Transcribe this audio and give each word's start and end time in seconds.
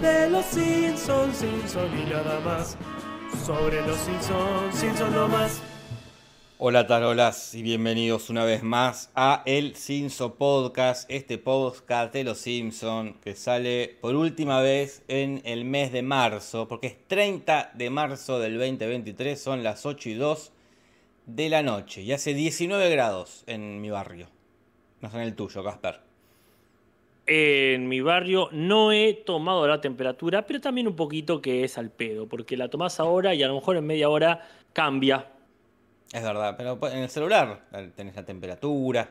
de 0.00 0.30
los 0.30 0.46
Simpsons, 0.46 1.36
Simpson 1.36 1.90
y 1.98 2.10
nada 2.10 2.40
más. 2.40 2.76
Sobre 3.44 3.86
los 3.86 3.98
Simpsons, 3.98 4.74
Simpson 4.74 5.12
no 5.12 5.28
más. 5.28 5.60
Hola 6.58 6.86
tarolas 6.86 7.54
y 7.54 7.62
bienvenidos 7.62 8.30
una 8.30 8.44
vez 8.44 8.62
más 8.62 9.10
a 9.14 9.42
El 9.44 9.76
Simpson 9.76 10.32
Podcast, 10.32 11.10
este 11.10 11.36
podcast 11.36 12.14
de 12.14 12.24
los 12.24 12.38
Simpson 12.38 13.14
que 13.22 13.34
sale 13.34 13.98
por 14.00 14.14
última 14.14 14.60
vez 14.60 15.02
en 15.08 15.42
el 15.44 15.64
mes 15.64 15.92
de 15.92 16.02
marzo, 16.02 16.66
porque 16.66 16.86
es 16.86 17.08
30 17.08 17.72
de 17.74 17.90
marzo 17.90 18.38
del 18.38 18.58
2023, 18.58 19.40
son 19.40 19.62
las 19.62 19.84
8 19.84 20.08
y 20.08 20.14
2 20.14 20.52
de 21.26 21.48
la 21.50 21.62
noche 21.62 22.02
y 22.02 22.12
hace 22.12 22.32
19 22.32 22.88
grados 22.90 23.44
en 23.46 23.82
mi 23.82 23.90
barrio. 23.90 24.28
No 25.02 25.10
sé 25.10 25.16
en 25.16 25.22
el 25.24 25.34
tuyo, 25.34 25.62
Casper. 25.62 26.09
En 27.26 27.88
mi 27.88 28.00
barrio 28.00 28.48
no 28.52 28.92
he 28.92 29.14
tomado 29.14 29.66
la 29.68 29.80
temperatura, 29.80 30.46
pero 30.46 30.60
también 30.60 30.88
un 30.88 30.96
poquito 30.96 31.40
que 31.40 31.62
es 31.64 31.78
al 31.78 31.90
pedo, 31.90 32.26
porque 32.26 32.56
la 32.56 32.68
tomás 32.68 32.98
ahora 32.98 33.34
y 33.34 33.42
a 33.42 33.48
lo 33.48 33.54
mejor 33.54 33.76
en 33.76 33.86
media 33.86 34.08
hora 34.08 34.48
cambia. 34.72 35.26
Es 36.12 36.22
verdad, 36.22 36.56
pero 36.56 36.78
en 36.90 36.98
el 36.98 37.08
celular 37.08 37.66
tenés 37.94 38.16
la 38.16 38.24
temperatura. 38.24 39.08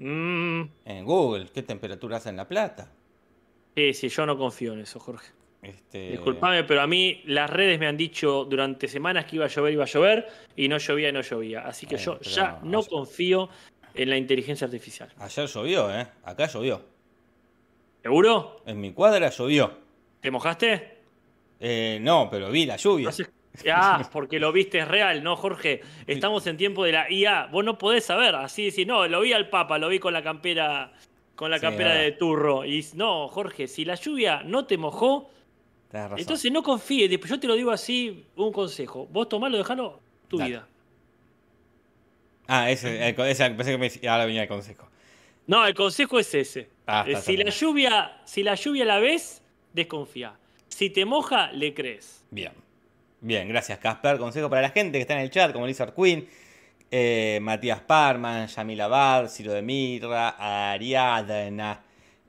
Mm, 0.00 0.62
En 0.84 1.04
Google, 1.04 1.46
¿qué 1.54 1.62
temperatura 1.62 2.16
hace 2.16 2.30
en 2.30 2.36
La 2.36 2.48
Plata? 2.48 2.90
sí, 3.76 3.92
sí, 3.94 4.08
yo 4.08 4.26
no 4.26 4.36
confío 4.36 4.72
en 4.72 4.80
eso, 4.80 4.98
Jorge. 4.98 5.28
Este, 5.62 6.10
Disculpame, 6.10 6.64
pero 6.64 6.82
a 6.82 6.86
mí 6.86 7.22
las 7.26 7.48
redes 7.48 7.78
me 7.78 7.86
han 7.86 7.96
dicho 7.96 8.44
durante 8.44 8.86
semanas 8.88 9.24
que 9.24 9.36
iba 9.36 9.46
a 9.46 9.48
llover, 9.48 9.72
iba 9.72 9.84
a 9.84 9.86
llover, 9.86 10.26
y 10.56 10.68
no 10.68 10.78
llovía 10.78 11.08
y 11.08 11.12
no 11.12 11.22
llovía. 11.22 11.60
Así 11.60 11.86
que 11.86 11.94
Eh, 11.94 11.98
yo 11.98 12.20
ya 12.20 12.60
no 12.64 12.78
ayer- 12.80 12.90
confío 12.90 13.48
en 13.94 14.10
la 14.10 14.16
inteligencia 14.16 14.66
artificial. 14.66 15.08
Ayer 15.18 15.46
llovió, 15.46 15.94
¿eh? 15.96 16.06
Acá 16.24 16.46
llovió. 16.46 16.82
¿Seguro? 18.04 18.60
En 18.66 18.78
mi 18.82 18.92
cuadra 18.92 19.30
llovió. 19.30 19.78
¿Te 20.20 20.30
mojaste? 20.30 20.98
Eh, 21.58 21.98
no, 22.02 22.28
pero 22.30 22.50
vi 22.50 22.66
la 22.66 22.76
lluvia. 22.76 23.06
No 23.06 23.12
sé- 23.12 23.30
Ah, 23.72 24.06
porque 24.12 24.38
lo 24.38 24.52
viste 24.52 24.80
es 24.80 24.86
real, 24.88 25.22
¿no, 25.22 25.36
Jorge? 25.36 25.80
Estamos 26.06 26.46
en 26.46 26.58
tiempo 26.58 26.84
de 26.84 26.92
la 26.92 27.10
IA. 27.10 27.46
Vos 27.46 27.64
no 27.64 27.78
podés 27.78 28.04
saber, 28.04 28.34
así 28.34 28.66
decir, 28.66 28.86
no, 28.86 29.06
lo 29.08 29.22
vi 29.22 29.32
al 29.32 29.48
Papa, 29.48 29.78
lo 29.78 29.88
vi 29.88 29.98
con 30.00 30.12
la 30.12 30.22
campera, 30.22 30.92
con 31.34 31.50
la 31.50 31.56
Sí, 31.58 31.62
campera 31.62 31.90
verdad. 31.90 32.02
de 32.04 32.12
turro. 32.12 32.64
Y 32.66 32.84
no, 32.94 33.28
Jorge, 33.28 33.66
si 33.68 33.86
la 33.86 33.94
lluvia 33.94 34.42
no 34.44 34.66
te 34.66 34.76
mojó, 34.76 35.30
razón. 35.90 36.18
entonces 36.18 36.52
no 36.52 36.62
confíes. 36.62 37.10
Yo 37.26 37.40
te 37.40 37.46
lo 37.46 37.54
digo 37.54 37.70
así, 37.70 38.26
un 38.36 38.52
consejo. 38.52 39.06
Vos 39.06 39.30
tomalo, 39.30 39.56
dejalo 39.56 39.98
tu 40.28 40.36
Dale. 40.36 40.50
vida. 40.50 40.68
Ah, 42.48 42.70
ese, 42.70 43.08
ese 43.08 43.50
pensé 43.52 43.70
que 43.70 43.78
me 43.78 44.08
ahora 44.10 44.26
venía 44.26 44.42
el 44.42 44.48
consejo. 44.48 44.88
No, 45.46 45.66
el 45.66 45.74
consejo 45.74 46.18
es 46.18 46.34
ese. 46.34 46.70
Ah, 46.86 47.04
Eh, 47.06 47.12
está, 47.12 47.22
si, 47.22 47.32
está 47.32 47.44
la 47.44 47.50
bien. 47.50 47.60
lluvia, 47.60 48.20
si 48.24 48.42
la 48.42 48.54
lluvia 48.54 48.84
la 48.84 48.98
ves, 48.98 49.42
desconfía. 49.72 50.34
Si 50.68 50.90
te 50.90 51.04
moja, 51.04 51.52
le 51.52 51.74
crees. 51.74 52.24
Bien. 52.30 52.52
Bien, 53.20 53.48
gracias, 53.48 53.78
Casper. 53.78 54.18
Consejo 54.18 54.50
para 54.50 54.62
la 54.62 54.70
gente 54.70 54.98
que 54.98 55.02
está 55.02 55.14
en 55.14 55.20
el 55.20 55.30
chat, 55.30 55.52
como 55.52 55.66
Lizard 55.66 55.94
Queen, 55.94 56.28
eh, 56.90 57.38
Matías 57.42 57.80
Parman, 57.80 58.46
Yamil 58.48 58.80
Abad, 58.80 59.28
Ciro 59.28 59.52
de 59.52 59.62
Mirra, 59.62 60.72
Ariadna, 60.72 61.82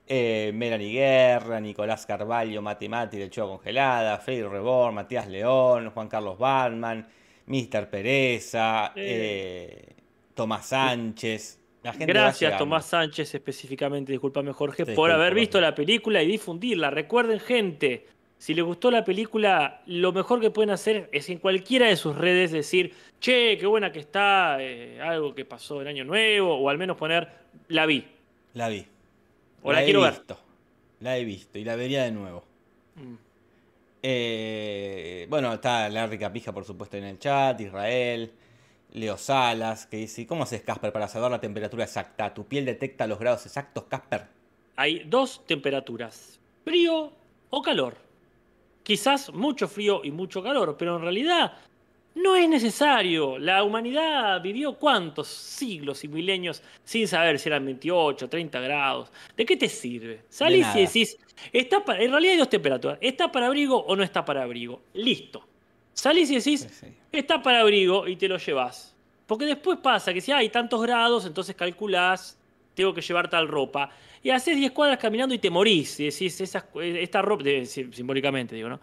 eh, 0.08 0.52
Melanie 0.54 0.94
Guerra, 0.94 1.60
Nicolás 1.60 2.06
Carvalho, 2.06 2.62
Matemati, 2.62 3.18
Lechuga 3.18 3.48
Congelada, 3.48 4.18
Freddy 4.20 4.44
Reborn, 4.44 4.96
Matías 4.96 5.28
León, 5.28 5.90
Juan 5.90 6.08
Carlos 6.08 6.38
Batman, 6.38 7.06
Mr. 7.48 7.90
Pereza, 7.90 8.94
eh, 8.96 9.94
Tomás 10.34 10.68
Sánchez. 10.68 11.60
La 11.86 11.94
gente 11.94 12.08
Gracias. 12.08 12.58
Tomás 12.58 12.88
Sánchez, 12.88 13.36
específicamente, 13.36 14.12
discúlpame, 14.12 14.52
Jorge, 14.54 14.88
por 14.88 15.12
haber 15.12 15.36
visto 15.36 15.62
la 15.62 15.76
película 15.76 16.24
y 16.24 16.26
difundirla. 16.26 16.90
Recuerden, 16.90 17.40
gente, 17.40 18.08
si 18.40 18.56
les 18.56 18.66
gustó 18.66 18.90
la 18.90 19.04
película, 19.04 19.84
lo 19.86 20.12
mejor 20.12 20.42
que 20.42 20.50
pueden 20.50 20.72
hacer 20.72 21.08
es 21.12 21.30
en 21.30 21.38
cualquiera 21.38 21.86
de 21.86 21.96
sus 21.96 22.18
redes 22.18 22.52
decir, 22.52 22.92
che, 23.20 23.60
qué 23.60 23.68
buena 23.68 23.92
que 23.92 24.00
está, 24.00 24.58
eh, 24.62 25.00
algo 25.00 25.36
que 25.36 25.46
pasó 25.46 25.80
en 25.80 25.90
Año 25.90 26.06
Nuevo, 26.06 26.56
o 26.56 26.70
al 26.72 26.80
menos 26.80 26.98
poner, 26.98 27.30
la 27.68 27.86
vi. 27.86 28.04
La 28.56 28.68
vi. 28.68 28.84
O 29.62 29.72
la 29.72 29.84
he 29.84 29.86
quiero 29.86 30.02
ver. 30.02 30.14
visto. 30.14 30.40
La 31.02 31.20
he 31.20 31.24
visto 31.24 31.60
y 31.60 31.64
la 31.66 31.76
vería 31.76 32.06
de 32.06 32.12
nuevo. 32.12 32.44
Mm. 32.96 33.14
Eh, 34.02 35.28
bueno, 35.30 35.54
está 35.54 35.88
Larry 35.88 36.18
Capija, 36.18 36.52
por 36.52 36.66
supuesto, 36.66 36.98
en 36.98 37.04
el 37.04 37.20
chat, 37.20 37.62
Israel, 37.62 38.32
Leo 38.96 39.18
Salas, 39.18 39.86
que 39.86 39.98
dice, 39.98 40.26
¿cómo 40.26 40.44
haces, 40.44 40.62
Casper, 40.62 40.94
para 40.94 41.08
saber 41.08 41.30
la 41.30 41.42
temperatura 41.42 41.84
exacta? 41.84 42.34
¿Tu 42.34 42.46
piel 42.46 42.66
detecta 42.66 43.06
los 43.06 43.20
grados 43.20 43.46
exactos, 43.46 43.84
Casper? 43.90 44.26
Hay 44.78 45.04
dos 45.06 45.46
temperaturas, 45.46 46.40
frío 46.64 47.12
o 47.50 47.62
calor. 47.62 47.98
Quizás 48.84 49.34
mucho 49.34 49.68
frío 49.68 50.02
y 50.04 50.12
mucho 50.12 50.42
calor, 50.42 50.78
pero 50.78 50.96
en 50.96 51.02
realidad 51.02 51.58
no 52.16 52.38
es 52.38 52.48
necesario. 52.48 53.38
La 53.38 53.64
humanidad 53.64 54.42
vivió 54.42 54.76
cuántos 54.76 55.28
siglos 55.28 56.04
y 56.06 56.08
milenios 56.08 56.64
sin 56.86 57.08
saber 57.08 57.38
si 57.38 57.50
eran 57.50 57.66
28, 57.66 58.30
30 58.30 58.60
grados. 58.62 59.12
¿De 59.36 59.46
qué 59.46 59.58
te 59.58 59.68
sirve? 59.68 60.22
Salís 60.30 60.68
y 60.74 60.82
decís, 60.82 61.18
está 61.52 61.84
para... 61.84 62.02
en 62.02 62.12
realidad 62.12 62.34
hay 62.34 62.40
dos 62.40 62.50
temperaturas, 62.50 62.98
¿está 63.02 63.30
para 63.30 63.48
abrigo 63.48 63.78
o 63.78 63.96
no 63.96 64.04
está 64.04 64.24
para 64.24 64.44
abrigo? 64.44 64.82
Listo. 64.94 65.46
Salís 65.96 66.30
y 66.30 66.36
decís, 66.36 66.68
Sí, 66.72 66.88
está 67.12 67.42
para 67.42 67.62
abrigo 67.62 68.08
y 68.08 68.16
te 68.16 68.28
lo 68.28 68.38
llevas. 68.38 68.94
Porque 69.26 69.46
después 69.46 69.80
pasa 69.82 70.14
que 70.14 70.22
si 70.22 70.32
hay 70.32 70.50
tantos 70.50 70.82
grados, 70.82 71.26
entonces 71.26 71.56
calculás, 71.56 72.38
tengo 72.76 72.94
que 72.94 73.02
llevar 73.02 73.30
tal 73.30 73.48
ropa. 73.48 73.90
Y 74.22 74.30
haces 74.30 74.56
10 74.58 74.72
cuadras 74.72 75.00
caminando 75.00 75.34
y 75.34 75.40
te 75.40 75.50
morís. 75.50 76.00
Y 76.00 76.06
decís, 76.06 76.40
esas- 76.42 76.66
esta 76.76 77.22
ropa, 77.22 77.44
simbólicamente 77.66 78.56
digo, 78.56 78.70
¿no? 78.70 78.80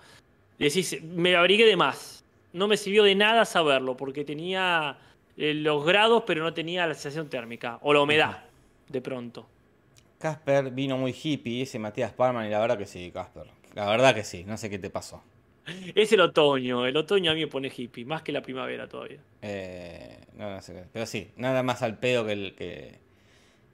Y 0.59 0.65
decís, 0.65 1.01
me 1.03 1.37
abrigué 1.37 1.67
de 1.67 1.77
más. 1.77 2.25
No 2.53 2.67
me 2.67 2.77
sirvió 2.77 3.05
de 3.05 3.15
nada 3.15 3.45
saberlo, 3.45 3.97
porque 3.97 4.25
tenía 4.25 4.97
eh, 5.37 5.55
los 5.55 5.85
grados, 5.85 6.25
pero 6.27 6.43
no 6.43 6.53
tenía 6.53 6.87
la 6.87 6.95
sensación 6.95 7.29
térmica. 7.29 7.79
O 7.83 7.93
la 7.93 8.01
humedad, 8.01 8.43
de 8.89 9.01
pronto. 9.01 9.47
Casper 10.19 10.71
vino 10.71 10.97
muy 10.97 11.15
hippie, 11.21 11.63
ese 11.63 11.79
Matías 11.79 12.13
Parman, 12.13 12.47
y 12.47 12.51
la 12.51 12.61
verdad 12.61 12.79
que 12.79 12.87
sí, 12.87 13.11
Casper. 13.13 13.45
La 13.75 13.87
verdad 13.89 14.15
que 14.15 14.25
sí, 14.25 14.45
no 14.45 14.57
sé 14.57 14.69
qué 14.71 14.79
te 14.79 14.91
pasó. 14.91 15.23
Es 15.95 16.13
el 16.13 16.21
otoño. 16.21 16.87
El 16.87 16.97
otoño 16.97 17.31
a 17.31 17.35
mí 17.35 17.41
me 17.41 17.47
pone 17.49 17.73
hippie, 17.75 18.05
más 18.05 18.23
que 18.23 18.33
la 18.33 18.43
primavera 18.43 18.89
todavía. 18.89 19.21
Eh, 19.43 20.19
no, 20.37 20.51
no 20.51 20.61
sé 20.63 20.73
qué. 20.75 20.85
Pero 20.93 21.07
sí, 21.07 21.31
nada 21.37 21.63
más 21.63 21.83
al 21.83 21.99
pedo 21.99 22.25
que 22.27 22.33
el, 22.33 22.55
que, 22.55 22.99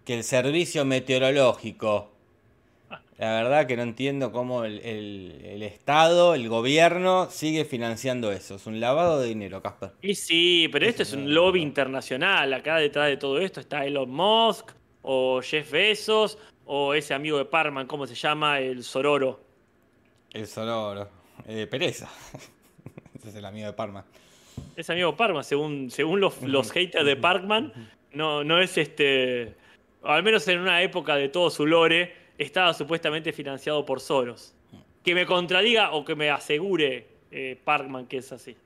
que 0.05 0.15
el 0.17 0.25
servicio 0.25 0.85
meteorológico. 0.85 2.13
La 3.19 3.33
verdad 3.43 3.67
que 3.67 3.77
no 3.77 3.83
entiendo 3.83 4.33
cómo 4.33 4.65
el, 4.65 4.79
el- 4.81 5.43
el 5.45 5.63
Estado, 5.63 6.35
el 6.35 6.49
gobierno, 6.49 7.29
sigue 7.31 7.65
financiando 7.65 8.33
eso. 8.33 8.55
Es 8.57 8.67
un 8.67 8.81
lavado 8.81 9.21
de 9.21 9.29
dinero, 9.29 9.61
Casper. 9.63 9.93
Y 10.01 10.15
sí, 10.15 10.69
pero 10.73 10.87
esto 10.87 11.03
es 11.03 11.13
un 11.13 11.33
lobby 11.35 11.61
internacional. 11.61 12.53
Acá 12.55 12.77
detrás 12.77 13.09
de 13.09 13.17
todo 13.17 13.39
esto 13.41 13.61
está 13.61 13.85
Elon 13.85 14.11
Musk, 14.11 14.71
o 15.03 15.41
Jeff 15.43 15.71
Bezos, 15.73 16.39
o 16.65 16.95
ese 16.95 17.15
amigo 17.15 17.39
de 17.39 17.45
Parman, 17.47 17.87
¿cómo 17.87 18.07
se 18.07 18.15
llama? 18.15 18.61
El 18.61 18.85
Sororo. 18.85 19.41
El 20.31 20.47
Sonoro. 20.47 21.11
Eh, 21.47 21.67
Pereza. 21.67 22.09
Ese 23.19 23.29
es 23.29 23.35
el 23.35 23.45
amigo 23.45 23.67
de 23.67 23.73
Parma. 23.73 24.05
Ese 24.77 24.93
amigo 24.93 25.13
de 25.13 25.17
Parman, 25.17 25.45
según, 25.45 25.91
según 25.91 26.21
los, 26.21 26.43
los 26.43 26.71
haters 26.73 27.05
de 27.05 27.17
Parkman, 27.17 27.73
no, 28.13 28.45
no 28.45 28.61
es 28.61 28.77
este. 28.79 29.55
Al 30.03 30.23
menos 30.23 30.47
en 30.49 30.59
una 30.61 30.83
época 30.83 31.17
de 31.17 31.29
todo 31.29 31.51
su 31.51 31.67
lore, 31.67 32.15
estaba 32.39 32.73
supuestamente 32.75 33.33
financiado 33.33 33.85
por 33.85 34.01
Soros. 34.01 34.55
Que 35.05 35.15
me 35.15 35.27
contradiga 35.27 35.93
o 35.93 36.05
que 36.05 36.15
me 36.15 36.31
asegure 36.31 37.07
eh, 37.31 37.59
Parkman 37.65 38.07
que 38.07 38.19
es 38.19 38.33
así. 38.33 38.57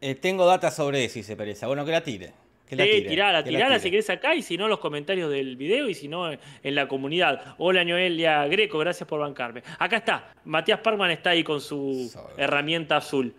Eh, 0.00 0.14
tengo 0.14 0.44
data 0.46 0.70
sobre 0.70 1.04
eso, 1.04 1.14
dice 1.14 1.36
Pereza. 1.36 1.66
Bueno, 1.66 1.84
que 1.84 1.92
la 1.92 2.02
tire. 2.02 2.32
Que 2.72 2.76
la 2.76 2.84
Sí, 2.84 2.90
tire, 2.90 3.08
tirala, 3.10 3.44
que 3.44 3.50
la 3.50 3.58
tirala 3.58 3.78
si 3.78 3.90
querés 3.90 4.08
acá 4.08 4.34
y 4.34 4.40
si 4.40 4.56
no 4.56 4.66
los 4.66 4.78
comentarios 4.78 5.30
del 5.30 5.56
video 5.56 5.90
y 5.90 5.94
si 5.94 6.08
no 6.08 6.32
en 6.32 6.74
la 6.74 6.88
comunidad. 6.88 7.54
Hola 7.58 7.84
Noelia 7.84 8.46
Greco, 8.46 8.78
gracias 8.78 9.06
por 9.06 9.20
bancarme. 9.20 9.62
Acá 9.78 9.98
está, 9.98 10.32
Matías 10.46 10.80
Parkman 10.80 11.10
está 11.10 11.30
ahí 11.30 11.44
con 11.44 11.60
su 11.60 12.10
herramienta 12.38 12.96
azul. 12.96 13.34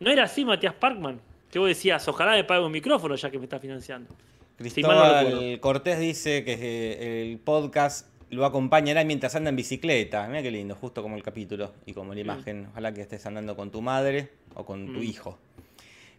¿No 0.00 0.10
era 0.10 0.22
así 0.22 0.42
Matías 0.42 0.72
Parkman? 0.72 1.20
Que 1.50 1.58
vos 1.58 1.68
decías, 1.68 2.08
ojalá 2.08 2.32
me 2.32 2.44
pague 2.44 2.64
un 2.64 2.72
micrófono 2.72 3.14
ya 3.14 3.28
que 3.30 3.38
me 3.38 3.44
está 3.44 3.58
financiando. 3.60 4.08
No 4.10 4.16
Cristóbal 4.56 5.26
recuerdo. 5.26 5.60
Cortés 5.60 5.98
dice 6.00 6.42
que 6.44 6.54
eh, 6.54 7.22
el 7.30 7.38
podcast 7.40 8.06
lo 8.30 8.46
acompañará 8.46 9.04
mientras 9.04 9.34
anda 9.36 9.50
en 9.50 9.56
bicicleta. 9.56 10.26
Mira 10.28 10.42
qué 10.42 10.50
lindo, 10.50 10.74
justo 10.74 11.02
como 11.02 11.14
el 11.16 11.22
capítulo 11.22 11.74
y 11.84 11.92
como 11.92 12.14
la 12.14 12.20
imagen. 12.20 12.68
Ojalá 12.72 12.94
que 12.94 13.02
estés 13.02 13.26
andando 13.26 13.54
con 13.54 13.70
tu 13.70 13.82
madre 13.82 14.30
o 14.54 14.64
con 14.64 14.86
tu 14.94 15.00
Mm. 15.00 15.02
hijo. 15.02 15.38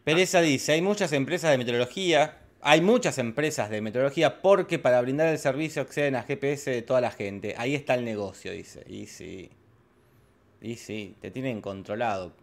Pereza 0.04 0.42
dice, 0.42 0.74
hay 0.74 0.82
muchas 0.82 1.12
empresas 1.14 1.52
de 1.52 1.58
meteorología, 1.58 2.38
hay 2.62 2.82
muchas 2.82 3.18
empresas 3.18 3.70
de 3.70 3.82
meteorología 3.82 4.42
porque 4.42 4.80
para 4.80 5.02
brindar 5.02 5.28
el 5.28 5.38
servicio 5.38 5.82
acceden 5.82 6.16
a 6.16 6.24
GPS 6.24 6.72
de 6.72 6.82
toda 6.82 7.02
la 7.02 7.12
gente. 7.12 7.56
Ahí 7.58 7.76
está 7.76 7.96
el 7.96 8.04
negocio, 8.04 8.52
dice. 8.52 8.84
Y 8.88 9.06
sí. 9.08 9.50
Y 10.62 10.76
sí, 10.76 11.16
te 11.22 11.32
tienen 11.32 11.62
controlado. 11.62 12.34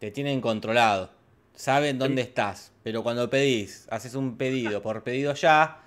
Te 0.00 0.10
tienen 0.10 0.40
controlado. 0.40 1.10
Saben 1.54 1.98
dónde 1.98 2.22
estás. 2.22 2.72
Pero 2.82 3.02
cuando 3.02 3.30
pedís, 3.30 3.86
haces 3.90 4.14
un 4.14 4.36
pedido 4.36 4.82
por 4.82 5.04
pedido 5.04 5.34
ya, 5.34 5.82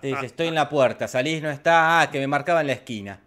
te 0.00 0.08
dice, 0.08 0.26
estoy 0.26 0.48
en 0.48 0.54
la 0.54 0.68
puerta, 0.68 1.08
salís, 1.08 1.42
no 1.42 1.50
está, 1.50 2.00
ah, 2.00 2.10
que 2.10 2.18
me 2.18 2.26
marcaba 2.26 2.60
en 2.60 2.66
la 2.66 2.72
esquina. 2.74 3.20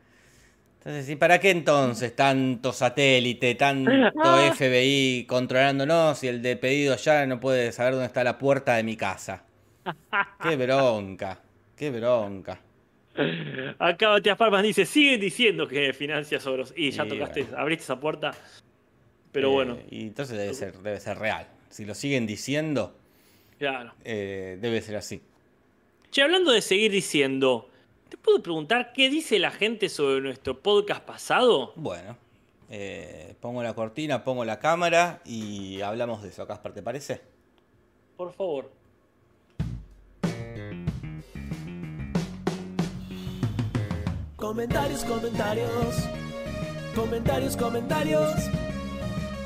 Entonces, 0.81 1.09
¿y 1.09 1.15
para 1.15 1.39
qué 1.39 1.51
entonces 1.51 2.15
tanto 2.15 2.73
satélite, 2.73 3.53
tanto 3.53 3.91
FBI 4.55 5.25
controlándonos 5.27 6.23
y 6.23 6.27
el 6.27 6.41
de 6.41 6.55
pedido 6.57 6.95
ya 6.95 7.25
no 7.27 7.39
puede 7.39 7.71
saber 7.71 7.93
dónde 7.93 8.07
está 8.07 8.23
la 8.23 8.39
puerta 8.39 8.75
de 8.75 8.83
mi 8.83 8.97
casa? 8.97 9.43
Qué 10.41 10.55
bronca, 10.55 11.39
qué 11.75 11.89
bronca. 11.89 12.59
Acá 13.79 14.09
Matías 14.09 14.37
Palmas 14.37 14.61
dice, 14.63 14.85
siguen 14.85 15.19
diciendo 15.19 15.67
que 15.67 15.91
financia 15.93 16.39
Soros. 16.39 16.71
Y 16.75 16.91
ya 16.91 17.05
Y 17.05 17.09
tocaste, 17.09 17.43
bueno. 17.43 17.57
abriste 17.57 17.83
esa 17.83 17.99
puerta. 17.99 18.31
Pero 19.31 19.49
Eh, 19.49 19.53
bueno, 19.53 19.77
Y 19.89 20.01
entonces 20.03 20.37
debe 20.37 20.53
ser, 20.53 20.77
debe 20.77 20.99
ser 20.99 21.17
real. 21.17 21.47
Si 21.69 21.85
lo 21.85 21.95
siguen 21.95 22.27
diciendo, 22.27 22.95
claro. 23.57 23.93
eh, 24.03 24.57
debe 24.61 24.81
ser 24.81 24.97
así. 24.97 25.21
Che, 26.11 26.21
hablando 26.21 26.51
de 26.51 26.61
seguir 26.61 26.91
diciendo, 26.91 27.69
¿te 28.11 28.17
puedo 28.17 28.43
preguntar 28.43 28.91
qué 28.91 29.09
dice 29.09 29.39
la 29.39 29.51
gente 29.51 29.87
sobre 29.87 30.19
nuestro 30.19 30.61
podcast 30.61 31.01
pasado? 31.01 31.71
Bueno, 31.77 32.17
eh, 32.69 33.35
pongo 33.39 33.63
la 33.63 33.73
cortina, 33.73 34.25
pongo 34.25 34.43
la 34.43 34.59
cámara 34.59 35.21
y 35.23 35.79
hablamos 35.79 36.21
de 36.21 36.27
eso. 36.27 36.45
Caspar, 36.45 36.73
¿te 36.73 36.83
parece? 36.83 37.21
Por 38.17 38.33
favor. 38.33 38.69
Comentarios, 44.35 45.05
comentarios. 45.05 46.09
Comentarios, 46.93 47.55
comentarios. 47.55 48.33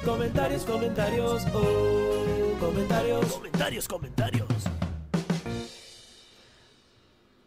Comentarios, 0.04 0.64
comentarios. 0.64 1.46
Oh, 1.54 2.60
comentarios. 2.60 3.26
Comentarios, 3.32 3.88
comentarios. 3.88 4.48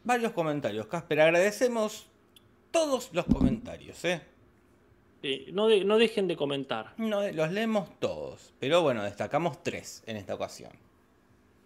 Varios 0.08 0.32
comentarios, 0.32 0.86
Casper. 0.86 1.20
Agradecemos 1.20 2.06
todos 2.70 3.10
los 3.12 3.26
comentarios, 3.26 4.02
¿eh? 4.06 4.22
Sí, 5.20 5.48
no, 5.52 5.68
de- 5.68 5.84
no 5.84 5.98
dejen 5.98 6.26
de 6.26 6.34
comentar. 6.34 6.94
No, 6.96 7.22
eh, 7.22 7.34
los 7.34 7.52
leemos 7.52 7.90
todos. 8.00 8.54
Pero 8.58 8.80
bueno, 8.80 9.02
destacamos 9.02 9.62
tres 9.62 10.02
en 10.06 10.16
esta 10.16 10.34
ocasión. 10.34 10.70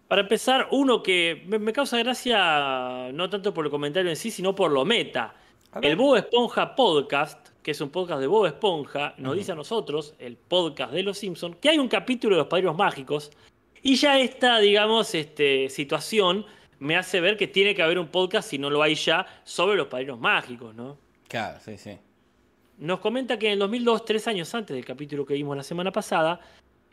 Para 0.09 0.23
empezar, 0.23 0.67
uno 0.71 1.01
que 1.01 1.41
me, 1.47 1.57
me 1.57 1.71
causa 1.71 1.97
gracia 1.99 3.13
no 3.13 3.29
tanto 3.29 3.53
por 3.53 3.63
el 3.63 3.71
comentario 3.71 4.09
en 4.09 4.17
sí, 4.17 4.29
sino 4.29 4.53
por 4.53 4.71
lo 4.71 4.83
meta. 4.83 5.33
El 5.81 5.95
Bob 5.95 6.17
Esponja 6.17 6.75
Podcast, 6.75 7.47
que 7.63 7.71
es 7.71 7.79
un 7.79 7.91
podcast 7.91 8.19
de 8.19 8.27
Bob 8.27 8.45
Esponja, 8.45 9.13
nos 9.19 9.37
dice 9.37 9.53
a 9.53 9.55
nosotros, 9.55 10.15
el 10.19 10.35
podcast 10.35 10.91
de 10.91 11.01
Los 11.01 11.17
Simpsons, 11.17 11.55
que 11.61 11.69
hay 11.69 11.77
un 11.79 11.87
capítulo 11.87 12.35
de 12.35 12.39
los 12.41 12.47
Padrinos 12.49 12.75
Mágicos. 12.75 13.31
Y 13.81 13.95
ya 13.95 14.19
esta, 14.19 14.59
digamos, 14.59 15.15
este, 15.15 15.69
situación 15.69 16.45
me 16.83 16.97
hace 16.97 17.21
ver 17.21 17.37
que 17.37 17.47
tiene 17.47 17.73
que 17.73 17.81
haber 17.81 17.97
un 17.97 18.09
podcast, 18.09 18.49
si 18.49 18.57
no 18.57 18.69
lo 18.69 18.83
hay 18.83 18.95
ya, 18.95 19.25
sobre 19.45 19.77
los 19.77 19.87
Padrinos 19.87 20.19
Mágicos, 20.19 20.75
¿no? 20.75 20.97
Claro, 21.29 21.57
sí, 21.63 21.77
sí. 21.77 21.97
Nos 22.77 22.99
comenta 22.99 23.39
que 23.39 23.47
en 23.47 23.53
el 23.53 23.59
2002, 23.59 24.03
tres 24.03 24.27
años 24.27 24.53
antes 24.53 24.75
del 24.75 24.83
capítulo 24.83 25.25
que 25.25 25.33
vimos 25.33 25.55
la 25.55 25.63
semana 25.63 25.91
pasada, 25.91 26.41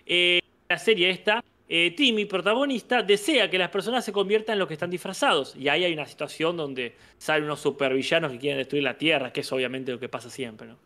eh, 0.07 0.41
la 0.69 0.79
serie 0.79 1.11
esta, 1.11 1.43
eh, 1.69 1.93
Timmy, 1.97 2.25
protagonista, 2.25 3.03
desea 3.03 3.51
que 3.51 3.59
las 3.59 3.71
personas 3.71 4.05
se 4.05 4.13
conviertan 4.13 4.53
en 4.55 4.59
los 4.61 4.69
que 4.69 4.75
están 4.75 4.91
disfrazados. 4.91 5.57
Y 5.57 5.69
ahí 5.69 5.83
hay 5.83 5.93
una 5.93 6.07
situación 6.07 6.57
donde 6.57 6.95
salen 7.19 7.45
unos 7.45 7.61
supervillanos 7.61 8.31
que 8.31 8.39
quieren 8.39 8.59
destruir 8.59 8.85
la 8.85 8.97
Tierra, 8.97 9.33
que 9.33 9.41
es 9.41 9.53
obviamente 9.53 9.91
lo 9.91 9.99
que 9.99 10.09
pasa 10.09 10.31
siempre, 10.31 10.69
¿no? 10.69 10.79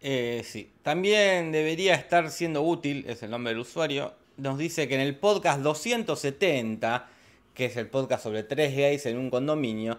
Eh, 0.00 0.42
sí. 0.44 0.70
También 0.82 1.50
debería 1.50 1.94
estar 1.94 2.30
siendo 2.30 2.62
útil, 2.62 3.04
es 3.08 3.24
el 3.24 3.30
nombre 3.30 3.52
del 3.52 3.60
usuario. 3.62 4.14
Nos 4.36 4.58
dice 4.58 4.86
que 4.86 4.94
en 4.94 5.00
el 5.00 5.16
podcast 5.16 5.60
270, 5.60 7.08
que 7.56 7.64
es 7.64 7.76
el 7.76 7.88
podcast 7.88 8.22
sobre 8.22 8.42
tres 8.42 8.76
gays 8.76 9.06
en 9.06 9.16
un 9.16 9.30
condominio, 9.30 9.98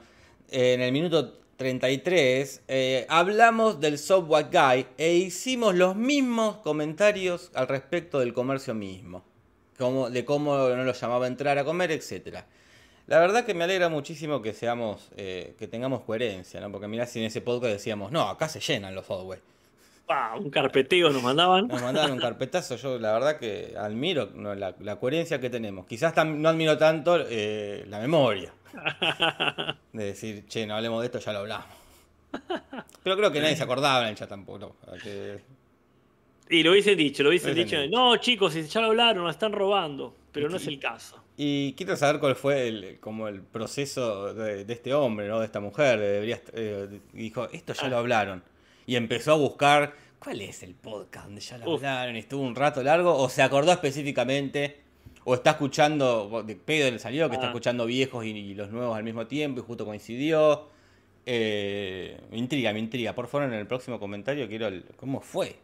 eh, 0.50 0.74
en 0.74 0.82
el 0.82 0.92
minuto 0.92 1.40
33, 1.58 2.62
eh, 2.68 3.06
hablamos 3.10 3.82
del 3.82 3.98
Subway 3.98 4.46
Guy 4.52 4.86
e 4.98 5.16
hicimos 5.16 5.74
los 5.74 5.96
mismos 5.96 6.58
comentarios 6.58 7.50
al 7.56 7.68
respecto 7.68 8.20
del 8.20 8.34
comercio 8.34 8.76
mismo. 8.76 9.26
Como, 9.78 10.10
de 10.10 10.24
cómo 10.24 10.56
no 10.56 10.84
lo 10.84 10.94
llamaba 10.94 11.28
entrar 11.28 11.58
a 11.58 11.66
comer, 11.66 11.92
etc. 11.92 12.44
La 13.08 13.20
verdad 13.20 13.46
que 13.46 13.54
me 13.54 13.64
alegra 13.64 13.90
muchísimo 13.90 14.42
que 14.42 14.54
seamos, 14.54 15.10
eh, 15.18 15.56
que 15.58 15.68
tengamos 15.68 16.02
coherencia, 16.02 16.60
¿no? 16.62 16.72
Porque 16.72 16.88
mirá 16.88 17.06
si 17.06 17.20
en 17.20 17.26
ese 17.26 17.42
podcast 17.42 17.74
decíamos, 17.74 18.12
no, 18.12 18.30
acá 18.30 18.50
se 18.50 18.60
llenan 18.60 18.96
los 18.96 19.06
Subway. 19.06 19.40
Ah, 20.10 20.36
un 20.40 20.50
carpeteo 20.50 21.10
nos 21.10 21.22
mandaban. 21.22 21.68
Nos 21.68 21.82
mandaron 21.82 22.14
un 22.14 22.20
carpetazo, 22.20 22.78
yo 22.78 22.98
la 22.98 23.12
verdad 23.12 23.38
que 23.40 23.74
admiro 23.78 24.30
no, 24.34 24.56
la, 24.56 24.74
la 24.80 24.96
coherencia 24.96 25.42
que 25.42 25.50
tenemos. 25.50 25.86
Quizás 25.86 26.16
tam- 26.16 26.38
no 26.38 26.48
admiro 26.48 26.78
tanto 26.78 27.18
eh, 27.30 27.84
la 27.90 28.00
memoria. 28.00 28.54
De 29.92 30.06
decir, 30.06 30.46
che, 30.48 30.66
no 30.66 30.76
hablemos 30.76 31.02
de 31.02 31.08
esto, 31.08 31.20
ya 31.20 31.34
lo 31.34 31.40
hablamos. 31.40 31.68
Pero 33.04 33.18
creo 33.18 33.32
que 33.32 33.42
nadie 33.42 33.56
se 33.58 33.64
acordaba 33.64 34.04
en 34.04 34.10
el 34.10 34.16
chat 34.16 34.30
tampoco. 34.30 34.60
¿no? 34.60 34.94
Que- 35.04 35.42
Y 36.50 36.64
lo 36.64 36.72
hubiesen 36.72 36.98
dicho, 36.98 37.24
lo 37.24 37.30
hubiesen 37.30 37.54
dicho. 37.56 37.76
No, 37.90 38.16
chicos, 38.18 38.54
ya 38.54 38.80
lo 38.82 38.88
hablaron, 38.88 39.24
nos 39.26 39.34
están 39.34 39.52
robando. 39.52 40.16
Pero 40.32 40.50
no 40.50 40.56
es 40.58 40.68
el 40.68 40.80
caso. 40.80 41.22
Y 41.36 41.74
quiero 41.74 41.96
saber 41.98 42.20
cuál 42.22 42.36
fue 42.36 42.68
el, 42.68 43.00
como 43.00 43.28
el 43.28 43.42
proceso 43.42 44.34
de, 44.34 44.64
de 44.64 44.74
este 44.74 44.94
hombre, 44.94 45.28
¿no? 45.28 45.40
de 45.40 45.46
esta 45.46 45.60
mujer. 45.60 46.00
de- 46.00 46.12
debería 46.14 46.42
eh, 46.54 47.00
dijo, 47.14 47.50
esto 47.52 47.74
ya 47.74 47.88
lo 47.90 47.98
hablaron. 47.98 48.42
Y 48.88 48.96
empezó 48.96 49.34
a 49.34 49.36
buscar, 49.36 49.94
¿cuál 50.18 50.42
es 50.42 50.64
el 50.64 50.74
podcast 50.74 51.26
donde 51.28 51.42
ya 51.42 51.58
lo 51.60 51.76
hablaron? 51.76 52.16
Y 52.16 52.20
estuvo 52.20 52.42
un 52.42 52.56
rato 52.56 52.82
largo, 52.82 53.16
o 53.16 53.30
se 53.30 53.44
acordó 53.44 53.72
específicamente, 53.72 54.78
o 55.26 55.36
está 55.36 55.52
escuchando, 55.52 56.42
de 56.44 56.56
pedo 56.56 56.90
le 56.90 56.98
salió, 56.98 57.28
que 57.30 57.36
está 57.36 57.48
Ah. 57.48 57.50
escuchando 57.50 57.86
viejos 57.86 58.26
y, 58.26 58.30
y 58.30 58.54
los 58.56 58.72
nuevos 58.72 58.98
al 58.98 59.04
mismo 59.04 59.28
tiempo, 59.28 59.60
y 59.60 59.64
justo 59.64 59.86
coincidió. 59.86 60.70
Eh, 61.26 62.18
me 62.32 62.38
intriga, 62.38 62.72
me 62.72 62.80
intriga. 62.80 63.14
Por 63.14 63.28
favor, 63.28 63.48
en 63.50 63.54
el 63.54 63.68
próximo 63.68 64.00
comentario 64.00 64.48
quiero 64.48 64.68
el, 64.68 64.86
cómo 64.96 65.20
fue. 65.20 65.58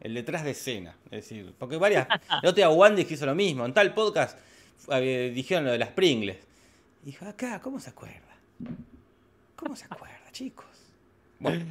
El 0.00 0.14
detrás 0.14 0.42
de 0.44 0.52
escena. 0.52 0.96
Es 1.10 1.28
decir, 1.28 1.52
porque 1.58 1.76
varias. 1.76 2.08
El 2.42 2.48
otro 2.48 2.52
día 2.54 2.70
Wandy 2.70 3.06
hizo 3.10 3.26
lo 3.26 3.34
mismo. 3.34 3.66
En 3.66 3.74
tal 3.74 3.92
podcast 3.92 4.38
eh, 4.90 5.30
dijeron 5.34 5.66
lo 5.66 5.72
de 5.72 5.78
las 5.78 5.90
Pringles. 5.90 6.38
Dijo, 7.02 7.26
acá, 7.26 7.60
¿cómo 7.60 7.78
se 7.78 7.90
acuerda? 7.90 8.34
¿Cómo 9.56 9.76
se 9.76 9.84
acuerda, 9.84 10.16
chicos? 10.32 10.64
Bueno, 11.38 11.66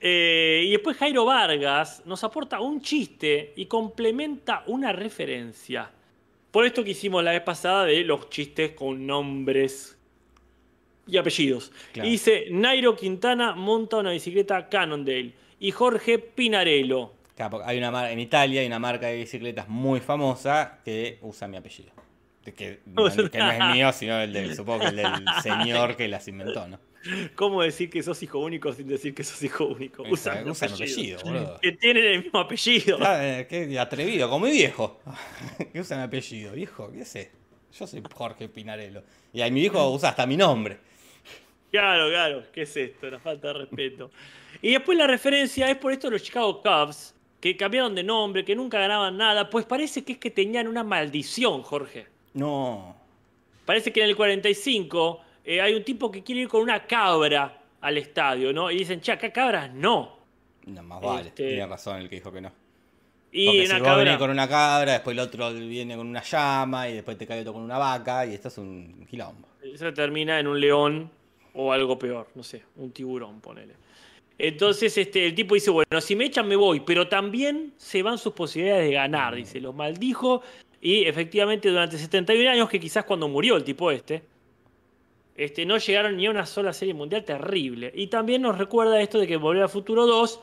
Eh, 0.00 0.62
y 0.66 0.70
después 0.70 0.96
Jairo 0.96 1.24
Vargas 1.26 2.02
nos 2.06 2.24
aporta 2.24 2.60
un 2.60 2.80
chiste 2.80 3.52
y 3.56 3.66
complementa 3.66 4.64
una 4.66 4.92
referencia. 4.92 5.90
Por 6.50 6.64
esto 6.64 6.82
que 6.82 6.90
hicimos 6.92 7.22
la 7.22 7.32
vez 7.32 7.42
pasada 7.42 7.84
de 7.84 8.02
los 8.02 8.28
chistes 8.30 8.72
con 8.72 9.06
nombres 9.06 9.96
y 11.06 11.16
apellidos. 11.18 11.70
Claro. 11.92 12.08
Y 12.08 12.12
dice, 12.12 12.46
Nairo 12.50 12.96
Quintana 12.96 13.54
monta 13.54 13.98
una 13.98 14.10
bicicleta 14.12 14.68
Cannondale. 14.68 15.32
Y 15.58 15.70
Jorge 15.72 16.18
Pinarello. 16.18 17.12
claro, 17.36 17.60
hay 17.64 17.76
una 17.78 17.90
mar- 17.90 18.10
en 18.10 18.18
Italia 18.20 18.62
hay 18.62 18.66
una 18.66 18.78
marca 18.78 19.08
de 19.08 19.16
bicicletas 19.18 19.68
muy 19.68 20.00
famosa 20.00 20.78
que 20.84 21.18
usa 21.20 21.46
mi 21.46 21.58
apellido. 21.58 21.90
Que 22.42 22.52
que 22.54 22.80
no 22.86 23.06
es 23.06 23.74
mío, 23.74 23.92
sino 23.92 24.18
el 24.20 24.32
del, 24.32 24.56
supongo 24.56 24.80
que 24.80 24.86
el 24.86 24.96
del 24.96 25.12
señor 25.42 25.94
que 25.96 26.08
las 26.08 26.26
inventó, 26.26 26.66
¿no? 26.66 26.78
¿Cómo 27.34 27.62
decir 27.62 27.88
que 27.90 28.02
sos 28.02 28.22
hijo 28.22 28.38
único 28.38 28.72
sin 28.72 28.86
decir 28.86 29.14
que 29.14 29.24
sos 29.24 29.42
hijo 29.42 29.66
único? 29.66 30.02
Usa, 30.02 30.42
Usan 30.46 30.70
mi 30.70 30.76
apellido, 30.76 31.20
boludo. 31.22 31.58
Que 31.60 31.72
tienen 31.72 32.04
el 32.04 32.22
mismo 32.24 32.38
apellido. 32.38 32.98
Eh, 33.00 33.46
qué 33.48 33.78
atrevido, 33.78 34.28
como 34.28 34.46
mi 34.46 34.52
viejo. 34.52 35.00
que 35.72 35.80
usa 35.80 35.96
mi 35.96 36.02
apellido, 36.04 36.52
viejo, 36.52 36.90
¿qué 36.92 37.04
sé? 37.04 37.30
Yo 37.78 37.86
soy 37.86 38.02
Jorge 38.12 38.48
Pinarello. 38.48 39.02
Y 39.32 39.40
ahí 39.40 39.50
mi 39.50 39.60
viejo 39.60 39.90
usa 39.90 40.10
hasta 40.10 40.26
mi 40.26 40.36
nombre. 40.36 40.78
Claro, 41.70 42.08
claro, 42.08 42.42
¿qué 42.52 42.62
es 42.62 42.76
esto? 42.76 43.06
Una 43.06 43.20
falta 43.20 43.48
de 43.48 43.54
respeto. 43.54 44.10
Y 44.60 44.72
después 44.72 44.98
la 44.98 45.06
referencia 45.06 45.70
es 45.70 45.76
por 45.76 45.92
esto 45.92 46.08
de 46.08 46.12
los 46.12 46.22
Chicago 46.22 46.60
Cubs, 46.60 47.14
que 47.40 47.56
cambiaron 47.56 47.94
de 47.94 48.02
nombre, 48.02 48.44
que 48.44 48.56
nunca 48.56 48.80
ganaban 48.80 49.16
nada, 49.16 49.48
pues 49.48 49.64
parece 49.64 50.04
que 50.04 50.14
es 50.14 50.18
que 50.18 50.30
tenían 50.30 50.66
una 50.66 50.82
maldición, 50.82 51.62
Jorge. 51.62 52.08
No. 52.34 52.96
Parece 53.64 53.92
que 53.92 54.02
en 54.02 54.08
el 54.08 54.16
45 54.16 55.20
eh, 55.50 55.60
hay 55.60 55.74
un 55.74 55.82
tipo 55.82 56.12
que 56.12 56.22
quiere 56.22 56.42
ir 56.42 56.48
con 56.48 56.62
una 56.62 56.86
cabra 56.86 57.60
al 57.80 57.98
estadio, 57.98 58.52
¿no? 58.52 58.70
Y 58.70 58.78
dicen, 58.78 59.00
che, 59.00 59.10
acá 59.10 59.32
cabras 59.32 59.74
no. 59.74 60.16
No, 60.66 60.82
más 60.84 61.00
vale. 61.00 61.28
Este- 61.30 61.48
Tenía 61.48 61.66
razón 61.66 62.00
el 62.00 62.08
que 62.08 62.14
dijo 62.16 62.30
que 62.30 62.40
no. 62.40 62.52
Y 63.32 63.46
Porque 63.46 63.60
una 63.62 63.66
si 63.74 63.80
vos 63.80 63.88
cabra... 63.88 64.04
venís 64.04 64.18
con 64.18 64.30
una 64.30 64.48
cabra, 64.48 64.92
después 64.92 65.14
el 65.14 65.20
otro 65.20 65.52
viene 65.52 65.96
con 65.96 66.06
una 66.06 66.22
llama 66.22 66.88
y 66.88 66.94
después 66.94 67.18
te 67.18 67.26
cae 67.26 67.40
otro 67.40 67.52
con 67.52 67.62
una 67.62 67.78
vaca 67.78 68.26
y 68.26 68.34
esto 68.34 68.46
es 68.46 68.58
un 68.58 69.04
quilombo. 69.10 69.48
Eso 69.60 69.92
termina 69.92 70.38
en 70.38 70.46
un 70.46 70.60
león 70.60 71.10
o 71.54 71.72
algo 71.72 71.98
peor, 71.98 72.28
no 72.36 72.44
sé, 72.44 72.62
un 72.76 72.92
tiburón, 72.92 73.40
ponele. 73.40 73.74
Entonces 74.38 74.96
este, 74.98 75.26
el 75.26 75.34
tipo 75.34 75.56
dice, 75.56 75.70
bueno, 75.70 76.00
si 76.00 76.14
me 76.14 76.26
echan 76.26 76.46
me 76.46 76.54
voy, 76.54 76.80
pero 76.80 77.08
también 77.08 77.74
se 77.76 78.04
van 78.04 78.18
sus 78.18 78.34
posibilidades 78.34 78.86
de 78.88 78.94
ganar, 78.94 79.34
dice, 79.34 79.60
los 79.60 79.74
maldijo 79.74 80.42
y 80.80 81.04
efectivamente 81.06 81.68
durante 81.68 81.98
71 81.98 82.50
años, 82.50 82.68
que 82.68 82.78
quizás 82.78 83.04
cuando 83.04 83.26
murió 83.28 83.56
el 83.56 83.64
tipo 83.64 83.90
este, 83.90 84.22
este, 85.36 85.64
no 85.64 85.78
llegaron 85.78 86.16
ni 86.16 86.26
a 86.26 86.30
una 86.30 86.46
sola 86.46 86.72
serie 86.72 86.94
mundial 86.94 87.24
terrible. 87.24 87.92
Y 87.94 88.08
también 88.08 88.42
nos 88.42 88.58
recuerda 88.58 89.00
esto 89.00 89.18
de 89.18 89.26
que 89.26 89.36
Volver 89.36 89.62
al 89.62 89.68
Futuro 89.68 90.06
2 90.06 90.40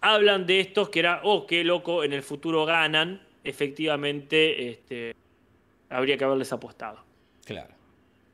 hablan 0.00 0.46
de 0.46 0.60
estos 0.60 0.90
que 0.90 1.00
era, 1.00 1.20
oh, 1.24 1.46
qué 1.46 1.64
loco, 1.64 2.04
en 2.04 2.12
el 2.12 2.22
futuro 2.22 2.66
ganan, 2.66 3.22
efectivamente 3.42 4.68
este, 4.68 5.16
habría 5.88 6.18
que 6.18 6.24
haberles 6.24 6.52
apostado. 6.52 7.02
Claro. 7.44 7.72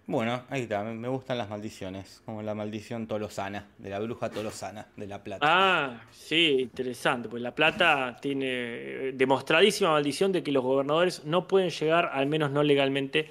Bueno, 0.06 0.42
ahí 0.50 0.62
está, 0.62 0.82
me 0.82 1.06
gustan 1.06 1.38
las 1.38 1.48
maldiciones, 1.48 2.20
como 2.24 2.42
la 2.42 2.52
maldición 2.52 3.06
tolosana, 3.06 3.68
de 3.78 3.90
la 3.90 4.00
bruja 4.00 4.28
tolosana 4.28 4.88
de 4.96 5.06
La 5.06 5.22
Plata. 5.22 5.46
Ah, 5.48 6.02
sí, 6.10 6.56
interesante. 6.62 7.28
Pues 7.28 7.40
La 7.40 7.54
Plata 7.54 8.16
tiene 8.20 8.48
eh, 8.48 9.12
demostradísima 9.14 9.92
maldición 9.92 10.32
de 10.32 10.42
que 10.42 10.50
los 10.50 10.64
gobernadores 10.64 11.24
no 11.24 11.46
pueden 11.46 11.70
llegar, 11.70 12.10
al 12.12 12.26
menos 12.26 12.50
no 12.50 12.64
legalmente, 12.64 13.30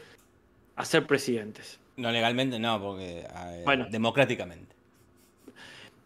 a 0.77 0.85
ser 0.85 1.05
presidentes. 1.05 1.81
No 1.99 2.11
legalmente, 2.11 2.57
no, 2.59 2.81
porque 2.81 3.19
eh, 3.19 3.61
Bueno. 3.65 3.87
democráticamente. 3.89 4.73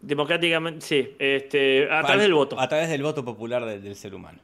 Democráticamente, 0.00 0.84
sí, 0.84 1.14
este, 1.18 1.88
a 1.90 2.00
Al- 2.00 2.04
través 2.06 2.22
del 2.24 2.34
voto. 2.34 2.58
A 2.60 2.68
través 2.68 2.88
del 2.90 3.02
voto 3.02 3.24
popular 3.24 3.64
de- 3.64 3.78
del 3.80 3.96
ser 3.96 4.14
humano. 4.14 4.38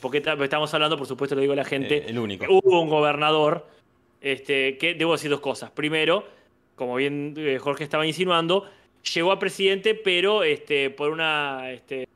Porque 0.00 0.20
ta- 0.22 0.32
estamos 0.42 0.72
hablando, 0.72 0.96
por 0.96 1.06
supuesto, 1.06 1.34
lo 1.34 1.42
digo 1.42 1.52
a 1.52 1.56
la 1.56 1.64
gente. 1.64 1.98
Eh, 1.98 2.04
el 2.08 2.18
único. 2.18 2.46
Hubo 2.48 2.80
un 2.80 2.88
gobernador 2.88 3.68
este, 4.22 4.78
que, 4.78 4.94
debo 4.94 5.12
decir 5.12 5.30
dos 5.30 5.40
cosas. 5.40 5.70
Primero, 5.70 6.26
como 6.74 6.96
bien 6.96 7.34
eh, 7.36 7.58
Jorge 7.58 7.84
estaba 7.84 8.06
insinuando, 8.06 8.64
llegó 9.14 9.30
a 9.32 9.38
presidente, 9.38 9.94
pero 9.94 10.42
este, 10.42 10.88
por 10.90 11.10
una 11.10 11.70
este, 11.70 12.08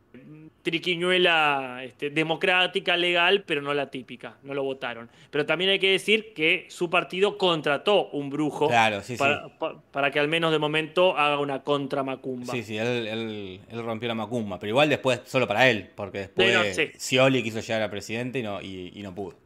triquiñuela 0.63 1.81
este, 1.85 2.11
democrática, 2.11 2.97
legal, 2.97 3.45
pero 3.47 3.63
no 3.63 3.73
la 3.75 3.91
típica. 3.91 4.37
No 4.43 4.55
lo 4.55 4.63
votaron. 4.63 5.09
Pero 5.31 5.47
también 5.47 5.71
hay 5.71 5.79
que 5.79 5.91
decir 5.93 6.33
que 6.35 6.67
su 6.69 6.91
partido 6.91 7.39
contrató 7.39 8.09
un 8.11 8.31
brujo 8.31 8.69
Claro, 8.69 9.01
sí, 9.03 9.15
sí. 9.15 9.19
para, 9.19 9.49
pa- 9.59 9.81
para 9.91 10.11
que 10.11 10.19
al 10.19 10.29
menos 10.29 10.53
de 10.53 10.59
momento 10.59 11.17
haga 11.17 11.39
una 11.39 11.63
contra 11.63 12.03
Macumba. 12.03 12.53
Sí, 12.53 12.63
sí, 12.63 12.77
él, 12.77 13.07
él- 13.07 13.61
él 13.71 13.83
rompió 13.83 14.09
la 14.09 14.15
macumba, 14.15 14.59
pero 14.59 14.71
igual 14.71 14.89
después 14.89 15.21
solo 15.27 15.47
para 15.47 15.69
él, 15.71 15.91
porque 15.95 16.19
después 16.19 16.49
Sí, 16.49 16.55
no, 16.55 16.65
sí. 16.75 16.91
Scioli 16.99 17.43
quiso 17.43 17.61
llegar 17.61 17.83
a 17.83 17.91
presidente 17.91 18.39
y 18.39 18.43
no, 18.43 18.61
y, 18.61 18.93
y 18.95 19.03
no 19.03 19.15
pudo. 19.15 19.37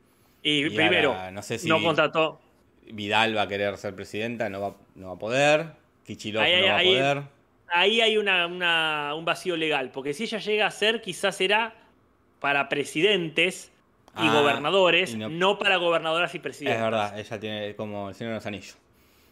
Y, 0.43 0.67
Y 0.67 0.71
primero, 0.71 1.11
ahora, 1.13 1.31
no 1.31 1.43
sé 1.43 1.59
si- 1.59 1.69
no 1.69 1.83
contrató. 1.83 2.41
Vidal 2.87 3.37
va 3.37 3.43
a 3.43 3.49
querer 3.49 3.77
ser 3.79 3.95
presidenta, 3.95 4.49
no 4.51 4.61
va, 4.61 4.77
no 4.95 5.07
va 5.09 5.15
a 5.15 5.19
poder. 5.19 5.67
Kichilov 6.07 6.43
no 6.43 6.49
va 6.67 6.79
a 6.79 6.83
poder. 6.83 7.17
ahí 7.17 7.25
hay 7.69 8.17
una, 8.17 8.47
una- 8.47 9.15
un 9.17 9.25
vacío 9.25 9.57
legal, 9.57 9.91
porque 9.91 10.15
si 10.15 10.25
ella 10.25 10.39
llega 10.39 10.67
a 10.67 10.71
ser, 10.71 11.01
quizás 11.01 11.37
será 11.37 11.75
para 12.41 12.69
presidentes 12.69 13.71
y 14.17 14.27
Ah, 14.29 14.33
gobernadores, 14.41 15.15
y 15.15 15.17
no- 15.17 15.29
no... 15.29 15.59
para 15.59 15.77
gobernadoras 15.77 16.35
y 16.35 16.39
presidentes. 16.39 16.79
Es 16.79 16.85
verdad, 16.85 17.19
ella 17.19 17.41
tiene 17.41 17.75
como 17.77 18.09
el 18.11 18.15
Señor 18.15 18.33
de 18.33 18.37
los 18.37 18.47
Anillos. 18.47 18.77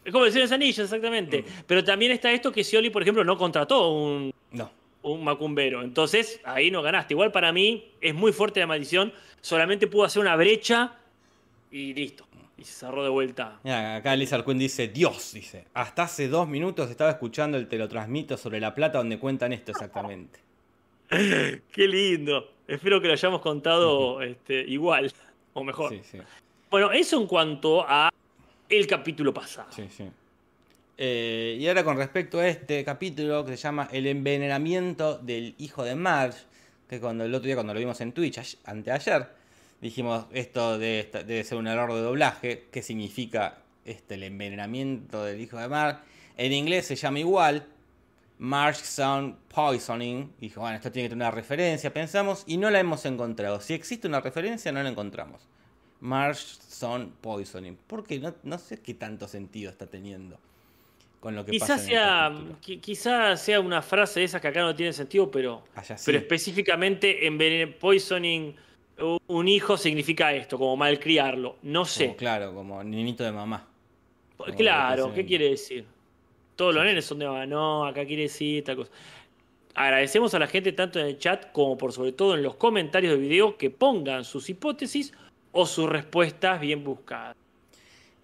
Es 0.03 0.11
como 0.11 0.25
el 0.25 0.31
Señor 0.31 0.47
de 0.49 0.51
los 0.51 0.55
Anillos, 0.55 0.79
exactamente. 0.79 1.41
Mm. 1.43 1.45
Pero 1.67 1.83
también 1.83 2.11
está 2.11 2.31
esto 2.33 2.51
que 2.51 2.63
Scioli, 2.65 2.89
por 2.89 3.01
ejemplo, 3.01 3.23
no 3.23 3.37
contrató 3.37 3.91
un, 3.91 4.33
No. 4.51 4.69
un 5.03 5.23
macumbero. 5.23 5.81
Entonces, 5.83 6.41
ahí 6.43 6.69
no 6.69 6.81
ganaste. 6.81 7.13
Igual 7.13 7.31
para 7.31 7.53
mí 7.53 7.91
es 8.01 8.13
muy 8.13 8.33
fuerte 8.33 8.59
la 8.59 8.67
maldición. 8.67 9.13
Solamente 9.39 9.87
pudo 9.87 10.03
hacer 10.03 10.21
una 10.21 10.35
brecha 10.35 10.95
y 11.71 11.93
listo. 11.93 12.25
Y 12.57 12.63
se 12.65 12.73
cerró 12.73 13.03
de 13.03 13.09
vuelta. 13.09 13.59
Mira, 13.63 13.95
acá 13.95 14.15
Lizard 14.15 14.45
Quinn 14.45 14.59
dice, 14.59 14.87
Dios, 14.87 15.33
dice, 15.33 15.65
hasta 15.73 16.03
hace 16.03 16.27
dos 16.27 16.47
minutos 16.47 16.89
estaba 16.89 17.09
escuchando 17.09 17.57
el 17.57 17.67
te 17.67 17.77
lo 17.77 17.87
transmito 17.89 18.37
sobre 18.37 18.59
La 18.59 18.75
Plata 18.75 18.99
donde 18.99 19.17
cuentan 19.17 19.53
esto 19.53 19.71
exactamente. 19.71 20.39
Qué 21.09 21.87
lindo. 21.87 22.51
Espero 22.67 23.01
que 23.01 23.07
lo 23.07 23.13
hayamos 23.13 23.41
contado 23.41 24.21
este, 24.21 24.61
igual 24.61 25.11
o 25.53 25.63
mejor. 25.63 25.89
Sí, 25.91 26.01
sí, 26.03 26.17
Bueno, 26.69 26.91
eso 26.91 27.19
en 27.19 27.27
cuanto 27.27 27.83
a 27.87 28.09
el 28.69 28.87
capítulo 28.87 29.33
pasado. 29.33 29.71
sí, 29.71 29.87
sí. 29.89 30.05
Eh, 30.95 31.57
y 31.59 31.67
ahora 31.67 31.83
con 31.83 31.97
respecto 31.97 32.39
a 32.39 32.47
este 32.47 32.85
capítulo 32.85 33.43
que 33.43 33.57
se 33.57 33.63
llama 33.63 33.89
El 33.91 34.05
envenenamiento 34.05 35.17
del 35.17 35.55
hijo 35.57 35.83
de 35.83 35.95
Marge, 35.95 36.43
que 36.87 36.99
cuando 36.99 37.25
el 37.25 37.33
otro 37.33 37.47
día 37.47 37.55
cuando 37.55 37.73
lo 37.73 37.79
vimos 37.79 37.99
en 38.01 38.11
Twitch, 38.11 38.37
ay- 38.37 38.57
anteayer, 38.65 39.27
dijimos 39.83 40.25
esto 40.31 40.79
debe 40.79 41.43
ser 41.43 41.57
un 41.57 41.67
error 41.67 41.93
de 41.93 42.01
doblaje, 42.01 42.67
¿qué 42.71 42.81
significa 42.81 43.59
este, 43.85 44.15
el 44.15 44.23
envenenamiento 44.23 45.23
del 45.23 45.39
hijo 45.41 45.57
de 45.57 45.67
Marge? 45.67 45.99
En 46.37 46.53
inglés 46.53 46.87
se 46.87 46.95
llama 46.95 47.19
igual, 47.19 47.67
Marge 48.39 48.83
Sound 48.83 49.35
Poisoning. 49.49 50.31
Dijo, 50.39 50.61
bueno, 50.61 50.77
esto 50.77 50.91
tiene 50.91 51.07
que 51.07 51.09
tener 51.15 51.27
una 51.27 51.31
referencia, 51.31 51.93
pensamos, 51.93 52.43
y 52.47 52.57
no 52.57 52.71
la 52.71 52.79
hemos 52.79 53.05
encontrado. 53.05 53.59
Si 53.61 53.73
existe 53.73 54.07
una 54.07 54.21
referencia, 54.21 54.71
no 54.71 54.81
la 54.81 54.89
encontramos. 54.89 55.41
Marge 55.99 56.41
Sound 56.67 57.11
Poisoning. 57.21 57.77
Porque 57.85 58.19
no, 58.19 58.33
no 58.43 58.57
sé 58.57 58.81
qué 58.81 58.93
tanto 58.93 59.27
sentido 59.27 59.69
está 59.69 59.85
teniendo 59.85 60.39
con 61.19 61.35
lo 61.35 61.45
que 61.45 61.57
pasa 61.59 61.75
Quizás 61.75 61.81
el 61.83 61.87
sea, 61.87 62.79
quizás 62.81 63.41
sea 63.41 63.59
una 63.61 63.81
frase 63.81 64.19
de 64.21 64.25
esas 64.25 64.41
que 64.41 64.47
acá 64.47 64.61
no 64.61 64.75
tiene 64.75 64.91
sentido, 64.91 65.29
pero, 65.31 65.63
Allá 65.75 65.97
sí. 65.97 66.03
pero 66.05 66.17
específicamente 66.17 67.25
en 67.27 67.37
venen- 67.37 67.77
poisoning 67.77 68.55
un 69.27 69.47
hijo 69.47 69.77
significa 69.77 70.33
esto, 70.33 70.57
como 70.57 70.75
malcriarlo. 70.77 71.57
No 71.63 71.85
sé. 71.85 72.05
Como, 72.05 72.17
claro, 72.17 72.53
como 72.53 72.83
ninito 72.83 73.23
de 73.23 73.31
mamá. 73.31 73.67
como 74.37 74.53
claro, 74.55 75.13
¿qué 75.13 75.25
quiere 75.25 75.49
decir? 75.49 75.85
Todos 76.55 76.75
los 76.75 76.83
nenes 76.83 77.05
son 77.05 77.19
de 77.19 77.25
mamá, 77.25 77.45
no, 77.45 77.85
acá 77.85 78.05
quiere 78.05 78.23
decir 78.23 78.63
tal 78.63 78.77
cosa. 78.77 78.91
Agradecemos 79.75 80.33
a 80.35 80.39
la 80.39 80.47
gente 80.47 80.71
tanto 80.71 80.99
en 80.99 81.07
el 81.07 81.17
chat 81.17 81.51
como 81.51 81.77
por 81.77 81.91
sobre 81.93 82.11
todo 82.11 82.35
en 82.35 82.43
los 82.43 82.55
comentarios 82.55 83.13
del 83.13 83.21
video 83.21 83.57
que 83.57 83.71
pongan 83.71 84.23
sus 84.23 84.49
hipótesis 84.49 85.13
o 85.51 85.65
sus 85.65 85.89
respuestas 85.89 86.61
bien 86.61 86.83
buscadas. 86.83 87.35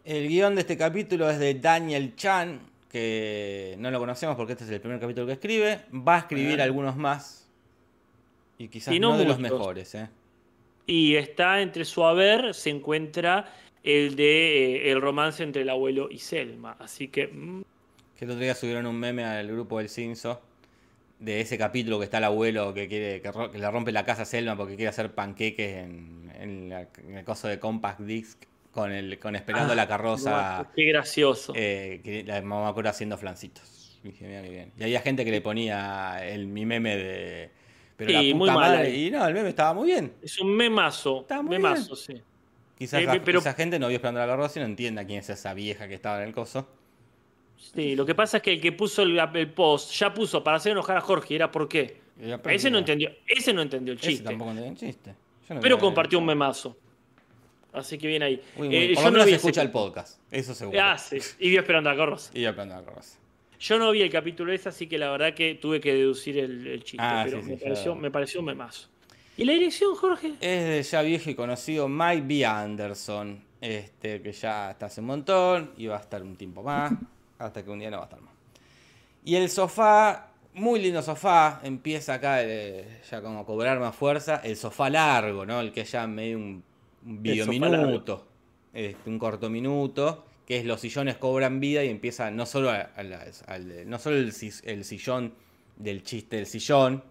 El 0.05 0.27
guion 0.27 0.55
de 0.55 0.61
este 0.61 0.77
capítulo 0.77 1.29
es 1.29 1.39
de 1.39 1.55
Daniel 1.55 2.15
Chan, 2.15 2.59
que 2.89 3.75
no 3.79 3.89
lo 3.89 3.99
conocemos 3.99 4.35
porque 4.35 4.53
este 4.53 4.65
es 4.65 4.69
el 4.69 4.81
primer 4.81 4.99
capítulo 4.99 5.25
que 5.25 5.33
escribe. 5.33 5.81
Va 5.91 6.15
a 6.15 6.19
escribir 6.19 6.61
algunos 6.61 6.95
más. 6.95 7.47
Y 8.59 8.67
quizás 8.67 8.93
Y 8.93 8.99
no, 8.99 9.11
no 9.13 9.17
de 9.17 9.25
los 9.25 9.39
mejores, 9.39 9.95
¿eh? 9.95 10.09
Y 10.89 11.15
está 11.15 11.61
entre 11.61 11.85
su 11.85 12.03
haber, 12.03 12.53
se 12.53 12.69
encuentra 12.71 13.45
el 13.83 14.15
de 14.15 14.75
eh, 14.87 14.91
el 14.91 15.01
romance 15.01 15.43
entre 15.43 15.61
el 15.61 15.69
abuelo 15.69 16.09
y 16.09 16.17
Selma. 16.19 16.75
Así 16.79 17.07
que 17.09 17.27
mm, 17.27 17.61
Que 18.17 18.25
el 18.25 18.31
otro 18.31 18.41
día 18.43 18.55
subieron 18.55 18.85
un 18.87 18.97
meme 18.99 19.23
al 19.23 19.47
grupo 19.47 19.77
del 19.79 19.89
Cinso 19.89 20.41
de 21.19 21.41
ese 21.41 21.57
capítulo 21.57 21.99
que 21.99 22.05
está 22.05 22.17
el 22.19 22.23
abuelo 22.23 22.73
que 22.73 22.87
quiere 22.87 23.21
que, 23.21 23.29
ro- 23.31 23.51
que 23.51 23.57
le 23.57 23.69
rompe 23.69 23.91
la 23.91 24.05
casa 24.05 24.21
a 24.21 24.25
Selma 24.25 24.55
porque 24.55 24.75
quiere 24.77 24.87
hacer 24.89 25.11
panqueques 25.13 25.75
en, 25.83 26.31
en 26.39 26.69
la- 26.69 26.87
en 27.05 27.17
el 27.17 27.25
coso 27.25 27.47
de 27.49 27.59
Compact 27.59 27.99
Disc 28.01 28.41
con 28.71 28.91
el 28.91 29.19
con 29.19 29.35
esperando 29.35 29.73
Ah, 29.73 29.75
la 29.75 29.87
carroza. 29.87 30.69
qué 30.75 30.83
gracioso. 30.85 31.53
eh, 31.55 31.99
que 32.03 32.23
la 32.23 32.41
mamá 32.41 32.73
cura 32.73 32.91
haciendo 32.91 33.17
flancitos. 33.17 33.99
Dije, 34.03 34.25
mira 34.27 34.41
qué 34.43 34.49
bien. 34.49 34.71
Y 34.77 34.83
había 34.83 35.01
gente 35.01 35.25
que 35.25 35.31
le 35.31 35.41
ponía 35.41 36.25
el, 36.25 36.47
mi 36.47 36.65
meme 36.65 36.95
de. 36.95 37.49
Pero 37.99 38.09
Sí, 38.11 38.15
la 38.29 38.35
muy 38.35 38.47
puta 38.49 38.53
madre. 38.53 38.95
Y 38.97 39.11
no, 39.11 39.27
el 39.27 39.33
meme 39.33 39.49
estaba 39.49 39.73
muy 39.73 39.87
bien. 39.87 40.13
Es 40.21 40.39
un 40.39 40.55
memazo. 40.55 41.19
Está 41.21 41.41
muy 41.41 41.57
memazo, 41.57 41.95
sí. 41.97 42.13
Quizás 42.77 43.01
Eh, 43.01 43.05
la- 43.05 43.21
pero- 43.21 43.39
esa 43.39 43.53
gente 43.53 43.77
no 43.77 43.89
vio 43.89 43.97
esperando 43.97 44.21
la 44.21 44.25
carroza 44.25 44.57
y 44.57 44.61
no 44.61 44.67
entienda 44.69 45.05
quién 45.05 45.19
es 45.19 45.29
esa 45.29 45.53
vieja 45.53 45.85
que 45.89 45.95
estaba 45.95 46.21
en 46.21 46.29
el 46.29 46.33
coso. 46.33 46.65
Sí, 47.57 47.97
lo 47.97 48.05
que 48.05 48.15
pasa 48.15 48.37
es 48.37 48.43
que 48.43 48.53
el 48.53 48.61
que 48.61 48.71
puso 48.71 49.01
el, 49.03 49.19
el 49.19 49.49
post 49.51 49.91
ya 49.91 50.13
puso 50.13 50.41
para 50.41 50.55
hacer 50.57 50.71
enojar 50.71 50.95
a 50.95 51.01
Jorge. 51.01 51.35
¿Era 51.35 51.51
por 51.51 51.67
qué? 51.67 51.99
Ese 52.45 52.69
no 52.71 52.77
a- 52.77 52.79
entendió, 52.79 53.11
ese 53.27 53.51
no 53.53 53.61
entendió 53.61 53.91
el 53.93 53.99
Ese 53.99 54.09
chiste. 54.11 54.23
tampoco 54.23 54.51
entendió 54.51 54.71
el 54.71 54.77
chiste. 54.77 55.13
No 55.49 55.59
Pero 55.59 55.77
compartió 55.77 56.19
un 56.19 56.25
memazo. 56.25 56.77
Así 57.73 57.97
que 57.97 58.07
bien 58.07 58.23
ahí. 58.23 58.41
Muy, 58.55 58.67
muy- 58.69 58.77
Eh, 58.77 58.87
por 58.93 59.03
yo 59.03 59.09
lo 59.09 59.11
menos 59.11 59.25
vi 59.25 59.31
se 59.31 59.35
ese 59.37 59.47
escucha 59.47 59.61
el 59.61 59.71
podcast. 59.71 60.19
Eso 60.31 60.55
seguro. 60.55 60.79
Ah, 60.81 60.97
sí. 60.97 61.17
Y 61.39 61.49
vio 61.49 61.59
esperando 61.59 61.89
a 61.89 61.95
Carlos. 61.97 62.31
Y 62.33 62.45
aprendo 62.45 62.75
la 62.75 62.81
carroza. 62.83 63.17
Yo 63.59 63.77
no 63.77 63.91
vi 63.91 64.01
el 64.01 64.09
capítulo 64.09 64.53
ese, 64.53 64.69
así 64.69 64.87
que 64.87 64.97
la 64.97 65.11
verdad 65.11 65.33
que 65.33 65.55
tuve 65.55 65.81
que 65.81 65.93
deducir 65.93 66.37
el, 66.37 66.65
el 66.65 66.83
chiste. 66.83 66.97
Ah, 67.01 67.23
pero 67.25 67.41
sí, 67.41 67.43
sí, 67.43 67.51
me, 67.51 67.57
pareció, 67.57 67.95
me 67.95 68.11
pareció 68.11 68.39
un 68.39 68.45
memazo. 68.45 68.87
¿Y 69.35 69.43
la 69.45 69.53
dirección, 69.53 69.95
Jorge? 69.95 70.33
Es 70.39 70.63
de 70.65 70.83
ya 70.83 71.01
viejo 71.01 71.29
y 71.29 71.35
conocido 71.35 71.87
Mike 71.87 72.23
B. 72.25 72.45
Anderson. 72.45 73.41
Este, 73.61 74.21
que 74.21 74.31
ya 74.31 74.71
está 74.71 74.85
hace 74.85 75.01
un 75.01 75.07
montón 75.07 75.71
y 75.75 75.87
va 75.87 75.97
a 75.97 75.99
estar 75.99 76.23
un 76.23 76.35
tiempo 76.37 76.63
más. 76.63 76.93
Hasta 77.37 77.63
que 77.63 77.69
un 77.69 77.79
día 77.79 77.89
no 77.89 77.97
va 77.97 78.03
a 78.03 78.05
estar 78.05 78.21
más. 78.21 78.33
Y 79.25 79.35
el 79.35 79.49
sofá, 79.49 80.31
muy 80.53 80.81
lindo 80.81 81.01
sofá. 81.01 81.59
Empieza 81.63 82.15
acá 82.15 82.43
eh, 82.43 83.01
ya 83.09 83.21
como 83.21 83.39
a 83.39 83.45
cobrar 83.45 83.79
más 83.79 83.95
fuerza. 83.95 84.41
El 84.43 84.55
sofá 84.55 84.89
largo, 84.89 85.45
¿no? 85.45 85.59
El 85.59 85.71
que 85.73 85.83
ya 85.83 86.07
medio 86.07 86.37
un, 86.37 86.63
un 87.05 87.23
video 87.23 87.45
minuto. 87.47 88.25
Este, 88.73 89.09
un 89.09 89.19
corto 89.19 89.49
minuto. 89.49 90.25
Que 90.49 90.57
es 90.57 90.65
los 90.65 90.81
sillones 90.81 91.15
cobran 91.15 91.61
vida 91.61 91.85
y 91.85 91.89
empieza 91.89 92.29
no 92.31 92.45
solo, 92.45 92.73
no 93.85 93.99
solo 93.99 94.17
el, 94.17 94.33
sillón 94.83 95.33
del 95.77 96.03
chiste 96.03 96.35
del 96.35 96.47
sillón, 96.47 97.03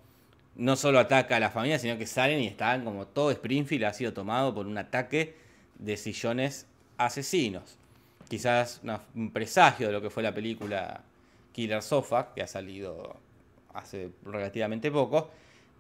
no 0.57 0.77
solo 0.77 0.99
ataca 0.99 1.37
a 1.37 1.41
la 1.41 1.51
familia, 1.51 1.79
sino 1.79 1.97
que 1.97 2.07
salen 2.07 2.41
y 2.41 2.49
están 2.49 2.85
como 2.85 3.07
todo 3.07 3.31
Springfield 3.31 3.85
ha 3.85 3.95
sido 3.95 4.13
tomado 4.13 4.55
por 4.55 4.67
un 4.67 4.77
ataque 4.77 5.37
de 5.79 5.97
sillones 5.97 6.67
asesinos. 6.99 7.79
Quizás 8.29 8.83
un 9.15 9.31
presagio 9.31 9.87
de 9.87 9.93
lo 9.95 10.03
que 10.03 10.11
fue 10.11 10.23
la 10.23 10.35
película 10.35 11.03
Killer 11.53 11.81
Sofa, 11.81 12.35
que 12.35 12.43
ha 12.43 12.47
salido 12.47 13.17
hace 13.73 14.11
relativamente 14.25 14.91
poco. 14.91 15.31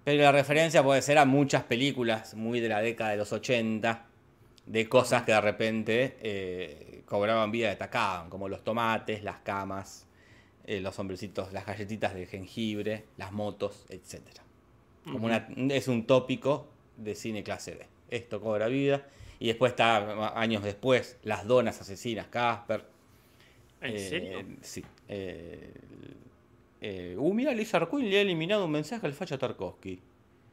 Pero 0.05 0.23
la 0.23 0.33
referencia 0.33 0.83
puede 0.83 1.03
ser 1.03 1.19
a 1.19 1.25
muchas 1.25 1.65
películas 1.65 2.35
muy 2.35 2.61
de 2.61 2.69
la 2.69 2.81
década 2.81 3.11
de 3.11 3.17
los 3.17 3.33
80, 3.33 4.07
de 4.65 4.88
cosas 4.88 5.25
que 5.25 5.33
de 5.33 5.41
repente 5.41 6.17
eh, 6.23 6.98
cobraban 7.09 7.50
vida 7.50 7.69
y 7.69 7.73
atacaban, 7.73 8.31
como 8.31 8.49
los 8.49 8.62
tomates, 8.65 9.23
las 9.25 9.38
camas, 9.41 10.07
eh, 10.65 10.81
los 10.81 10.99
hombrecitos, 10.99 11.53
las 11.53 11.65
galletitas 11.67 12.15
de 12.15 12.27
jengibre, 12.27 13.05
las 13.17 13.33
motos, 13.33 13.87
etcétera. 13.88 14.43
Como 15.05 15.27
una- 15.27 15.49
es 15.75 15.88
un 15.88 16.07
tópico 16.07 16.69
de 16.97 17.15
cine 17.15 17.43
clase 17.43 17.75
B. 17.75 17.87
Esto 18.11 18.41
cobra 18.41 18.69
vida. 18.69 19.07
Y 19.41 19.47
después 19.47 19.71
está, 19.73 20.38
años 20.38 20.62
después, 20.65 21.17
Las 21.23 21.47
Donas 21.47 21.81
Asesinas, 21.81 22.27
Casper. 22.27 22.85
¿En 23.81 23.95
Eh, 23.95 23.99
serio? 23.99 24.45
Sí. 24.61 24.85
Eh, 26.81 27.17
uh, 27.19 27.35
mira, 27.35 27.53
Lizard 27.53 27.88
Queen 27.88 28.11
le 28.11 28.19
ha 28.19 28.21
eliminado 28.23 28.65
un 28.65 28.71
mensaje 28.73 29.07
al 29.07 29.12
facha 29.12 29.38
Tarkovsky. 29.38 30.00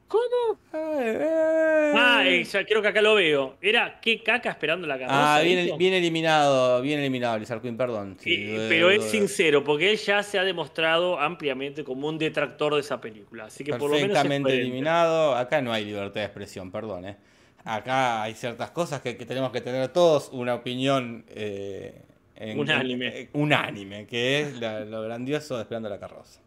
¿Cómo? 0.08 0.58
Eh, 0.72 1.18
eh. 1.20 1.92
Ah, 1.96 2.22
eh, 2.24 2.44
ya 2.44 2.64
creo 2.64 2.80
que 2.80 2.88
acá 2.88 3.02
lo 3.02 3.16
veo. 3.16 3.56
Era 3.60 3.98
qué 4.00 4.22
caca 4.22 4.50
esperando 4.50 4.86
la 4.86 4.98
carroza. 4.98 5.36
Ah, 5.36 5.40
bien, 5.40 5.76
bien 5.76 5.94
eliminado, 5.94 6.80
bien 6.80 7.00
eliminado 7.00 7.36
Lizard 7.38 7.60
Queen, 7.60 7.76
perdón. 7.76 8.16
Sí, 8.20 8.34
Eh, 8.34 8.66
pero 8.68 8.90
es 8.90 9.02
sincero, 9.04 9.64
porque 9.64 9.90
él 9.90 9.96
ya 9.96 10.22
se 10.22 10.38
ha 10.38 10.44
demostrado 10.44 11.18
ampliamente 11.18 11.82
como 11.82 12.06
un 12.08 12.18
detractor 12.18 12.74
de 12.74 12.80
esa 12.80 13.00
película. 13.00 13.46
Así 13.46 13.64
que 13.64 13.72
por 13.72 13.90
lo 13.90 13.96
menos. 13.96 14.10
Perfectamente 14.12 14.52
eliminado. 14.54 15.34
Acá 15.34 15.60
no 15.60 15.72
hay 15.72 15.84
libertad 15.84 16.20
de 16.20 16.24
expresión, 16.26 16.70
perdón. 16.70 17.04
eh. 17.06 17.16
Acá 17.64 18.22
hay 18.22 18.34
ciertas 18.34 18.70
cosas 18.70 19.00
que, 19.00 19.16
que 19.16 19.26
tenemos 19.26 19.50
que 19.50 19.60
tener 19.60 19.88
todos 19.88 20.28
una 20.32 20.54
opinión 20.54 21.24
eh, 21.30 22.00
en- 22.36 22.60
Unánime. 22.60 23.28
unánime, 23.32 24.06
que 24.06 24.40
es 24.42 24.60
la- 24.60 24.84
lo 24.84 25.02
grandioso 25.02 25.56
de 25.56 25.62
Esperando 25.62 25.88
la 25.88 25.98
carroza. 25.98 26.40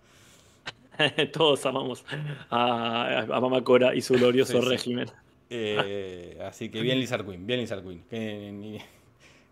Todos 1.34 1.66
amamos 1.66 2.04
a, 2.50 3.20
a 3.22 3.40
Mama 3.42 3.64
Cora 3.64 3.96
y 3.96 4.02
su 4.02 4.14
glorioso 4.16 4.54
Sí, 4.54 4.62
sí. 4.62 4.68
régimen. 4.70 5.12
Eh, 5.50 6.38
así 6.46 6.70
que 6.70 6.82
bien 6.82 7.00
Lizard 7.00 7.26
Queen, 7.26 7.46
bien 7.48 7.60
Lizard 7.60 7.84
Queen. 7.84 8.04
Que, 8.10 8.52
ni- 8.52 8.80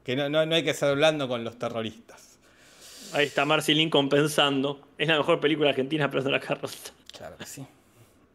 que 0.04 0.16
no, 0.16 0.30
no, 0.30 0.46
no 0.46 0.56
hay 0.56 0.64
que 0.64 0.70
estar 0.72 0.90
hablando 0.90 1.28
con 1.28 1.44
los 1.44 1.58
terroristas. 1.58 2.38
Ahí 3.14 3.26
está 3.26 3.46
Marcy 3.46 3.74
Lincoln 3.74 4.10
pensando. 4.10 4.82
Es 4.98 5.08
la 5.08 5.18
mejor 5.18 5.40
película 5.40 5.70
argentina 5.70 6.06
esperando 6.06 6.32
la 6.32 6.40
carroza. 6.40 6.92
Claro 7.18 7.38
que 7.38 7.46
sí. 7.46 7.66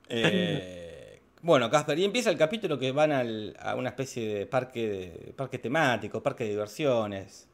Eh, 0.08 1.20
bueno, 1.42 1.70
Casper, 1.70 1.98
y 1.98 2.04
empieza 2.04 2.30
el 2.30 2.36
capítulo 2.38 2.78
que 2.78 2.92
van 2.92 3.12
al- 3.12 3.56
a 3.60 3.74
una 3.74 3.90
especie 3.90 4.26
de 4.34 4.46
parque, 4.46 4.88
de, 4.88 5.32
parque 5.34 5.58
temático, 5.58 6.22
parque 6.22 6.44
de 6.44 6.50
diversiones. 6.50 7.48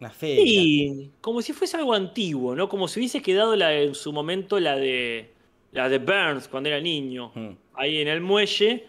Una 0.00 0.10
feria. 0.10 0.44
Sí, 0.44 1.10
como 1.20 1.42
si 1.42 1.52
fuese 1.52 1.76
algo 1.76 1.92
antiguo, 1.92 2.54
¿no? 2.54 2.68
Como 2.68 2.86
si 2.86 3.00
hubiese 3.00 3.20
quedado 3.20 3.56
la, 3.56 3.74
en 3.74 3.94
su 3.94 4.12
momento 4.12 4.60
la 4.60 4.76
de 4.76 5.32
la 5.72 5.88
de 5.88 5.98
Burns 5.98 6.48
cuando 6.48 6.68
era 6.68 6.80
niño. 6.80 7.32
Mm. 7.34 7.50
Ahí 7.74 7.98
en 7.98 8.08
el 8.08 8.20
muelle. 8.20 8.86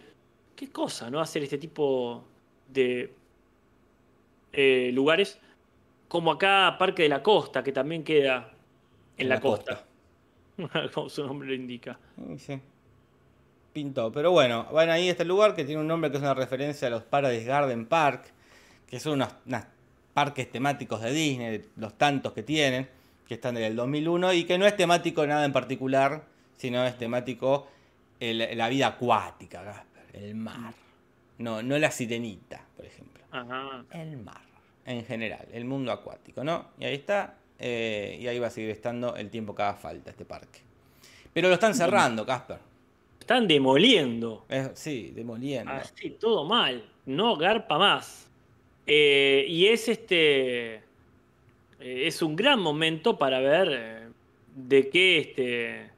Qué 0.56 0.70
cosa, 0.70 1.10
¿no? 1.10 1.20
Hacer 1.20 1.44
este 1.44 1.58
tipo 1.58 2.24
de 2.68 3.14
eh, 4.54 4.92
lugares. 4.94 5.40
Como 6.08 6.32
acá 6.32 6.76
Parque 6.78 7.04
de 7.04 7.10
la 7.10 7.22
Costa, 7.22 7.64
que 7.64 7.72
también 7.72 8.04
queda 8.04 8.52
en, 9.18 9.30
la, 9.30 9.40
costa. 9.40 9.86
como 10.94 11.10
su 11.10 11.26
nombre 11.26 11.48
lo 11.48 11.54
indica. 11.54 12.00
Sí, 12.16 12.40
sí. 12.40 12.62
Pintó. 13.72 14.12
Pero 14.12 14.32
bueno, 14.32 14.68
van 14.72 14.90
ahí 14.90 15.08
a 15.08 15.12
este 15.12 15.26
lugar 15.26 15.56
que 15.56 15.66
tiene 15.66 15.82
un 15.82 15.88
nombre 15.88 16.10
que 16.10 16.18
es 16.18 16.24
una 16.24 16.34
referencia 16.34 16.88
a 16.88 16.92
los 16.92 17.04
Paradise 17.04 17.46
Garden 17.46 17.86
Park, 17.86 18.34
que 18.88 19.00
son 19.00 19.14
unos 19.14 19.30
parques 20.20 20.52
temáticos 20.52 21.02
de 21.02 21.14
Disney, 21.14 21.62
los 21.78 21.98
tantos 21.98 22.34
que 22.34 22.44
tienen, 22.44 22.90
que 23.26 23.36
están 23.36 23.56
desde 23.56 23.68
el 23.68 23.76
2001 23.78 24.34
y 24.34 24.44
que 24.44 24.58
no 24.58 24.66
es 24.66 24.76
temático 24.76 25.26
nada 25.26 25.46
en 25.46 25.54
particular, 25.54 26.26
sino 26.58 26.84
es 26.86 26.98
temático 26.98 27.68
el- 28.20 28.58
la 28.58 28.68
vida 28.68 28.88
acuática, 28.88 29.64
Gasper, 29.64 30.08
el 30.22 30.36
mar. 30.36 30.74
No, 31.38 31.64
no 31.64 31.78
la 31.78 31.90
sirenita, 31.90 32.66
por 32.76 32.86
ejemplo. 32.86 33.24
Ajá. 33.32 33.86
El 33.92 34.18
mar, 34.18 34.42
en 34.86 35.06
general, 35.06 35.48
el 35.54 35.64
mundo 35.64 35.94
acuático, 35.94 36.44
¿no? 36.44 36.66
Y 36.78 36.84
ahí 36.84 36.96
está, 36.96 37.38
eh, 37.58 38.18
y 38.20 38.28
ahí 38.28 38.40
va 38.40 38.48
a 38.48 38.52
seguir 38.52 38.72
estando 38.72 39.16
el 39.16 39.30
tiempo 39.30 39.56
que 39.56 39.62
haga 39.62 39.76
falta 39.76 40.10
este 40.12 40.26
parque. 40.26 40.60
Pero 41.32 41.48
lo 41.48 41.54
están 41.54 41.74
cerrando, 41.74 42.26
Casper. 42.26 42.60
Están 43.22 43.48
demoliendo. 43.48 44.46
Sí, 44.74 45.14
demoliendo. 45.16 45.72
Así, 45.72 46.10
todo 46.20 46.44
mal. 46.44 46.84
No 47.06 47.38
garpa 47.38 47.78
más. 47.78 48.29
Eh, 48.92 49.46
y 49.48 49.68
es 49.68 49.88
este. 49.88 50.76
eh, 50.76 50.82
es 51.80 52.22
un 52.22 52.36
gran 52.36 52.60
momento 52.60 53.18
para 53.18 53.40
ver 53.40 53.70
eh, 53.72 54.08
de 54.56 54.90
qué 54.90 55.18
este. 55.20 55.90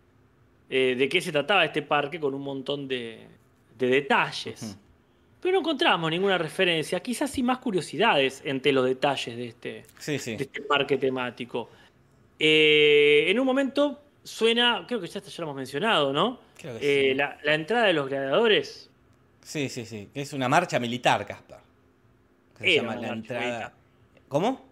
eh, 0.69 0.95
de 0.97 1.09
qué 1.09 1.21
se 1.21 1.31
trataba 1.31 1.63
este 1.65 1.81
parque 1.81 2.19
con 2.19 2.33
un 2.33 2.41
montón 2.41 2.87
de, 2.87 3.19
de 3.77 3.87
detalles. 3.87 4.77
Pero 5.41 5.53
no 5.53 5.59
encontramos 5.61 6.11
ninguna 6.11 6.37
referencia, 6.37 6.99
quizás 6.99 7.31
sí 7.31 7.41
más 7.41 7.57
curiosidades 7.57 8.41
entre 8.45 8.71
los 8.71 8.85
detalles 8.85 9.35
de 9.35 9.45
este, 9.47 9.83
Sí, 9.97 10.19
sí. 10.19 10.35
de 10.35 10.43
este 10.43 10.61
parque 10.61 10.97
temático. 10.97 11.69
Eh, 12.37 13.25
en 13.27 13.39
un 13.39 13.45
momento 13.47 14.01
suena, 14.23 14.85
creo 14.87 15.01
que 15.01 15.07
ya, 15.07 15.19
ya 15.19 15.31
lo 15.39 15.43
hemos 15.45 15.55
mencionado, 15.55 16.13
¿no? 16.13 16.39
Creo 16.57 16.77
que 16.77 17.07
Eh, 17.07 17.09
sí. 17.11 17.15
la, 17.15 17.39
la 17.43 17.53
entrada 17.55 17.85
de 17.87 17.93
los 17.93 18.07
gladiadores 18.07 18.89
Sí, 19.43 19.67
sí, 19.69 19.85
sí. 19.87 20.07
Es 20.13 20.33
una 20.33 20.47
marcha 20.47 20.79
militar, 20.79 21.25
Casper. 21.25 21.57
Que 22.61 22.67
se 22.67 22.73
Era 22.75 22.83
llama 22.83 22.93
una 22.93 23.01
la 23.01 23.07
marcha 23.15 23.19
entrada. 23.33 23.45
militar. 23.45 23.73
¿Cómo? 24.27 24.71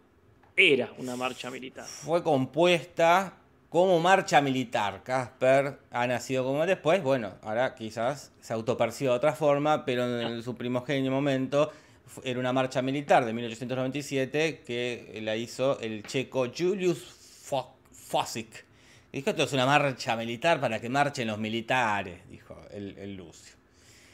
era 0.56 0.92
una 0.98 1.16
marcha 1.16 1.50
militar. 1.50 1.86
Fue 1.86 2.22
compuesta 2.22 3.34
como 3.70 3.98
marcha 4.02 4.42
militar. 4.42 5.04
Casper 5.04 5.80
ha 5.92 6.06
nacido 6.06 6.44
como 6.44 6.66
después. 6.66 7.02
Bueno, 7.02 7.36
ahora 7.44 7.76
quizás 7.76 8.34
se 8.42 8.52
autoperciba 8.54 9.12
de 9.14 9.18
otra 9.18 9.34
forma, 9.34 9.86
pero 9.86 10.20
en 10.22 10.44
su 10.44 10.56
primogenio 10.56 11.12
momento 11.12 11.72
fu- 12.06 12.22
era 12.26 12.40
una 12.42 12.52
marcha 12.52 12.82
militar 12.82 13.24
de 13.24 13.32
1897 13.32 14.64
que 14.66 15.20
la 15.24 15.36
hizo 15.38 15.80
el 15.80 16.04
checo 16.04 16.48
Julius 16.56 17.06
Fo- 17.50 17.72
Fosik. 17.94 18.66
Dijo, 19.14 19.30
esto 19.30 19.44
es 19.44 19.54
una 19.54 19.66
marcha 19.66 20.16
militar 20.18 20.60
para 20.60 20.82
que 20.82 20.90
marchen 20.90 21.28
los 21.30 21.38
militares, 21.40 22.20
dijo 22.30 22.60
el, 22.72 22.98
el 22.98 23.16
Lucio. 23.16 23.56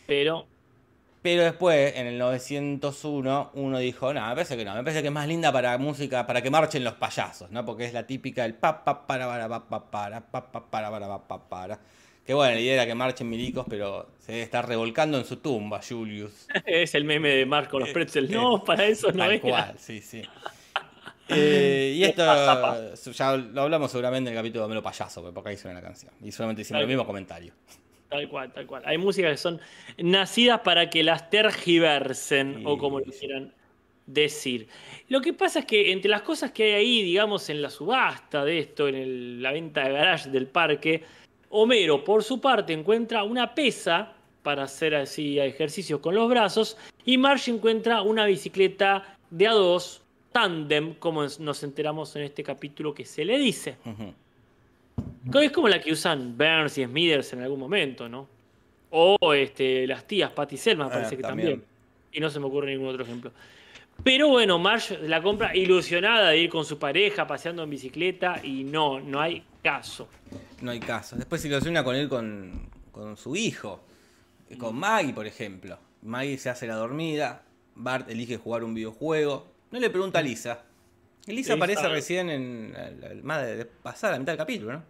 Pero 0.05 0.45
Pero 1.25 1.41
después, 1.41 1.95
en 1.95 2.05
el 2.05 2.19
901, 2.19 3.49
uno 3.55 3.79
dijo, 3.79 4.13
no, 4.13 4.21
me 4.21 4.35
parece 4.35 4.55
que 4.55 4.63
no, 4.63 4.75
me 4.75 4.83
parece 4.83 5.01
que 5.01 5.07
es 5.07 5.11
más 5.11 5.27
linda 5.27 5.51
para 5.51 5.75
música, 5.79 6.27
para 6.27 6.39
que 6.39 6.51
marchen 6.51 6.83
los 6.83 6.93
payasos, 6.93 7.49
¿no? 7.49 7.65
Porque 7.65 7.85
es 7.85 7.93
la 7.93 8.05
típica 8.05 8.43
del 8.43 8.53
pa 8.53 8.83
pa 8.83 9.07
para 9.07 9.25
para 9.25 9.49
pa 9.49 9.67
pa 9.67 9.89
para 9.89 10.21
pa 10.21 10.51
pa 10.51 10.69
para 10.69 10.91
para 10.91 11.07
pa 11.07 11.27
pa 11.27 11.49
para. 11.49 11.79
Que 12.23 12.35
bueno, 12.35 12.53
la 12.53 12.61
idea 12.61 12.73
era 12.75 12.85
que 12.85 12.93
marchen 12.93 13.27
milicos, 13.27 13.65
pero 13.67 14.09
se 14.19 14.43
está 14.43 14.61
revolcando 14.61 15.17
en 15.17 15.25
su 15.25 15.37
tumba, 15.37 15.81
Julius. 15.81 16.45
es 16.67 16.93
el 16.93 17.05
meme 17.05 17.29
de 17.29 17.47
Marco 17.47 17.79
los 17.79 17.89
pretzels. 17.89 18.29
No, 18.29 18.63
para 18.63 18.85
eso 18.85 19.11
no 19.11 19.23
era. 19.23 19.41
cual, 19.41 19.73
sí, 19.79 20.01
sí. 20.01 20.21
Eh, 21.27 21.93
y 21.95 22.03
esto 22.03 22.23
ya 23.13 23.35
lo 23.35 23.61
hablamos 23.63 23.89
seguramente 23.89 24.29
en 24.29 24.37
el 24.37 24.39
capítulo 24.39 24.65
de 24.65 24.69
Melo 24.69 24.83
Payaso, 24.83 25.33
porque 25.33 25.49
ahí 25.49 25.57
suena 25.57 25.81
la 25.81 25.87
canción. 25.87 26.13
Y 26.21 26.31
solamente 26.31 26.61
hicimos 26.61 26.83
el 26.83 26.87
mismo 26.87 27.03
comentario. 27.03 27.51
Tal 28.09 28.29
cual, 28.29 28.53
tal 28.53 28.67
cual. 28.67 28.83
Hay 28.85 28.97
músicas 28.97 29.31
que 29.31 29.37
son 29.37 29.59
nacidas 29.97 30.61
para 30.61 30.89
que 30.89 31.03
las 31.03 31.29
tergiversen, 31.29 32.61
o 32.65 32.77
como 32.77 32.99
lo 32.99 33.11
quieran 33.11 33.51
decir. 34.05 34.67
Lo 35.09 35.21
que 35.21 35.33
pasa 35.33 35.59
es 35.59 35.65
que 35.65 35.91
entre 35.91 36.09
las 36.09 36.21
cosas 36.21 36.51
que 36.51 36.63
hay 36.63 36.71
ahí, 36.73 37.03
digamos, 37.03 37.49
en 37.49 37.61
la 37.61 37.69
subasta 37.69 38.45
de 38.45 38.59
esto, 38.59 38.87
en 38.87 38.95
el- 38.95 39.41
la 39.41 39.51
venta 39.51 39.83
de 39.83 39.91
garage 39.91 40.29
del 40.29 40.47
parque, 40.47 41.03
Homero, 41.49 42.03
por 42.03 42.23
su 42.23 42.41
parte, 42.41 42.73
encuentra 42.73 43.23
una 43.23 43.55
pesa 43.55 44.13
para 44.43 44.63
hacer 44.63 44.93
así 44.93 45.39
ejercicios 45.39 45.99
con 46.01 46.13
los 46.13 46.29
brazos, 46.29 46.77
y 47.05 47.17
Marge 47.17 47.49
encuentra 47.49 48.01
una 48.01 48.25
bicicleta 48.25 49.17
de 49.29 49.47
a 49.47 49.53
dos, 49.53 50.01
tándem, 50.31 50.93
como 50.95 51.23
nos 51.23 51.63
enteramos 51.63 52.15
en 52.15 52.23
este 52.23 52.43
capítulo 52.43 52.93
que 52.93 53.05
se 53.05 53.23
le 53.25 53.37
dice. 53.39 53.77
Es 55.33 55.51
como 55.51 55.67
la 55.67 55.81
que 55.81 55.91
usan 55.91 56.37
Burns 56.37 56.77
y 56.77 56.85
Smithers 56.85 57.33
en 57.33 57.41
algún 57.41 57.59
momento, 57.59 58.07
¿no? 58.07 58.27
O 58.91 59.33
este, 59.33 59.85
las 59.87 60.05
tías 60.07 60.31
Patty 60.31 60.57
Selma, 60.57 60.89
parece 60.89 61.15
Eh, 61.15 61.17
que 61.17 61.23
también. 61.23 61.49
también. 61.49 61.69
Y 62.11 62.19
no 62.19 62.29
se 62.29 62.39
me 62.39 62.45
ocurre 62.45 62.71
ningún 62.71 62.87
otro 62.89 63.03
ejemplo. 63.03 63.31
Pero 64.03 64.27
bueno, 64.29 64.59
Marge 64.59 64.97
la 65.07 65.21
compra 65.21 65.55
ilusionada 65.55 66.29
de 66.29 66.37
ir 66.39 66.49
con 66.49 66.65
su 66.65 66.77
pareja 66.77 67.25
paseando 67.25 67.63
en 67.63 67.69
bicicleta 67.69 68.39
y 68.43 68.63
no, 68.63 68.99
no 68.99 69.19
hay 69.21 69.43
caso. 69.63 70.07
No 70.61 70.71
hay 70.71 70.79
caso. 70.79 71.15
Después 71.15 71.41
se 71.41 71.47
ilusiona 71.47 71.83
con 71.83 71.95
él 71.95 72.07
con, 72.09 72.69
con 72.91 73.15
su 73.17 73.35
hijo. 73.35 73.83
Mm. 74.49 74.57
Con 74.57 74.75
Maggie, 74.75 75.13
por 75.13 75.25
ejemplo. 75.25 75.77
Maggie 76.03 76.37
se 76.37 76.49
hace 76.49 76.67
la 76.67 76.75
dormida. 76.75 77.43
Bart 77.75 78.09
elige 78.09 78.37
jugar 78.37 78.63
un 78.63 78.73
videojuego. 78.73 79.47
No 79.71 79.79
le 79.79 79.89
pregunta 79.89 80.19
a 80.19 80.21
Lisa. 80.21 80.63
Y 81.25 81.31
Lisa 81.31 81.53
Lisa- 81.53 81.63
aparece 81.63 81.87
recién 81.89 82.29
en. 82.29 82.75
más 83.23 83.43
de, 83.45 83.55
de 83.57 83.65
pasar 83.65 84.11
la 84.11 84.19
mitad 84.19 84.33
del 84.33 84.37
capítulo, 84.37 84.73
¿no? 84.73 84.83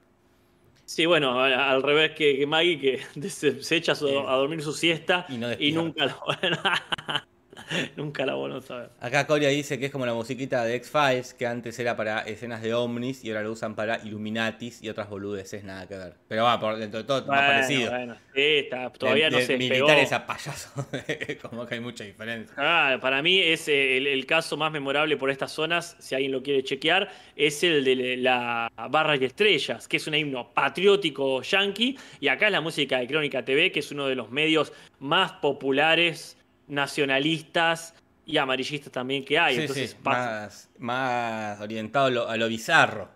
Sí, 0.85 1.05
bueno, 1.07 1.39
al 1.41 1.81
revés 1.81 2.11
que, 2.11 2.37
que 2.37 2.45
Maggie, 2.45 2.79
que 2.79 2.99
se, 3.29 3.61
se 3.63 3.75
echa 3.75 3.95
su- 3.95 4.07
a 4.07 4.35
dormir 4.35 4.61
su 4.61 4.71
siesta 4.73 5.25
y 5.29 5.37
no 5.37 5.47
y 5.57 5.71
nunca 5.71 6.05
la, 6.05 7.27
nunca 7.95 8.25
la 8.25 8.33
volvemos 8.35 8.69
a 8.71 8.77
ver. 8.77 8.89
Acá 8.99 9.25
Coria 9.27 9.49
dice 9.49 9.79
que 9.79 9.87
es 9.87 9.91
como 9.91 10.05
la 10.05 10.13
musiquita 10.13 10.63
de 10.63 10.75
X-Files, 10.75 11.33
que 11.33 11.45
antes 11.47 11.77
era 11.79 11.95
para 11.95 12.19
escenas 12.21 12.61
de 12.61 12.73
Omnis 12.73 13.23
y 13.23 13.29
ahora 13.29 13.43
lo 13.43 13.51
usan 13.51 13.75
para 13.75 13.99
Illuminatis 14.03 14.81
y 14.83 14.89
otras 14.89 15.09
boludeces, 15.09 15.63
nada 15.63 15.87
que 15.87 15.95
ver. 15.97 16.13
Pero 16.27 16.43
va, 16.43 16.59
por 16.59 16.75
dentro 16.77 16.99
de 17.01 17.05
todo, 17.05 17.19
más 17.19 17.27
Bueno, 17.27 17.41
parecido. 17.47 17.91
bueno, 17.91 18.15
sí, 18.33 18.41
está- 18.41 18.89
todavía 18.91 19.25
De- 19.25 19.31
no 19.31 19.37
de 19.37 19.45
se. 19.45 19.57
Militares 19.57 20.11
a 20.11 20.25
payasos. 20.25 20.71
como 21.41 21.65
que 21.65 21.75
hay 21.75 21.81
mucha 21.81 22.03
diferencia. 22.03 22.53
Ah, 22.57 22.97
para 23.01 23.21
mí 23.21 23.39
es 23.39 23.67
eh, 23.67 23.97
el, 23.97 24.07
el 24.07 24.25
caso 24.25 24.57
más 24.57 24.71
memorable 24.71 25.17
por 25.17 25.29
estas 25.31 25.51
zonas, 25.51 25.95
si 25.99 26.15
alguien 26.15 26.31
lo 26.31 26.43
quiere 26.43 26.63
chequear, 26.63 27.09
es 27.35 27.63
el 27.63 27.83
de 27.83 28.17
la 28.17 28.71
Barras 28.89 29.19
y 29.21 29.25
Estrellas, 29.25 29.87
que 29.87 29.97
es 29.97 30.07
un 30.07 30.15
himno 30.15 30.51
patriótico 30.53 31.41
yankee, 31.41 31.97
y 32.19 32.27
acá 32.27 32.47
es 32.47 32.51
la 32.51 32.61
música 32.61 32.99
de 32.99 33.07
Crónica 33.07 33.43
TV, 33.45 33.71
que 33.71 33.79
es 33.79 33.91
uno 33.91 34.07
de 34.07 34.15
los 34.15 34.29
medios 34.31 34.73
más 34.99 35.31
populares, 35.33 36.37
nacionalistas 36.67 37.93
y 38.25 38.37
amarillistas 38.37 38.91
también 38.91 39.23
que 39.23 39.37
hay. 39.37 39.55
Sí, 39.55 39.61
Entonces 39.61 39.91
sí, 39.91 39.97
más, 40.03 40.69
más 40.79 41.59
orientado 41.61 42.05
a 42.07 42.09
lo, 42.11 42.29
a 42.29 42.37
lo 42.37 42.47
bizarro. 42.47 43.09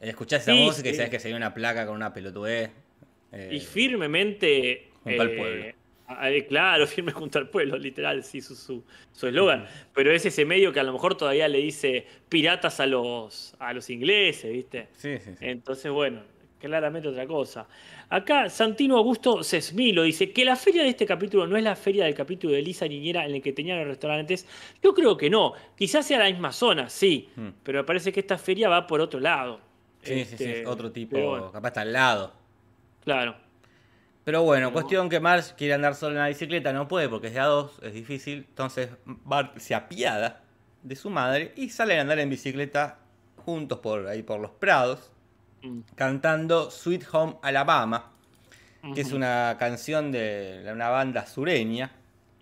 Escuchás 0.00 0.42
esa 0.42 0.54
música 0.54 0.88
y 0.88 0.92
sí. 0.92 0.96
sabes 0.96 1.10
que 1.10 1.18
sería 1.20 1.36
una 1.36 1.54
placa 1.54 1.86
con 1.86 1.96
una 1.96 2.12
pelotudez. 2.12 2.70
eh, 3.32 3.50
y 3.52 3.60
firmemente. 3.60 4.90
junto 5.02 5.22
al 5.22 5.30
eh, 5.30 5.36
pueblo. 5.36 5.64
a- 6.08 6.30
eh, 6.30 6.46
claro, 6.46 6.86
firme 6.86 7.12
junto 7.12 7.38
al 7.38 7.48
pueblo, 7.48 7.76
literal, 7.78 8.22
sí, 8.22 8.40
su 8.40 8.54
su 8.54 8.84
su 9.12 9.26
eslogan. 9.26 9.66
Pero 9.94 10.12
es 10.12 10.24
ese 10.26 10.44
medio 10.44 10.72
que 10.72 10.80
a 10.80 10.82
lo 10.84 10.92
mejor 10.92 11.16
todavía 11.16 11.48
le 11.48 11.58
dice 11.58 12.06
piratas 12.28 12.78
a 12.80 12.86
los, 12.86 13.54
a 13.58 13.72
los 13.72 13.88
ingleses, 13.90 14.52
¿viste? 14.52 14.88
Sí, 14.96 15.18
sí, 15.18 15.30
sí. 15.38 15.44
Entonces, 15.46 15.90
bueno, 15.90 16.22
claramente 16.60 17.08
otra 17.08 17.26
cosa. 17.26 17.66
Acá 18.08 18.48
Santino 18.48 18.96
Augusto 18.96 19.42
Sesmilo 19.42 20.02
dice 20.02 20.32
que 20.32 20.44
la 20.44 20.56
feria 20.56 20.82
de 20.82 20.88
este 20.90 21.06
capítulo 21.06 21.46
no 21.46 21.56
es 21.56 21.62
la 21.64 21.76
feria 21.76 22.04
del 22.04 22.14
capítulo 22.14 22.52
de 22.54 22.62
Lisa 22.62 22.86
Niñera 22.86 23.24
en 23.26 23.34
el 23.34 23.42
que 23.42 23.52
tenían 23.52 23.78
los 23.78 23.88
restaurantes. 23.88 24.46
Yo 24.82 24.94
creo 24.94 25.16
que 25.16 25.28
no. 25.30 25.52
Quizás 25.76 26.06
sea 26.06 26.18
la 26.18 26.26
misma 26.26 26.52
zona, 26.52 26.88
sí. 26.88 27.28
Hmm. 27.36 27.48
Pero 27.62 27.80
me 27.80 27.84
parece 27.84 28.12
que 28.12 28.20
esta 28.20 28.38
feria 28.38 28.68
va 28.68 28.86
por 28.86 29.00
otro 29.00 29.20
lado. 29.20 29.60
Sí, 30.02 30.14
sí, 30.24 30.24
sí, 30.24 30.44
Este, 30.44 30.60
es 30.62 30.66
otro 30.68 30.92
tipo, 30.92 31.16
bueno, 31.18 31.50
capaz 31.52 31.68
está 31.68 31.80
al 31.82 31.92
lado. 31.92 32.32
claro. 33.04 33.36
Pero 34.24 34.42
bueno, 34.42 34.66
No. 34.68 34.72
cuestión 34.72 35.08
que 35.08 35.20
Marge 35.20 35.54
quiere 35.56 35.74
andar 35.74 35.94
solo 35.94 36.16
en 36.16 36.18
la 36.22 36.26
bicicleta, 36.26 36.72
no 36.72 36.88
puede 36.88 37.08
porque 37.08 37.28
es 37.28 37.34
de 37.34 37.38
a 37.38 37.44
dos, 37.44 37.78
es 37.80 37.94
difícil. 37.94 38.44
Entonces 38.48 38.90
Bart 39.04 39.56
se 39.58 39.72
apiada 39.72 40.42
de 40.82 40.96
su 40.96 41.10
madre 41.10 41.52
y 41.54 41.68
salen 41.68 41.98
a 41.98 42.00
andar 42.00 42.18
en 42.18 42.28
bicicleta 42.30 42.98
juntos 43.44 43.78
por 43.78 44.08
ahí 44.08 44.24
por 44.24 44.40
los 44.40 44.50
prados, 44.50 45.12
cantando 45.94 46.70
Sweet 46.70 47.04
Home 47.12 47.36
Alabama, 47.42 48.10
que 48.94 49.00
es 49.00 49.08
ujú, 49.08 49.16
una 49.16 49.56
canción 49.58 50.12
de 50.12 50.68
una 50.72 50.88
banda 50.88 51.26
sureña. 51.26 51.90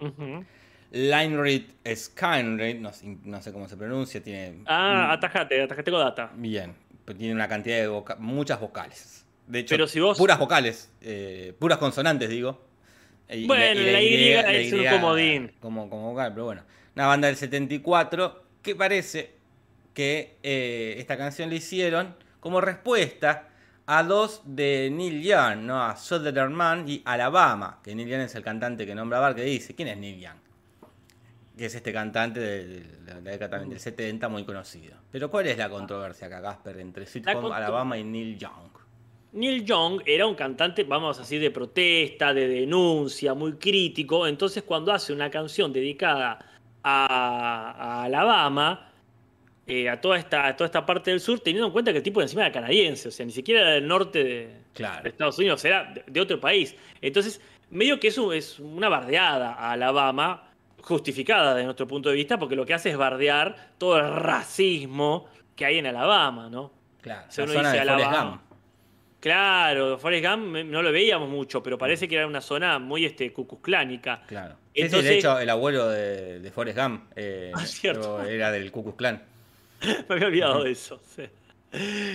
ujú. 0.01 0.45
Line 0.93 1.37
Read 1.37 1.63
Skynread, 1.97 2.77
no, 2.77 2.93
sé- 2.93 3.17
no 3.25 3.43
sé 3.43 3.53
cómo 3.53 3.69
se 3.69 3.77
pronuncia, 3.77 4.23
tiene. 4.23 4.63
Ah, 4.67 5.09
mm, 5.09 5.13
atajate, 5.15 5.63
atajate 5.63 5.91
con 5.91 6.01
data. 6.01 6.31
Bien, 6.37 6.73
tiene 7.19 7.35
una 7.35 7.49
cantidad 7.49 7.79
de 7.79 7.89
voca- 7.89 8.17
muchas 8.17 8.61
vocales. 8.61 9.25
De 9.49 9.59
hecho, 9.61 9.75
Pero 9.75 9.89
si 9.89 9.99
vos- 9.99 10.17
puras 10.17 10.39
vocales, 10.39 10.93
eh, 11.01 11.53
puras 11.59 11.79
consonantes, 11.79 12.29
digo. 12.31 12.61
Y- 13.29 13.39
y 13.39 13.47
Bueno, 13.49 13.81
la 13.81 14.01
Y 14.03 14.33
es 14.33 14.73
un 14.73 14.85
comodín. 14.87 15.53
Como, 15.61 15.91
como 15.91 16.11
vocal, 16.13 16.33
pero 16.33 16.45
bueno. 16.45 16.63
Una 16.95 17.07
banda 17.09 17.27
del 17.27 17.37
74 17.37 18.45
que 18.63 18.77
parece 18.77 19.35
que 19.95 20.37
eh, 20.45 20.95
esta 20.99 21.17
canción 21.17 21.49
la 21.51 21.57
hicieron 21.57 22.15
como 22.45 22.61
respuesta 22.61 23.49
a 23.87 24.03
dos 24.03 24.43
de 24.45 24.91
Neil 24.93 25.23
Young, 25.23 25.61
¿no? 25.63 25.83
A 25.83 25.97
Southern 25.97 26.53
Man 26.53 26.85
y 26.87 27.03
Alabama, 27.07 27.81
que 27.83 27.95
Neil 27.95 28.09
Young 28.09 28.21
es 28.21 28.35
el 28.35 28.43
cantante 28.45 28.85
que 28.87 28.95
nombra 28.95 29.19
Bar, 29.19 29.35
que 29.35 29.43
dice, 29.45 29.75
¿quién 29.75 29.89
es 29.89 29.97
Neil 29.97 30.21
Young? 30.21 30.37
Que 31.57 31.67
es 31.67 31.75
este 31.75 31.93
cantante 31.93 32.39
de, 32.41 32.65
de 32.81 33.15
la 33.15 33.21
década 33.21 33.51
también 33.51 33.71
del 33.71 33.81
70 33.81 34.29
muy 34.29 34.45
conocido. 34.45 34.97
Pero 35.11 35.31
¿cuál 35.31 35.47
es 35.47 35.57
la 35.57 35.69
controversia 35.71 36.27
acá, 36.27 36.43
Casper, 36.43 36.79
entre 36.81 37.07
contro- 37.07 37.53
Alabama 37.55 37.97
y 37.97 38.05
Neil 38.05 38.37
Young? 38.39 38.71
Neil 39.33 39.65
Young 39.65 40.03
era 40.07 40.27
un 40.27 40.35
cantante, 40.35 40.85
vamos 40.85 41.17
a 41.19 41.23
decir, 41.23 41.41
de 41.41 41.51
protesta, 41.51 42.33
de 42.35 42.47
denuncia, 42.47 43.35
muy 43.35 43.55
crítico. 43.55 44.27
Entonces, 44.27 44.63
cuando 44.65 44.93
hace 44.93 45.13
una 45.13 45.31
canción 45.31 45.73
dedicada 45.73 46.39
a, 46.83 47.71
a 47.79 48.03
Alabama, 48.05 48.91
eh, 49.67 49.89
a, 49.89 50.01
toda 50.01 50.19
esta, 50.19 50.47
a 50.47 50.57
toda 50.57 50.67
esta 50.67 50.85
parte 50.85 51.11
del 51.11 51.21
sur, 51.21 51.41
teniendo 51.41 51.67
en 51.69 51.73
cuenta 51.73 51.91
que 51.93 51.99
el 51.99 52.05
tipo 52.05 52.21
de 52.21 52.25
encima 52.25 52.43
era 52.43 52.53
canadiense, 52.53 53.09
o 53.09 53.11
sea, 53.11 53.25
ni 53.25 53.33
siquiera 53.33 53.63
era 53.63 53.71
del 53.73 53.87
norte 53.89 54.23
de, 54.25 54.49
Claro. 54.75 55.03
de 55.03 55.09
Estados 55.09 55.39
Unidos, 55.39 55.65
era 55.65 55.85
de, 55.93 56.05
de 56.07 56.21
otro 56.21 56.39
país. 56.41 56.77
Entonces, 57.01 57.41
medio 57.71 57.99
que 57.99 58.09
eso 58.09 58.33
es 58.33 58.59
una 58.59 58.89
bardeada 58.89 59.55
a 59.55 59.73
Alabama, 59.73 60.51
justificada 60.83 61.55
desde 61.55 61.65
nuestro 61.65 61.87
punto 61.87 62.11
de 62.11 62.15
vista, 62.17 62.39
porque 62.39 62.57
lo 62.57 62.67
que 62.67 62.75
hace 62.75 62.91
es 62.91 62.97
bardear 62.97 63.71
todo 63.79 63.99
el 63.99 64.11
racismo 64.15 65.27
que 65.57 65.65
hay 65.65 65.79
en 65.79 65.87
Alabama, 65.87 66.51
¿no? 66.51 66.73
Claro, 67.01 67.27
Si 67.31 67.41
la 67.41 67.45
uno 67.45 67.53
zona 67.55 67.73
dice 67.73 67.81
Alabama. 67.81 68.43
Claro, 69.21 69.97
Forrest 69.99 70.27
Gump 70.27 70.57
no 70.67 70.83
lo 70.83 70.93
veíamos 70.93 71.31
mucho, 71.31 71.63
pero 71.63 71.79
parece 71.79 72.07
que 72.07 72.17
era 72.17 72.27
una 72.27 72.43
zona 72.43 72.79
muy 72.79 73.07
este, 73.07 73.33
cucuclánica. 73.33 74.23
Claro. 74.27 74.57
Sí, 74.57 74.59
sí, 74.75 74.83
Entonces- 74.83 75.09
de 75.11 75.19
hecho, 75.19 75.39
el 75.39 75.49
abuelo 75.49 75.89
de, 75.89 76.41
de 76.41 76.51
Forrest 76.51 76.79
Gump 76.79 77.05
eh, 77.17 77.51
Ah, 77.55 78.25
era 78.29 78.51
del 78.53 78.71
Klan. 78.71 79.23
Me 80.09 80.15
había 80.15 80.27
olvidado 80.27 80.65
de 80.65 80.71
eso. 80.73 81.01
sí. 81.05 81.23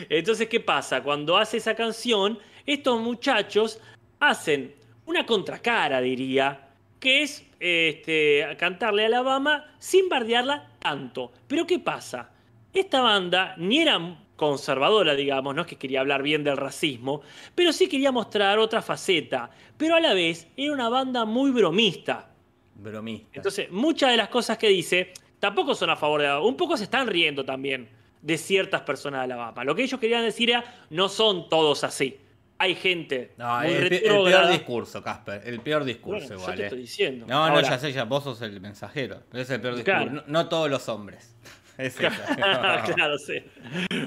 Entonces, 0.10 0.48
¿qué 0.48 0.60
pasa? 0.60 1.04
Cuando 1.04 1.38
hace 1.38 1.58
esa 1.58 1.76
canción, 1.76 2.40
estos 2.66 3.02
muchachos 3.02 3.80
hacen 4.20 4.74
una 5.06 5.26
contracara, 5.26 6.00
diría, 6.02 6.70
que 7.00 7.24
es 7.24 7.46
este, 7.60 8.46
cantarle 8.58 9.04
a 9.04 9.08
Alabama 9.08 9.66
sin 9.80 10.08
bardearla 10.08 10.72
tanto. 10.80 11.32
Pero 11.48 11.66
¿qué 11.66 11.80
pasa? 11.80 12.30
Esta 12.74 13.02
banda 13.02 13.56
ni 13.58 13.80
era 13.80 14.18
conservadora, 14.36 15.16
digamos, 15.16 15.54
no 15.54 15.64
es 15.64 15.68
que 15.68 15.76
quería 15.76 16.00
hablar 16.00 16.24
bien 16.24 16.44
del 16.44 16.56
racismo, 16.56 17.22
pero 17.56 17.74
sí 17.74 17.90
quería 17.90 18.12
mostrar 18.12 18.60
otra 18.60 18.82
faceta. 18.82 19.50
Pero 19.78 19.96
a 19.96 20.00
la 20.00 20.14
vez 20.14 20.48
era 20.56 20.72
una 20.72 20.88
banda 20.90 21.26
muy 21.26 21.52
bromista. 21.52 22.30
Bromista. 22.76 23.30
Entonces, 23.34 23.70
muchas 23.72 24.12
de 24.12 24.18
las 24.18 24.30
cosas 24.30 24.58
que 24.58 24.70
dice 24.70 25.12
tampoco 25.40 25.76
son 25.76 25.90
a 25.90 25.96
favor 25.96 26.22
de 26.22 26.28
Alabama. 26.28 26.48
Un 26.48 26.58
poco 26.58 26.78
se 26.78 26.84
están 26.86 27.08
riendo 27.08 27.44
también 27.46 27.90
de 28.22 28.38
ciertas 28.38 28.82
personas 28.82 29.22
de 29.22 29.26
Alabama. 29.26 29.64
Lo 29.64 29.76
que 29.76 29.84
ellos 29.84 30.00
querían 30.00 30.24
decir 30.24 30.50
era, 30.50 30.64
no 30.90 31.10
son 31.10 31.50
todos 31.50 31.84
así. 31.84 32.20
Hay 32.62 32.76
gente 32.76 33.32
no, 33.38 33.60
muy 33.60 33.68
el, 33.68 33.94
el 33.94 34.00
peor 34.00 34.50
discurso, 34.52 35.02
Casper. 35.02 35.42
El 35.46 35.62
peor 35.62 35.86
discurso 35.86 36.28
Bueno, 36.28 36.36
yo 36.36 36.42
igual. 36.42 36.56
te 36.58 36.62
eh. 36.62 36.66
estoy 36.66 36.80
diciendo. 36.80 37.26
No, 37.28 37.50
no, 37.50 37.62
ya 37.62 37.80
sé, 37.80 37.94
ya 37.94 38.04
vos 38.04 38.26
sos 38.26 38.42
el 38.42 38.60
mensajero. 38.60 39.24
Pero 39.32 39.42
es 39.44 39.50
el 39.50 39.62
peor 39.62 39.76
discurso. 39.76 39.98
Claro. 40.02 40.12
No, 40.12 40.24
no 40.28 40.50
todos 40.50 40.70
los 40.70 40.88
hombres. 40.90 41.36
Es 41.80 41.98
eso. 41.98 42.12
claro, 42.94 43.18
sí. 43.18 43.36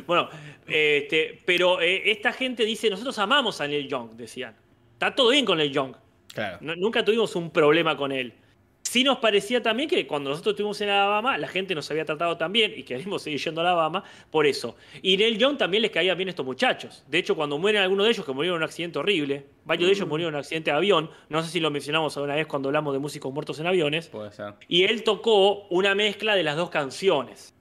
Bueno, 0.07 0.29
este, 0.67 1.41
pero 1.47 1.81
eh, 1.81 2.11
esta 2.11 2.31
gente 2.35 2.67
dice, 2.67 2.91
nosotros 2.91 3.19
amamos 3.19 3.63
a 3.63 3.67
Neil 3.67 3.89
Young, 3.89 4.11
decían. 4.11 4.55
Está 4.93 5.15
todo 5.15 5.31
bien 5.31 5.47
con 5.47 5.57
Neil 5.57 5.73
Young. 5.73 5.95
Claro. 6.35 6.59
No- 6.61 6.77
nunca 6.77 7.03
tuvimos 7.03 7.35
un 7.35 7.51
problema 7.51 7.97
con 7.97 8.13
él. 8.13 8.35
Sí 8.93 9.05
nos 9.05 9.17
parecía 9.21 9.63
también 9.63 9.89
que 9.89 10.07
cuando 10.07 10.29
nosotros 10.29 10.53
estuvimos 10.53 10.79
en 10.83 10.91
Alabama, 10.91 11.39
la 11.39 11.49
gente 11.49 11.75
nos 11.75 11.91
había 11.91 12.05
tratado 12.05 12.37
tan 12.37 12.53
bien 12.53 12.75
y 12.77 12.83
queríamos 12.83 13.23
seguir 13.23 13.41
yendo 13.41 13.63
a 13.63 13.65
Alabama 13.65 14.05
por 14.31 14.47
eso. 14.47 14.77
Y 15.01 15.17
Neil 15.17 15.39
Young 15.39 15.57
también 15.57 15.81
les 15.81 15.91
caía 15.91 16.15
bien 16.15 16.29
a 16.29 16.33
estos 16.33 16.45
muchachos. 16.45 17.03
De 17.09 17.17
hecho, 17.17 17.35
cuando 17.35 17.57
mueren 17.57 17.81
algunos 17.81 18.05
de 18.05 18.13
ellos, 18.13 18.27
que 18.27 18.33
murieron 18.33 18.57
en 18.59 18.65
un 18.65 18.69
accidente 18.69 18.99
horrible, 18.99 19.47
varios 19.65 19.89
de 19.89 19.95
ellos 19.95 20.07
murieron 20.07 20.35
en 20.35 20.37
un 20.37 20.41
accidente 20.41 20.73
de 20.73 20.77
avión, 20.77 21.09
no 21.31 21.43
sé 21.43 21.49
si 21.49 21.59
lo 21.59 21.71
mencionamos 21.71 22.15
alguna 22.19 22.35
vez 22.35 22.47
cuando 22.47 22.69
hablamos 22.69 22.93
de 22.93 22.99
músicos 22.99 23.33
muertos 23.33 23.59
en 23.61 23.67
aviones, 23.67 24.09
Puede 24.09 24.31
ser. 24.31 24.57
y 24.69 24.83
él 24.83 25.05
tocó 25.05 25.69
una 25.69 25.95
mezcla 25.95 26.35
de 26.35 26.43
las 26.43 26.59
dos 26.59 26.69
canciones, 26.69 27.55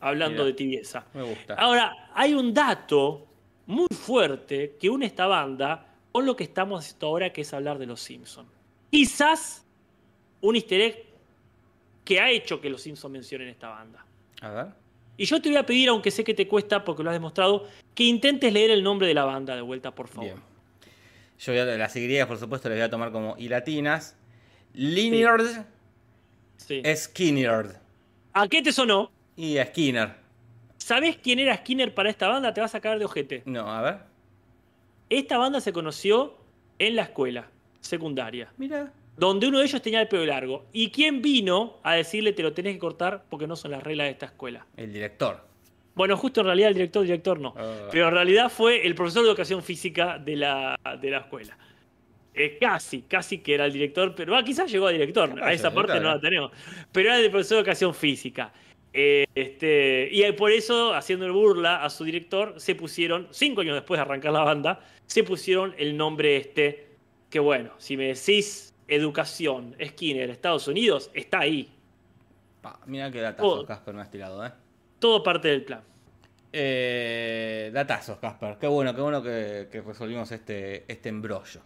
hablando 0.00 0.38
Mira. 0.38 0.46
de 0.46 0.52
tibieza. 0.54 1.06
Me 1.14 1.22
gusta. 1.22 1.54
Ahora, 1.54 2.10
hay 2.16 2.34
un 2.34 2.52
dato 2.52 3.28
muy 3.66 3.86
fuerte 3.92 4.74
que 4.80 4.90
une 4.90 5.06
esta 5.06 5.28
banda 5.28 5.94
con 6.10 6.26
lo 6.26 6.34
que 6.34 6.42
estamos 6.42 6.84
haciendo 6.84 7.06
ahora, 7.06 7.32
que 7.32 7.42
es 7.42 7.54
hablar 7.54 7.78
de 7.78 7.86
los 7.86 8.00
Simpsons. 8.00 8.48
Quizás 8.90 9.63
un 10.44 10.56
easter 10.56 10.80
egg 10.80 11.04
que 12.04 12.20
ha 12.20 12.30
hecho 12.30 12.60
que 12.60 12.68
los 12.68 12.82
Simpsons 12.82 13.10
mencionen 13.12 13.48
esta 13.48 13.70
banda. 13.70 14.04
A 14.42 14.50
ver. 14.50 14.66
Y 15.16 15.24
yo 15.24 15.40
te 15.40 15.48
voy 15.48 15.56
a 15.56 15.64
pedir, 15.64 15.88
aunque 15.88 16.10
sé 16.10 16.22
que 16.22 16.34
te 16.34 16.46
cuesta 16.46 16.84
porque 16.84 17.02
lo 17.02 17.10
has 17.10 17.16
demostrado, 17.16 17.66
que 17.94 18.04
intentes 18.04 18.52
leer 18.52 18.70
el 18.70 18.82
nombre 18.82 19.06
de 19.06 19.14
la 19.14 19.24
banda 19.24 19.56
de 19.56 19.62
vuelta, 19.62 19.94
por 19.94 20.08
favor. 20.08 20.32
Bien. 20.34 20.42
Yo 21.38 21.52
voy 21.52 21.60
a, 21.60 21.64
las 21.64 21.96
Y, 21.96 22.24
por 22.26 22.38
supuesto, 22.38 22.68
las 22.68 22.76
voy 22.76 22.84
a 22.84 22.90
tomar 22.90 23.10
como 23.10 23.36
y 23.38 23.48
latinas. 23.48 24.16
Lineard, 24.74 25.66
Sí. 26.56 26.82
Skinner. 26.94 27.76
¿A 28.32 28.48
qué 28.48 28.62
te 28.62 28.72
sonó? 28.72 29.10
Y 29.36 29.58
a 29.58 29.66
Skinner. 29.66 30.14
¿Sabés 30.76 31.16
quién 31.16 31.38
era 31.38 31.56
Skinner 31.56 31.94
para 31.94 32.10
esta 32.10 32.28
banda? 32.28 32.52
Te 32.52 32.60
vas 32.60 32.74
a 32.74 32.80
caer 32.80 32.98
de 32.98 33.06
ojete. 33.06 33.42
No, 33.46 33.70
a 33.70 33.80
ver. 33.82 33.98
Esta 35.08 35.38
banda 35.38 35.60
se 35.60 35.72
conoció 35.72 36.36
en 36.78 36.96
la 36.96 37.02
escuela 37.02 37.48
secundaria. 37.80 38.52
Mira. 38.56 38.92
Donde 39.16 39.46
uno 39.46 39.58
de 39.58 39.64
ellos 39.66 39.80
tenía 39.82 40.00
el 40.00 40.08
pelo 40.08 40.24
largo. 40.24 40.66
¿Y 40.72 40.90
quién 40.90 41.22
vino 41.22 41.78
a 41.82 41.94
decirle 41.94 42.32
te 42.32 42.42
lo 42.42 42.52
tenés 42.52 42.74
que 42.74 42.78
cortar 42.78 43.24
porque 43.28 43.46
no 43.46 43.56
son 43.56 43.70
las 43.70 43.82
reglas 43.82 44.06
de 44.06 44.10
esta 44.10 44.26
escuela? 44.26 44.66
El 44.76 44.92
director. 44.92 45.40
Bueno, 45.94 46.16
justo 46.16 46.40
en 46.40 46.46
realidad 46.46 46.68
el 46.70 46.74
director, 46.74 47.02
director 47.04 47.38
no. 47.38 47.54
Ah. 47.56 47.88
Pero 47.90 48.08
en 48.08 48.14
realidad 48.14 48.50
fue 48.50 48.84
el 48.84 48.94
profesor 48.94 49.22
de 49.22 49.28
educación 49.28 49.62
física 49.62 50.18
de 50.18 50.36
la, 50.36 50.78
de 51.00 51.10
la 51.10 51.18
escuela. 51.18 51.56
Eh, 52.34 52.58
casi, 52.60 53.02
casi 53.02 53.38
que 53.38 53.54
era 53.54 53.66
el 53.66 53.72
director, 53.72 54.12
pero 54.16 54.34
ah, 54.34 54.42
quizás 54.42 54.70
llegó 54.70 54.88
a 54.88 54.90
director. 54.90 55.40
A 55.40 55.52
esa 55.52 55.72
parte 55.72 56.00
no 56.00 56.08
la 56.08 56.20
tenemos. 56.20 56.50
Pero 56.90 57.10
era 57.10 57.20
el 57.20 57.30
profesor 57.30 57.56
de 57.56 57.60
educación 57.60 57.94
física. 57.94 58.52
Eh, 58.92 59.26
este, 59.34 60.08
y 60.10 60.30
por 60.32 60.50
eso, 60.50 60.94
haciendo 60.94 61.32
burla 61.32 61.84
a 61.84 61.90
su 61.90 62.04
director, 62.04 62.54
se 62.56 62.74
pusieron, 62.74 63.28
cinco 63.30 63.60
años 63.60 63.74
después 63.74 63.98
de 63.98 64.02
arrancar 64.02 64.32
la 64.32 64.42
banda, 64.42 64.80
se 65.06 65.22
pusieron 65.22 65.74
el 65.78 65.96
nombre 65.96 66.36
este, 66.36 66.88
que 67.30 67.38
bueno, 67.38 67.70
si 67.78 67.96
me 67.96 68.06
decís 68.06 68.73
educación, 68.88 69.76
Skinner, 69.84 70.30
Estados 70.30 70.68
Unidos, 70.68 71.10
está 71.14 71.40
ahí. 71.40 71.72
Pa, 72.60 72.80
mira 72.86 73.10
qué 73.10 73.20
datazos. 73.20 73.66
Casper, 73.66 73.94
me 73.94 74.02
has 74.02 74.10
tirado, 74.10 74.44
¿eh? 74.44 74.52
Todo 74.98 75.22
parte 75.22 75.48
del 75.48 75.64
plan. 75.64 75.82
Eh, 76.52 77.70
datazos, 77.72 78.18
Casper. 78.18 78.56
Qué 78.58 78.66
bueno, 78.66 78.94
qué 78.94 79.00
bueno 79.00 79.22
que, 79.22 79.68
que 79.70 79.80
resolvimos 79.80 80.30
este, 80.32 80.84
este 80.86 81.08
embrollo. 81.08 81.60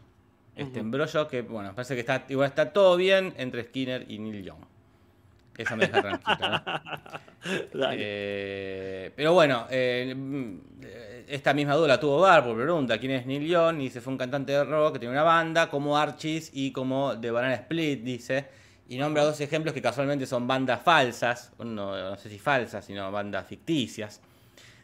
Este 0.57 0.81
embrollo 0.81 1.29
que, 1.29 1.43
bueno, 1.43 1.73
parece 1.73 1.95
que 1.95 2.01
está 2.01 2.25
igual 2.29 2.49
está 2.49 2.73
todo 2.73 2.97
bien 2.97 3.33
entre 3.37 3.63
Skinner 3.63 4.11
y 4.11 4.19
Neil 4.19 4.43
Young. 4.43 4.65
Eso 5.57 5.77
me 5.77 5.87
deja 5.87 6.03
tranquilo, 6.03 6.49
¿no? 6.49 7.19
Eh, 7.93 9.13
pero 9.15 9.33
bueno, 9.33 9.67
eh, 9.71 11.18
esta 11.29 11.55
misma 11.55 11.75
duda 11.75 12.01
tuvo 12.01 12.21
Bar 12.21 12.45
por 12.45 12.57
pregunta 12.57 12.99
quién 12.99 13.13
es 13.13 13.27
Neil 13.27 13.47
Young 13.47 13.81
y 13.81 13.85
dice 13.85 14.01
fue 14.01 14.13
un 14.13 14.19
cantante 14.19 14.53
de 14.53 14.65
rock 14.65 14.95
que 14.95 14.99
tiene 15.01 15.13
una 15.13 15.23
banda 15.23 15.69
como 15.69 15.97
Archis 15.97 16.51
y 16.53 16.73
como 16.73 17.19
The 17.19 17.31
Banana 17.31 17.55
Split, 17.55 18.03
dice. 18.03 18.47
Y 18.89 18.97
nombra 18.97 19.23
dos 19.25 19.41
ejemplos 19.41 19.75
que 19.75 19.83
casualmente 19.83 20.27
son 20.27 20.47
bandas 20.47 20.83
falsas, 20.83 21.53
no, 21.59 21.67
no 21.67 22.17
sé 22.17 22.31
si 22.31 22.39
falsas, 22.39 22.85
sino 22.85 23.13
bandas 23.13 23.47
ficticias. 23.47 24.23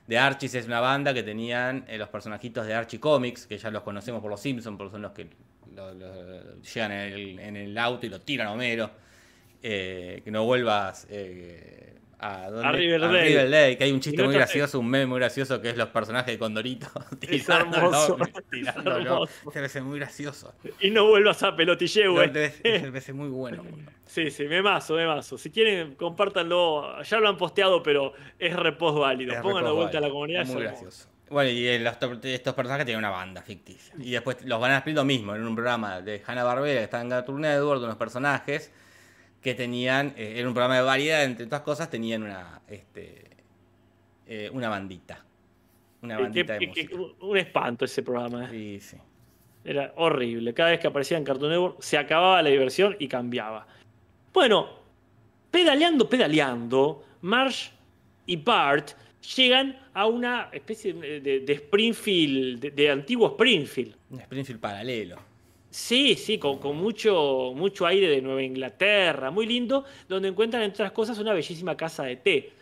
De 0.06 0.18
Archis 0.18 0.54
es 0.54 0.66
una 0.66 0.80
banda 0.80 1.14
que 1.14 1.22
tenían 1.22 1.84
eh, 1.88 1.96
los 1.96 2.10
personajitos 2.10 2.66
de 2.66 2.74
Archie 2.74 3.00
Comics, 3.00 3.46
que 3.46 3.56
ya 3.56 3.70
los 3.70 3.82
conocemos 3.82 4.20
por 4.20 4.30
los 4.30 4.40
Simpsons, 4.40 4.76
porque 4.76 4.92
son 4.92 5.02
los 5.02 5.12
que 5.12 5.30
llegan 6.74 6.92
en 6.92 7.12
el, 7.12 7.38
en 7.38 7.56
el 7.56 7.78
auto 7.78 8.04
y 8.04 8.10
lo 8.10 8.20
tiran 8.20 8.48
a 8.48 8.52
Homero. 8.52 8.90
Eh, 9.66 10.20
que 10.22 10.30
no 10.30 10.44
vuelvas 10.44 11.06
eh, 11.08 11.93
a. 12.24 12.46
A 12.68 12.72
Riverdale. 12.72 13.76
Que 13.76 13.84
hay 13.84 13.92
un 13.92 14.00
chiste 14.00 14.22
muy 14.22 14.34
gracioso, 14.34 14.80
un 14.80 14.88
meme 14.88 15.06
muy 15.06 15.18
gracioso 15.18 15.60
que 15.60 15.70
es 15.70 15.76
los 15.76 15.88
personajes 15.88 16.32
de 16.34 16.38
Condorito 16.38 16.86
hermoso, 17.48 18.16
tirándolo. 18.50 19.28
Ese 19.54 19.80
me 19.80 19.86
muy 19.88 19.98
gracioso. 19.98 20.54
Y 20.80 20.90
no 20.90 21.06
vuelvas 21.06 21.42
a 21.42 21.54
pelotille, 21.54 22.08
güey. 22.08 22.30
ese 22.62 22.90
me 22.90 23.12
muy 23.12 23.28
bueno. 23.28 23.64
Sí, 24.06 24.30
sí, 24.30 24.44
me 24.44 24.62
mazo, 24.62 24.94
me 24.94 25.06
mazo. 25.06 25.36
Si 25.38 25.50
quieren, 25.50 25.94
compártanlo. 25.94 27.02
Ya 27.02 27.18
lo 27.18 27.28
han 27.28 27.36
posteado, 27.36 27.82
pero 27.82 28.12
es 28.38 28.54
repost 28.54 28.98
válido. 28.98 29.34
Pónganlo 29.42 29.74
vuelta 29.74 29.98
a 29.98 30.00
la 30.02 30.08
comunidad. 30.10 30.46
Muy 30.46 30.62
gracioso. 30.62 31.08
Bueno, 31.30 31.50
y 31.50 31.78
los- 31.78 31.96
estos 32.22 32.54
personajes 32.54 32.84
tienen 32.84 32.98
una 32.98 33.10
banda 33.10 33.42
ficticia. 33.42 33.94
Y 33.98 34.12
después 34.12 34.36
los 34.44 34.60
van 34.60 34.72
a 34.72 34.76
explicar 34.76 34.98
lo 35.02 35.04
mismo 35.06 35.34
en 35.34 35.44
un 35.44 35.54
programa 35.56 36.00
de 36.00 36.22
Hanna 36.24 36.44
Barbera 36.44 36.78
que 36.80 36.84
está 36.84 37.00
en 37.00 37.08
Cartoon 37.10 37.40
Network, 37.40 37.80
de 37.80 37.86
unos 37.86 37.96
personajes 37.96 38.70
que 39.44 39.54
tenían, 39.54 40.14
eh, 40.16 40.34
era 40.38 40.48
un 40.48 40.54
programa 40.54 40.76
de 40.76 40.82
variedad, 40.82 41.22
entre 41.22 41.44
otras 41.44 41.60
cosas, 41.60 41.90
tenían 41.90 42.22
una, 42.22 42.62
este, 42.66 43.24
eh, 44.26 44.48
una 44.52 44.70
bandita. 44.70 45.22
Una 46.00 46.16
Que- 46.16 46.22
bandita 46.22 46.58
que- 46.58 46.66
de 46.66 46.72
que- 46.72 46.88
música. 46.96 47.24
un 47.26 47.36
espanto 47.36 47.84
ese 47.84 48.02
programa. 48.02 48.48
Sí, 48.50 48.76
eh. 48.76 48.80
sí. 48.80 48.96
Era 49.66 49.92
horrible. 49.96 50.52
Cada 50.54 50.70
vez 50.70 50.80
que 50.80 50.86
aparecía 50.86 51.18
en 51.18 51.24
Cartoon 51.24 51.50
Network 51.50 51.82
se 51.82 51.98
acababa 51.98 52.40
la 52.42 52.48
diversión 52.48 52.96
y 52.98 53.06
cambiaba. 53.06 53.66
Bueno, 54.32 54.68
pedaleando, 55.50 56.08
pedaleando, 56.08 57.04
Marsh 57.20 57.68
y 58.26 58.36
Bart 58.36 58.92
llegan 59.36 59.78
a 59.92 60.06
una 60.06 60.48
especie 60.52 60.92
de, 60.94 61.20
de- 61.20 61.40
de 61.40 61.52
Springfield, 61.52 62.60
de, 62.60 62.70
de 62.70 62.90
antiguo 62.90 63.28
Springfield. 63.28 63.94
Un 64.10 64.20
Springfield 64.20 64.60
paralelo. 64.60 65.18
Sí, 65.74 66.14
sí, 66.14 66.38
con, 66.38 66.60
mucho, 66.76 67.52
mucho 67.52 67.84
aire 67.84 68.08
de 68.08 68.22
Nueva 68.22 68.44
Inglaterra, 68.44 69.32
muy 69.32 69.44
lindo, 69.44 69.84
donde 70.08 70.28
encuentran, 70.28 70.62
entre 70.62 70.84
otras 70.84 70.92
cosas, 70.92 71.18
una 71.18 71.32
bellísima 71.32 71.76
casa 71.76 72.04
de 72.04 72.14
té, 72.14 72.52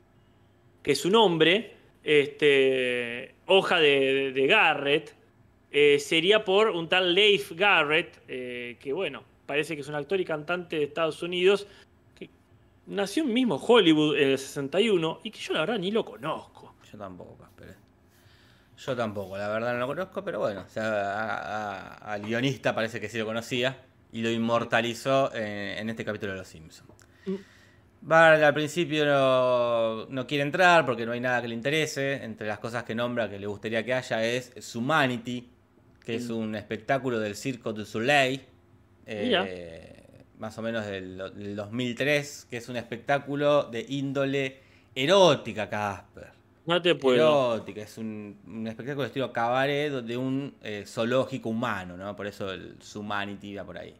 que 0.82 0.94
su 0.94 1.10
nombre, 1.10 1.74
este, 2.02 3.34
hoja 3.44 3.78
de, 3.80 4.46
Garrett, 4.48 5.14
eh, 5.70 5.98
sería 5.98 6.42
por 6.42 6.70
un 6.70 6.88
tal 6.88 7.14
Leif 7.14 7.52
Garrett, 7.52 8.18
eh, 8.28 8.78
que 8.80 8.94
bueno, 8.94 9.24
parece 9.44 9.74
que 9.74 9.82
es 9.82 9.88
un 9.88 9.94
actor 9.94 10.18
y 10.18 10.24
cantante 10.24 10.76
de 10.76 10.84
Estados 10.84 11.22
Unidos, 11.22 11.66
que 12.18 12.30
nació 12.86 13.24
en 13.24 13.34
mismo 13.34 13.56
Hollywood 13.56 14.16
en 14.16 14.30
el 14.30 14.38
61 14.38 15.20
y 15.22 15.30
que 15.30 15.38
yo 15.38 15.52
la 15.52 15.60
verdad 15.60 15.78
ni 15.78 15.90
lo 15.90 16.02
conozco. 16.02 16.76
Yo 16.90 16.96
tampoco. 16.96 17.36
Yo 18.84 18.96
tampoco, 18.96 19.36
la 19.36 19.48
verdad 19.48 19.74
no 19.74 19.80
lo 19.80 19.86
conozco, 19.86 20.24
pero 20.24 20.40
bueno, 20.40 20.62
o 20.66 20.68
sea, 20.68 21.94
al 21.94 22.22
guionista 22.22 22.74
parece 22.74 23.00
que 23.00 23.08
sí 23.08 23.18
lo 23.18 23.26
conocía 23.26 23.76
y 24.12 24.22
lo 24.22 24.30
inmortalizó 24.30 25.32
en, 25.34 25.78
en 25.78 25.90
este 25.90 26.04
capítulo 26.04 26.32
de 26.32 26.38
Los 26.38 26.48
Simpsons. 26.48 26.90
Mm. 27.26 27.34
Bart 28.00 28.42
al 28.42 28.54
principio 28.54 29.04
no, 29.06 30.06
no 30.06 30.26
quiere 30.26 30.42
entrar 30.42 30.84
porque 30.84 31.06
no 31.06 31.12
hay 31.12 31.20
nada 31.20 31.40
que 31.40 31.48
le 31.48 31.54
interese. 31.54 32.24
Entre 32.24 32.46
las 32.48 32.58
cosas 32.58 32.82
que 32.82 32.94
nombra 32.94 33.30
que 33.30 33.38
le 33.38 33.46
gustaría 33.46 33.84
que 33.84 33.94
haya 33.94 34.24
es 34.24 34.74
Humanity, 34.74 35.48
que 36.04 36.16
es 36.16 36.28
Mm. 36.28 36.36
un 36.36 36.54
espectáculo 36.56 37.20
del 37.20 37.36
Circo 37.36 37.72
du 37.72 37.84
Soleil, 37.84 38.44
eh, 39.06 40.24
más 40.38 40.58
o 40.58 40.62
menos 40.62 40.84
del, 40.86 41.16
del 41.36 41.54
2003, 41.54 42.46
que 42.50 42.56
es 42.56 42.68
un 42.68 42.76
espectáculo 42.76 43.64
de 43.64 43.86
índole 43.88 44.60
erótica, 44.94 45.68
Casper 45.70 46.31
No 46.66 46.80
te 46.80 46.94
puedo. 46.94 47.54
erótica, 47.56 47.82
es 47.82 47.98
un, 47.98 48.38
un 48.46 48.66
espectáculo 48.68 49.02
de 49.02 49.08
estilo 49.08 49.32
cabaret 49.32 49.92
de 49.92 50.16
un 50.16 50.54
eh, 50.62 50.84
zoológico 50.86 51.48
humano, 51.48 51.96
¿no? 51.96 52.14
Por 52.14 52.26
eso 52.26 52.52
el 52.52 52.76
Humanity 52.94 53.56
va 53.56 53.64
por 53.64 53.78
ahí. 53.78 53.94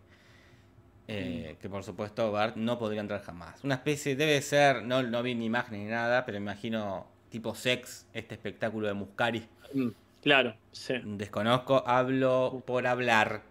Eh, 1.09 1.57
Que 1.61 1.69
por 1.69 1.83
supuesto 1.83 2.31
Bart 2.31 2.57
no 2.57 2.79
podría 2.79 3.01
entrar 3.01 3.21
jamás. 3.23 3.63
Una 3.65 3.75
especie, 3.75 4.15
debe 4.15 4.41
ser, 4.41 4.85
no, 4.85 5.03
no 5.03 5.23
vi 5.23 5.35
ni 5.35 5.47
imágenes 5.47 5.81
ni 5.81 5.91
nada, 5.91 6.25
pero 6.25 6.39
imagino 6.39 7.07
tipo 7.31 7.55
sex, 7.55 8.07
este 8.13 8.35
espectáculo 8.35 8.87
de 8.87 8.95
Muscari. 8.95 9.43
Mm, 9.75 9.89
Claro, 10.23 10.55
sí. 10.71 10.95
Desconozco, 11.05 11.83
hablo 11.85 12.63
por 12.65 12.87
hablar. 12.87 13.43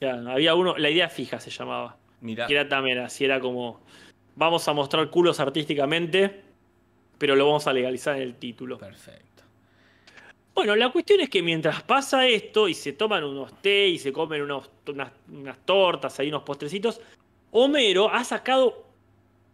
Claro, 0.00 0.28
había 0.32 0.56
uno, 0.56 0.76
la 0.76 0.90
idea 0.90 1.08
fija 1.08 1.38
se 1.38 1.50
llamaba. 1.50 1.96
Mira, 2.20 2.48
Que 2.48 2.54
era 2.54 2.68
también 2.68 2.98
así, 2.98 3.24
era 3.24 3.38
como, 3.38 3.80
vamos 4.34 4.66
a 4.66 4.72
mostrar 4.72 5.08
culos 5.10 5.38
artísticamente, 5.38 6.42
pero 7.18 7.34
lo 7.36 7.46
vamos 7.46 7.66
a 7.66 7.72
legalizar 7.72 8.16
en 8.16 8.22
el 8.22 8.34
título. 8.36 8.78
perfecto. 8.78 9.24
Bueno, 10.54 10.74
la 10.74 10.90
cuestión 10.90 11.20
es 11.20 11.28
que 11.28 11.40
mientras 11.42 11.82
pasa 11.84 12.26
esto 12.26 12.68
y 12.68 12.74
se 12.74 12.92
toman 12.92 13.22
unos 13.22 13.60
té 13.62 13.86
y 13.88 13.98
se 13.98 14.12
comen 14.12 14.42
unos- 14.42 14.70
unas, 14.88 15.12
unas 15.30 15.58
tortas, 15.64 16.18
hay 16.18 16.28
unos 16.28 16.42
postrecitos, 16.42 17.00
Homero 17.52 18.10
ha 18.12 18.24
sacado 18.24 18.84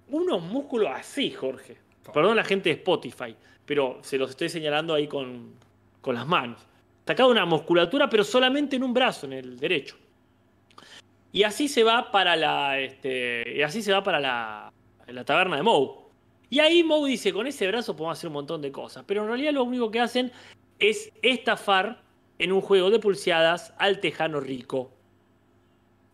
unos 0.08 0.42
músculos 0.42 0.90
así, 0.94 1.30
Jorge. 1.30 1.76
Perdón 2.12 2.36
la 2.36 2.44
gente 2.44 2.70
de 2.70 2.76
Spotify, 2.76 3.36
pero 3.64 3.98
se 4.02 4.18
los 4.18 4.30
estoy 4.30 4.48
señalando 4.48 4.94
ahí 4.94 5.06
con, 5.06 5.54
con 6.00 6.14
las 6.14 6.26
manos. 6.26 6.60
Sacado 7.06 7.30
una 7.30 7.44
musculatura, 7.44 8.08
pero 8.08 8.24
solamente 8.24 8.76
en 8.76 8.82
un 8.84 8.94
brazo, 8.94 9.26
en 9.26 9.34
el 9.34 9.58
derecho. 9.58 9.96
Y 11.32 11.42
así 11.42 11.68
se 11.68 11.82
va 11.82 12.10
para 12.10 12.34
la. 12.36 12.78
Este, 12.78 13.56
y 13.56 13.62
así 13.62 13.82
se 13.82 13.92
va 13.92 14.02
para 14.02 14.20
la, 14.20 14.72
la 15.08 15.24
taberna 15.24 15.56
de 15.56 15.62
Moe. 15.62 16.03
Y 16.50 16.60
ahí 16.60 16.84
Moe 16.84 17.08
dice, 17.08 17.32
con 17.32 17.46
ese 17.46 17.66
brazo 17.66 17.96
podemos 17.96 18.18
hacer 18.18 18.28
un 18.28 18.34
montón 18.34 18.62
de 18.62 18.70
cosas. 18.70 19.04
Pero 19.06 19.22
en 19.22 19.28
realidad 19.28 19.52
lo 19.52 19.64
único 19.64 19.90
que 19.90 20.00
hacen 20.00 20.30
es 20.78 21.12
estafar 21.22 22.02
en 22.38 22.52
un 22.52 22.60
juego 22.60 22.90
de 22.90 22.98
pulseadas 22.98 23.74
al 23.78 24.00
tejano 24.00 24.40
rico. 24.40 24.90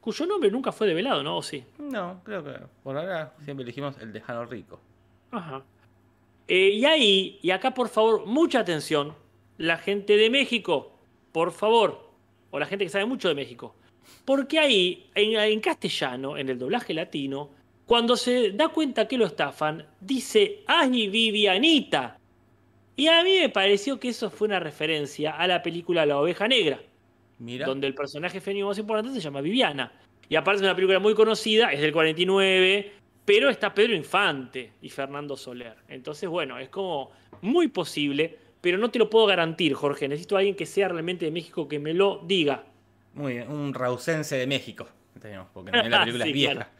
Cuyo 0.00 0.26
nombre 0.26 0.50
nunca 0.50 0.72
fue 0.72 0.86
develado, 0.86 1.22
¿no? 1.22 1.38
¿O 1.38 1.42
sí? 1.42 1.64
No, 1.78 2.22
creo 2.24 2.42
que 2.42 2.54
por 2.82 2.96
ahora 2.96 3.34
siempre 3.44 3.64
elegimos 3.64 3.98
el 3.98 4.12
tejano 4.12 4.46
rico. 4.46 4.80
Ajá. 5.30 5.62
Eh, 6.48 6.70
y 6.70 6.84
ahí, 6.84 7.38
y 7.42 7.50
acá 7.50 7.74
por 7.74 7.88
favor, 7.88 8.26
mucha 8.26 8.60
atención, 8.60 9.14
la 9.58 9.76
gente 9.76 10.16
de 10.16 10.30
México, 10.30 10.92
por 11.32 11.52
favor, 11.52 12.10
o 12.50 12.58
la 12.58 12.66
gente 12.66 12.84
que 12.84 12.90
sabe 12.90 13.04
mucho 13.04 13.28
de 13.28 13.34
México, 13.34 13.74
porque 14.24 14.58
ahí, 14.58 15.10
en, 15.14 15.38
en 15.38 15.60
castellano, 15.60 16.36
en 16.36 16.48
el 16.48 16.58
doblaje 16.58 16.94
latino, 16.94 17.50
cuando 17.90 18.16
se 18.16 18.52
da 18.52 18.68
cuenta 18.68 19.08
que 19.08 19.18
lo 19.18 19.26
estafan, 19.26 19.84
dice, 20.00 20.62
¡ay, 20.68 21.08
Vivianita! 21.08 22.16
Y 22.94 23.08
a 23.08 23.24
mí 23.24 23.40
me 23.40 23.48
pareció 23.48 23.98
que 23.98 24.10
eso 24.10 24.30
fue 24.30 24.46
una 24.46 24.60
referencia 24.60 25.32
a 25.32 25.48
la 25.48 25.60
película 25.60 26.06
La 26.06 26.20
Oveja 26.20 26.46
Negra, 26.46 26.78
Mira, 27.40 27.66
donde 27.66 27.88
el 27.88 27.94
personaje 27.96 28.40
femenino 28.40 28.68
más 28.68 28.78
importante 28.78 29.12
se 29.12 29.20
llama 29.20 29.40
Viviana. 29.40 29.90
Y 30.28 30.36
aparte 30.36 30.58
es 30.58 30.62
una 30.62 30.76
película 30.76 31.00
muy 31.00 31.14
conocida, 31.14 31.72
es 31.72 31.80
del 31.80 31.90
49, 31.92 32.92
pero 33.24 33.50
está 33.50 33.74
Pedro 33.74 33.96
Infante 33.96 34.74
y 34.80 34.88
Fernando 34.88 35.36
Soler. 35.36 35.74
Entonces, 35.88 36.28
bueno, 36.28 36.60
es 36.60 36.68
como 36.68 37.10
muy 37.42 37.66
posible, 37.66 38.38
pero 38.60 38.78
no 38.78 38.92
te 38.92 39.00
lo 39.00 39.10
puedo 39.10 39.26
garantir, 39.26 39.74
Jorge. 39.74 40.06
Necesito 40.06 40.36
a 40.36 40.38
alguien 40.38 40.54
que 40.54 40.64
sea 40.64 40.86
realmente 40.86 41.24
de 41.24 41.32
México 41.32 41.66
que 41.66 41.80
me 41.80 41.92
lo 41.92 42.22
diga. 42.24 42.66
muy 43.14 43.32
bien, 43.32 43.50
un 43.50 43.74
rausense 43.74 44.36
de 44.36 44.46
México. 44.46 44.86
Porque 45.52 45.72
también 45.72 45.90
la 45.90 46.00
película 46.04 46.24
Sí, 46.24 46.30
es 46.30 46.34
vieja. 46.34 46.52
claro. 46.54 46.70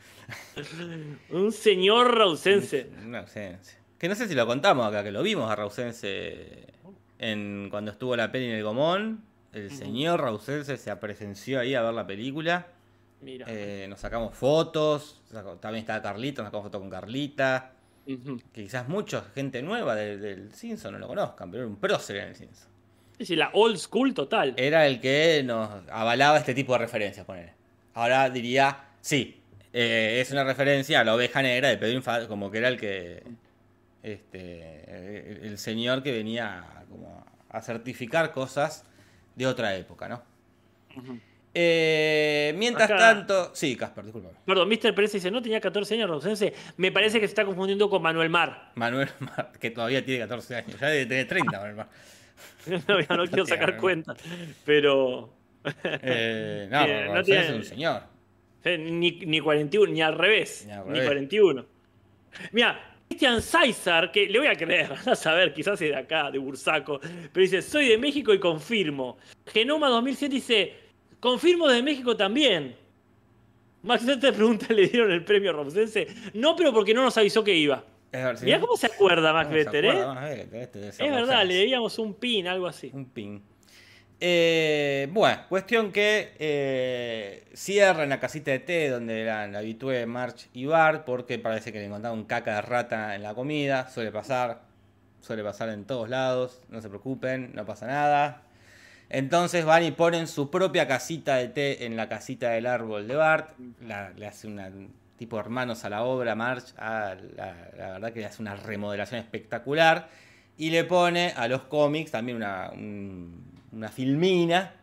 Un 1.31 1.53
señor 1.53 2.17
rausense. 2.17 2.91
Que 3.99 4.09
no 4.09 4.15
sé 4.15 4.29
si 4.29 4.35
lo 4.35 4.47
contamos 4.47 4.87
acá, 4.87 5.05
que 5.05 5.13
lo 5.13 5.23
vimos 5.23 5.51
a 5.51 5.57
Rausense 5.57 6.73
en, 7.19 7.69
cuando 7.71 7.91
estuvo 7.91 8.17
la 8.17 8.33
peli 8.33 8.47
en 8.47 8.53
el 8.53 8.63
Gomón. 8.63 9.23
El 9.53 9.71
señor 9.71 10.23
Rausense 10.23 10.79
se 10.79 10.97
presenció 10.97 11.61
ahí 11.61 11.75
a 11.75 11.83
ver 11.83 11.93
la 11.93 12.07
película. 12.07 12.67
Mira. 13.21 13.45
Eh, 13.49 13.87
nos 13.91 14.01
sacamos 14.01 14.35
fotos. 14.35 15.21
También 15.61 15.83
estaba 15.83 16.01
Carlita, 16.01 16.41
nos 16.41 16.49
sacamos 16.49 16.65
fotos 16.69 16.81
con 16.81 16.89
Carlita. 16.89 17.73
Que 18.07 18.63
quizás 18.65 18.89
mucha 18.89 19.23
gente 19.35 19.61
nueva 19.63 19.95
del, 19.95 20.21
del 20.21 20.55
Simpson 20.55 20.93
no 20.93 20.99
lo 20.99 21.07
conozcan, 21.07 21.51
pero 21.51 21.65
era 21.65 21.71
un 21.71 21.77
prócer 21.77 22.17
en 22.17 22.29
el 22.29 22.37
Simpson. 22.37 22.71
Es 23.13 23.19
decir, 23.19 23.37
la 23.37 23.51
old 23.53 23.77
school 23.77 24.15
total. 24.15 24.55
Era 24.57 24.87
el 24.87 24.99
que 24.99 25.43
nos 25.45 25.69
avalaba 25.91 26.39
este 26.39 26.55
tipo 26.55 26.73
de 26.73 26.79
referencias, 26.79 27.27
ponele. 27.27 27.53
Ahora 27.93 28.31
diría, 28.31 28.93
sí, 29.03 29.40
eh, 29.73 30.19
es 30.21 30.31
una 30.33 30.45
referencia 30.45 31.01
a 31.01 31.05
la 31.05 31.15
oveja 31.15 31.43
negra 31.43 31.69
de 31.69 31.77
Pedro 31.79 31.97
Infante, 31.97 32.29
como 32.29 32.51
que 32.51 32.59
era 32.59 32.69
el 32.69 32.79
que. 32.79 33.23
Este. 34.03 35.47
El, 35.47 35.59
señor 35.59 36.03
que 36.03 36.13
venía 36.13 36.65
como 36.89 37.25
a 37.51 37.61
certificar 37.61 38.33
cosas 38.33 38.85
de 39.35 39.47
otra 39.47 39.75
época, 39.77 40.09
¿no? 40.09 40.23
Eh, 41.53 42.55
mientras 42.57 42.91
Acá- 42.91 42.99
tanto. 42.99 43.51
Sí, 43.55 43.77
Casper, 43.77 44.05
discúlpame. 44.05 44.37
Perdón, 44.47 44.69
Mr. 44.69 44.95
Pérez 44.95 45.13
dice, 45.13 45.31
no 45.31 45.43
tenía 45.43 45.61
14 45.61 45.95
años 45.95 46.09
Rosense. 46.09 46.55
Me 46.77 46.93
parece 46.93 47.21
que 47.21 47.27
se 47.27 47.33
está 47.33 47.45
confundiendo 47.45 47.91
con 47.91 48.03
Manuel 48.03 48.31
Mar. 48.31 48.71
Manuel 48.77 49.09
Mar, 49.19 49.53
que 49.59 49.71
todavía 49.71 50.05
tiene 50.05 50.21
14 50.21 50.57
años. 50.57 50.79
Ya 50.81 50.89
debe 50.89 51.07
tener 51.07 51.27
30, 51.27 51.59
Manuel 51.59 51.77
Mar. 51.77 51.89
no, 53.11 53.17
no 53.17 53.27
quiero 53.27 53.47
sacar 53.47 53.77
cuenta. 53.77 54.15
Pero. 54.65 55.35
Eh, 55.85 56.69
no, 56.71 56.87
no 56.87 57.05
Rosales 57.15 57.27
tiene- 57.27 57.45
es 57.47 57.51
un 57.51 57.65
señor. 57.65 58.03
Ni, 58.65 59.11
ni 59.13 59.41
41, 59.41 59.93
ni 59.93 60.03
al 60.03 60.17
revés. 60.17 60.65
Ni 60.67 60.73
Ni, 60.73 60.79
al 60.79 60.85
revés. 60.87 61.05
41. 61.07 61.67
Mira, 62.53 62.97
Cristian 63.09 63.43
César, 63.43 64.13
que 64.13 64.27
le 64.27 64.39
voy 64.39 64.49
a 64.49 64.55
creer, 64.55 64.93
a 65.07 65.17
saber, 65.17 65.53
quizás 65.53 65.81
es 65.83 65.89
de 65.89 65.97
acá, 65.97 66.31
de 66.31 66.39
Bursaco, 66.39 67.01
pero 67.01 67.43
dice, 67.43 67.61
soy 67.61 67.89
de 67.89 67.99
México 67.99 68.33
y 68.33 68.39
confirmo. 68.39 69.19
Genoma 69.47 69.89
2007 69.89 70.35
dice, 70.35 70.75
confirmo 71.19 71.69
de 71.69 71.83
México 71.83 72.17
también. 72.17 72.77
Max 73.83 74.05
te 74.07 74.33
pregunta, 74.33 74.67
¿le 74.73 74.87
dieron 74.87 75.11
el 75.11 75.25
premio 75.25 75.53
Romsense? 75.53 76.07
No, 76.35 76.55
pero 76.55 76.73
porque 76.73 76.95
no 76.95 77.03
nos 77.03 77.17
avisó 77.17 77.43
que 77.43 77.55
iba. 77.55 77.85
Es 78.13 78.43
Mirá 78.43 78.61
cómo 78.61 78.77
se 78.77 78.87
acuerda 78.87 79.33
Max 79.33 79.47
¿Cómo 79.47 79.59
se 79.59 79.65
Vetter, 79.65 79.85
¿eh? 79.85 79.91
acuerda? 79.91 80.33
Este 80.33 80.89
Es 80.89 80.99
verdad, 80.99 81.47
le 81.47 81.55
debíamos 81.55 81.99
un 81.99 82.15
pin, 82.15 82.49
algo 82.49 82.67
así. 82.67 82.91
Un 82.93 83.07
pin. 83.07 83.43
Eh, 84.23 85.09
bueno, 85.13 85.39
cuestión 85.49 85.93
que 85.93 86.35
eh, 86.39 87.45
cierran 87.55 88.11
la 88.11 88.21
casita 88.21 88.51
de 88.51 88.59
té 88.59 88.91
donde 88.91 89.23
eran 89.23 89.53
la 89.53 89.61
habitué 89.61 90.05
March 90.05 90.49
y 90.53 90.67
Bart 90.67 91.05
porque 91.07 91.39
parece 91.39 91.73
que 91.73 91.79
le 91.79 91.87
encontraron 91.87 92.19
un 92.19 92.25
caca 92.27 92.57
de 92.57 92.63
rata 92.63 93.15
en 93.15 93.23
la 93.23 93.35
comida. 93.35 93.89
Suele 93.89 94.13
pasar, 94.13 94.61
suele 95.21 95.43
pasar 95.43 95.71
en 95.71 95.85
todos 95.87 96.09
lados. 96.11 96.61
No 96.69 96.83
se 96.83 96.89
preocupen, 96.91 97.53
no 97.55 97.65
pasa 97.65 97.87
nada. 97.87 98.43
Entonces 99.09 99.65
van 99.65 99.85
y 99.85 99.91
ponen 99.91 100.27
su 100.29 100.51
propia 100.51 100.87
casita 100.87 101.37
de 101.37 101.49
té 101.49 101.87
en 101.87 101.97
la 101.97 102.09
casita 102.09 102.51
del 102.51 102.67
árbol 102.67 103.09
de 103.09 103.17
Bart. 103.17 103.51
Le 104.17 104.27
hace 104.27 104.47
una 104.47 104.71
tipo 105.17 105.39
hermanos 105.41 105.85
a 105.85 105.91
la 105.91 106.03
obra 106.05 106.35
March. 106.35 106.75
Ah, 106.77 107.15
la, 107.37 107.55
la 107.77 107.89
verdad 107.93 108.13
que 108.13 108.21
le 108.21 108.27
hace 108.27 108.43
una 108.43 108.55
remodelación 108.55 109.19
espectacular. 109.21 110.09
Y 110.59 110.69
le 110.71 110.85
pone 110.85 111.33
a 111.37 111.49
los 111.49 111.63
cómics 111.63 112.11
también 112.11 112.37
una, 112.37 112.71
un- 112.71 113.49
una 113.73 113.89
filmina 113.89 114.75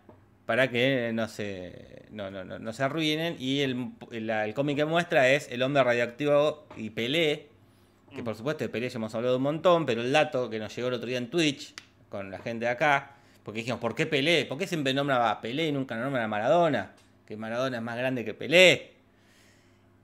para 0.45 0.69
que 0.69 1.12
no 1.13 1.28
se, 1.28 2.06
no, 2.12 2.32
no, 2.32 2.43
no, 2.45 2.58
no 2.58 2.73
se 2.73 2.84
arruinen. 2.84 3.36
Y 3.39 3.62
el, 3.62 3.91
el, 4.12 4.30
el 4.30 4.54
cómic 4.54 4.78
que 4.78 4.86
muestra 4.86 5.30
es 5.30 5.50
El 5.52 5.62
hombre 5.62 5.84
radioactivo 5.84 6.67
y 6.78 6.89
Pelé. 6.89 7.50
Que 8.15 8.23
por 8.23 8.36
supuesto 8.36 8.63
de 8.63 8.69
Pelé 8.69 8.89
ya 8.89 8.97
hemos 8.97 9.13
hablado 9.13 9.38
un 9.38 9.43
montón, 9.43 9.86
pero 9.86 10.02
el 10.02 10.12
dato 10.12 10.50
que 10.50 10.60
nos 10.60 10.73
llegó 10.76 10.88
el 10.88 10.93
otro 10.95 11.08
día 11.08 11.17
en 11.17 11.30
Twitch 11.30 11.73
con 12.10 12.32
la 12.32 12.39
gente 12.39 12.65
de 12.65 12.71
acá, 12.71 13.17
porque 13.43 13.60
dijimos, 13.60 13.82
¿por 13.82 13.93
qué 13.93 14.06
Pelé? 14.06 14.45
¿Por 14.45 14.58
qué 14.58 14.65
siempre 14.65 14.93
nombra 14.93 15.30
a 15.30 15.41
Pelé 15.41 15.67
y 15.67 15.71
nunca 15.71 15.95
nombra 15.97 16.23
a 16.23 16.28
Maradona? 16.28 16.93
Que 17.26 17.36
Maradona 17.36 17.78
es 17.78 17.84
más 17.84 17.97
grande 17.97 18.23
que 18.23 18.34
Pelé. 18.34 18.93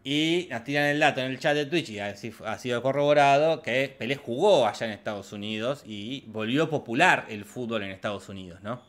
Y 0.04 0.48
nos 0.52 0.64
tiran 0.66 0.86
el 0.86 1.00
dato 1.00 1.22
en 1.22 1.32
el 1.32 1.40
chat 1.40 1.56
de 1.56 1.66
Twitch 1.66 1.90
y 1.92 2.00
así 2.00 2.34
ha 2.46 2.58
sido 2.58 2.82
corroborado 2.82 3.62
que 3.62 3.94
Pelé 3.98 4.18
jugó 4.18 4.68
allá 4.68 4.86
en 4.86 4.92
Estados 4.92 5.32
Unidos 5.32 5.84
y 5.86 6.26
volvió 6.28 6.70
popular 6.70 7.26
el 7.30 7.46
fútbol 7.46 7.84
en 7.84 7.92
Estados 7.92 8.28
Unidos, 8.28 8.62
¿no? 8.62 8.82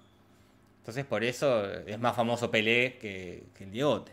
Entonces 0.79 1.05
por 1.05 1.22
eso 1.22 1.70
es 1.87 1.98
más 2.00 2.16
famoso 2.16 2.50
Pelé 2.50 2.98
que, 3.00 3.44
que 3.57 3.64
el 3.64 3.70
Diegote. 3.70 4.12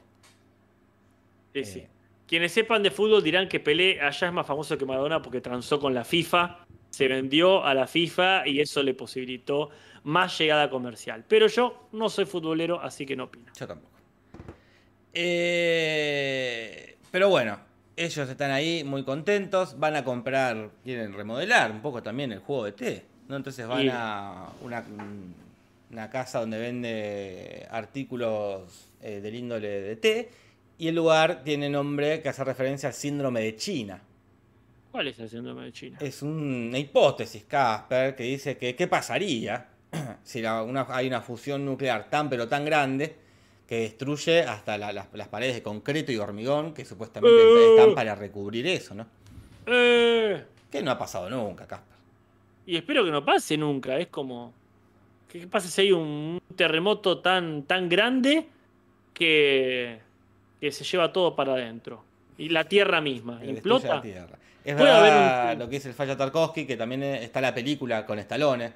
Sí, 1.53 1.65
sí. 1.65 1.79
Eh. 1.79 1.87
Quienes 2.27 2.53
sepan 2.53 2.81
de 2.81 2.91
fútbol 2.91 3.23
dirán 3.23 3.49
que 3.49 3.59
Pelé 3.59 3.99
allá 3.99 4.27
es 4.27 4.33
más 4.33 4.45
famoso 4.45 4.77
que 4.77 4.85
Maradona 4.85 5.21
porque 5.21 5.41
transó 5.41 5.79
con 5.79 5.93
la 5.93 6.05
FIFA, 6.05 6.65
se 6.89 7.07
vendió 7.07 7.65
a 7.65 7.73
la 7.73 7.87
FIFA 7.87 8.47
y 8.47 8.61
eso 8.61 8.83
le 8.83 8.93
posibilitó 8.93 9.69
más 10.03 10.37
llegada 10.37 10.69
comercial. 10.69 11.25
Pero 11.27 11.47
yo 11.47 11.89
no 11.91 12.09
soy 12.09 12.25
futbolero, 12.25 12.79
así 12.79 13.05
que 13.05 13.15
no 13.15 13.25
opino. 13.25 13.51
Yo 13.59 13.67
tampoco. 13.67 13.90
Eh, 15.13 16.95
pero 17.11 17.29
bueno, 17.29 17.59
ellos 17.95 18.29
están 18.29 18.51
ahí 18.51 18.83
muy 18.83 19.03
contentos, 19.03 19.77
van 19.79 19.95
a 19.95 20.03
comprar, 20.03 20.69
quieren 20.83 21.13
remodelar 21.13 21.71
un 21.71 21.81
poco 21.81 22.01
también 22.01 22.31
el 22.31 22.39
juego 22.39 22.65
de 22.65 22.71
té, 22.71 23.05
¿no? 23.27 23.35
Entonces 23.35 23.67
van 23.67 23.89
a 23.91 24.47
una, 24.61 24.83
una 25.91 26.09
casa 26.09 26.39
donde 26.39 26.57
vende 26.59 27.67
artículos 27.69 28.89
eh, 29.01 29.19
del 29.21 29.35
índole 29.35 29.67
de 29.81 29.95
té 29.97 30.29
y 30.77 30.87
el 30.87 30.95
lugar 30.95 31.43
tiene 31.43 31.69
nombre 31.69 32.21
que 32.21 32.29
hace 32.29 32.43
referencia 32.43 32.89
al 32.89 32.95
síndrome 32.95 33.41
de 33.41 33.55
China. 33.55 34.01
¿Cuál 34.91 35.07
es 35.07 35.19
el 35.19 35.29
síndrome 35.29 35.65
de 35.65 35.71
China? 35.71 35.97
Es 36.01 36.21
una 36.21 36.77
hipótesis, 36.77 37.45
Casper, 37.45 38.15
que 38.15 38.23
dice 38.23 38.57
que 38.57 38.75
qué 38.75 38.87
pasaría 38.87 39.67
si 40.23 40.41
la- 40.41 40.63
una- 40.63 40.87
hay 40.89 41.07
una 41.07 41.21
fusión 41.21 41.65
nuclear 41.65 42.09
tan 42.09 42.29
pero 42.29 42.47
tan 42.47 42.65
grande 42.65 43.15
que 43.71 43.79
destruye 43.79 44.41
hasta 44.41 44.77
la- 44.77 44.91
las, 44.91 45.07
las 45.13 45.29
paredes 45.29 45.55
de 45.55 45.63
concreto 45.63 46.11
y 46.11 46.17
hormigón 46.17 46.73
que 46.73 46.83
supuestamente 46.83 47.37
Uh. 47.41 47.69
están 47.77 47.95
para 47.95 48.15
recubrir 48.15 48.67
eso, 48.67 48.93
¿no? 48.93 49.07
Eh, 49.65 50.43
Que 50.69 50.81
no 50.83 50.91
ha 50.91 50.97
pasado 50.97 51.29
nunca, 51.29 51.65
Casper. 51.65 51.95
y 52.65 52.75
espero 52.75 53.05
que 53.05 53.11
no 53.11 53.23
pase 53.23 53.55
nunca. 53.55 53.97
Es 53.97 54.07
como. 54.07 54.51
¿Qué 55.29 55.47
pasa 55.47 55.69
si 55.69 55.83
hay 55.83 55.93
un 55.93 56.41
terremoto 56.57 57.19
tan, 57.19 57.63
tan 57.63 57.87
grande 57.87 58.45
que, 59.13 59.99
que 60.59 60.71
se 60.73 60.83
lleva 60.83 61.13
todo 61.13 61.33
para 61.33 61.53
adentro? 61.53 62.03
Y 62.37 62.49
la 62.49 62.65
tierra 62.65 62.99
misma. 62.99 63.35
Destruye 63.39 63.55
¿Implota? 63.55 63.95
la 63.95 64.01
Tierra. 64.01 64.37
Es 64.65 64.75
Puede 64.75 64.91
verdad 64.91 65.39
haber 65.43 65.53
un- 65.55 65.59
lo 65.59 65.69
que 65.69 65.75
dice 65.77 65.87
el 65.87 65.93
fallo 65.93 66.17
Tarkovsky, 66.17 66.65
que 66.67 66.75
también 66.75 67.03
está 67.03 67.39
la 67.39 67.53
película 67.55 68.05
con 68.05 68.19
Stallone, 68.19 68.73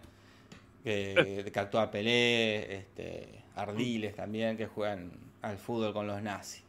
que, 0.85 1.49
que 1.51 1.59
actúa 1.59 1.91
Pelé, 1.91 2.77
este, 2.77 3.43
Ardiles 3.55 4.15
también, 4.15 4.57
que 4.57 4.65
juegan 4.67 5.11
al 5.41 5.57
fútbol 5.57 5.93
con 5.93 6.07
los 6.07 6.21
nazis. 6.21 6.63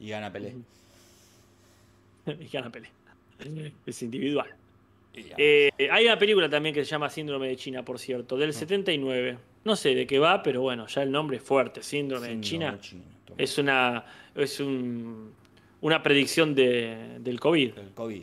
Y 0.00 0.08
gana 0.10 0.32
Pelé. 0.32 0.54
y 2.26 2.46
gana 2.48 2.70
Pelé. 2.70 2.90
Es 3.86 4.02
individual. 4.02 4.48
Eh, 5.14 5.70
hay 5.90 6.04
una 6.04 6.18
película 6.18 6.48
también 6.48 6.74
que 6.74 6.84
se 6.84 6.90
llama 6.90 7.08
Síndrome 7.10 7.48
de 7.48 7.56
China, 7.56 7.84
por 7.84 7.98
cierto, 7.98 8.36
del 8.36 8.52
79. 8.52 9.38
No 9.64 9.74
sé 9.74 9.94
de 9.94 10.06
qué 10.06 10.18
va, 10.18 10.42
pero 10.42 10.60
bueno, 10.62 10.86
ya 10.86 11.02
el 11.02 11.10
nombre 11.10 11.38
es 11.38 11.42
fuerte. 11.42 11.82
Síndrome 11.82 12.28
de 12.28 12.32
Síndrome 12.34 12.48
China 12.48 12.78
chino, 12.80 13.02
toma. 13.24 13.42
es 13.42 13.58
una 13.58 14.04
es 14.34 14.60
un- 14.60 15.32
una 15.80 16.02
predicción 16.02 16.54
de- 16.54 17.16
del 17.20 17.40
COVID. 17.40 17.72
COVID. 17.94 18.22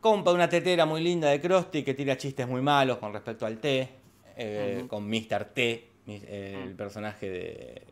Compra 0.00 0.32
una 0.32 0.48
tetera 0.48 0.84
muy 0.84 1.00
linda 1.02 1.28
de 1.30 1.40
Krusty 1.40 1.84
que 1.84 1.94
tira 1.94 2.16
chistes 2.16 2.48
muy 2.48 2.60
malos 2.60 2.98
con 2.98 3.12
respecto 3.12 3.46
al 3.46 3.58
té, 3.58 3.88
eh, 4.36 4.84
con 4.88 5.08
Mr. 5.08 5.44
T, 5.54 5.86
el 6.06 6.70
Mm. 6.72 6.76
personaje 6.76 7.30
de 7.30 7.82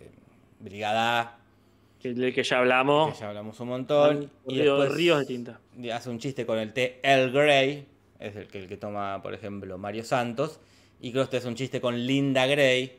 Brigada 0.60 1.20
A, 1.20 1.38
que- 2.00 2.12
del 2.14 2.34
que 2.34 2.42
ya 2.42 2.58
hablamos. 2.58 3.14
que 3.14 3.20
ya 3.20 3.28
hablamos 3.28 3.58
un 3.60 3.68
montón. 3.68 4.30
y 4.46 4.60
Río- 4.60 4.76
después 4.78 4.96
ríos 4.98 5.18
de 5.20 5.26
tinta. 5.26 5.60
hace 5.94 6.10
un 6.10 6.18
chiste 6.18 6.44
con 6.46 6.58
el 6.58 6.72
té 6.72 6.98
Earl 7.02 7.30
Grey, 7.32 7.86
es 8.18 8.36
el 8.36 8.46
que, 8.48 8.58
el 8.58 8.68
que 8.68 8.76
toma, 8.76 9.22
por 9.22 9.32
ejemplo, 9.34 9.78
Mario 9.78 10.04
Santos. 10.04 10.60
Y 11.00 11.12
Krusty 11.12 11.38
hace 11.38 11.48
un 11.48 11.54
chiste 11.54 11.80
con 11.80 11.96
Linda 12.06 12.46
Gray. 12.46 12.98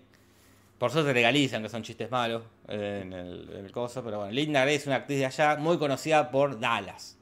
Por 0.79 0.89
suerte 0.89 1.13
legalizan 1.13 1.61
que 1.61 1.69
son 1.69 1.83
chistes 1.83 2.09
malos 2.09 2.41
eh, 2.67 3.01
en 3.03 3.13
el, 3.13 3.49
en 3.53 3.65
el 3.65 3.71
coso, 3.71 4.03
pero 4.03 4.17
bueno, 4.17 4.31
Linda 4.31 4.61
Gray 4.61 4.75
es 4.75 4.87
una 4.87 4.95
actriz 4.95 5.19
de 5.19 5.27
allá 5.27 5.55
muy 5.57 5.77
conocida 5.77 6.31
por 6.31 6.59
Dallas, 6.59 7.19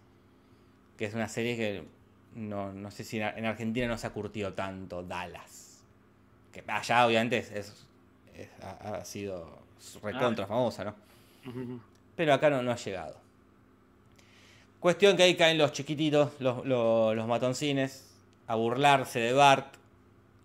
que 0.95 1.03
es 1.05 1.13
una 1.13 1.27
serie 1.27 1.57
que 1.57 1.83
no, 2.35 2.71
no 2.71 2.89
sé 2.91 3.03
si 3.03 3.17
en 3.19 3.45
Argentina 3.45 3.87
no 3.87 3.97
se 3.97 4.07
ha 4.07 4.11
curtido 4.11 4.53
tanto 4.53 5.03
Dallas. 5.03 5.68
Que 6.63 6.71
allá 6.71 7.05
obviamente 7.05 7.37
es, 7.39 7.51
es- 7.51 7.85
es- 8.35 8.49
ha, 8.63 8.95
ha 8.95 9.05
sido 9.05 9.59
recontra 10.03 10.45
famosa, 10.47 10.83
¿no? 10.85 10.95
Pero 12.15 12.33
acá 12.33 12.49
no, 12.49 12.61
no 12.61 12.71
ha 12.71 12.75
llegado. 12.75 13.17
Cuestión 14.79 15.17
que 15.17 15.23
ahí 15.23 15.35
caen 15.35 15.57
los 15.57 15.73
chiquititos, 15.73 16.31
los, 16.39 16.65
los, 16.65 17.15
los 17.15 17.27
matoncines, 17.27 18.09
a 18.47 18.55
burlarse 18.55 19.19
de 19.19 19.33
Bart. 19.33 19.75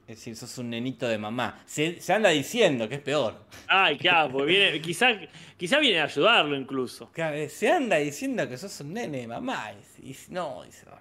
Es 0.06 0.18
decir, 0.18 0.36
sos 0.36 0.58
un 0.58 0.68
nenito 0.70 1.08
de 1.08 1.16
mamá. 1.16 1.62
Se, 1.66 1.98
se 2.00 2.12
anda 2.12 2.28
diciendo 2.28 2.88
que 2.88 2.96
es 2.96 3.00
peor. 3.00 3.36
Ay, 3.68 3.96
claro, 3.96 4.32
porque 4.32 4.52
viene, 4.52 4.80
quizá, 4.82 5.08
quizá 5.56 5.78
viene 5.78 6.00
a 6.00 6.04
ayudarlo 6.04 6.54
incluso. 6.56 7.10
Que 7.12 7.48
Se 7.48 7.70
anda 7.70 7.96
diciendo 7.96 8.46
que 8.48 8.58
sos 8.58 8.78
un 8.80 8.92
nene 8.92 9.18
de 9.20 9.26
mamá. 9.28 9.72
Y, 10.02 10.10
y- 10.10 10.16
no, 10.28 10.62
dice 10.64 10.84
Bart. 10.84 11.00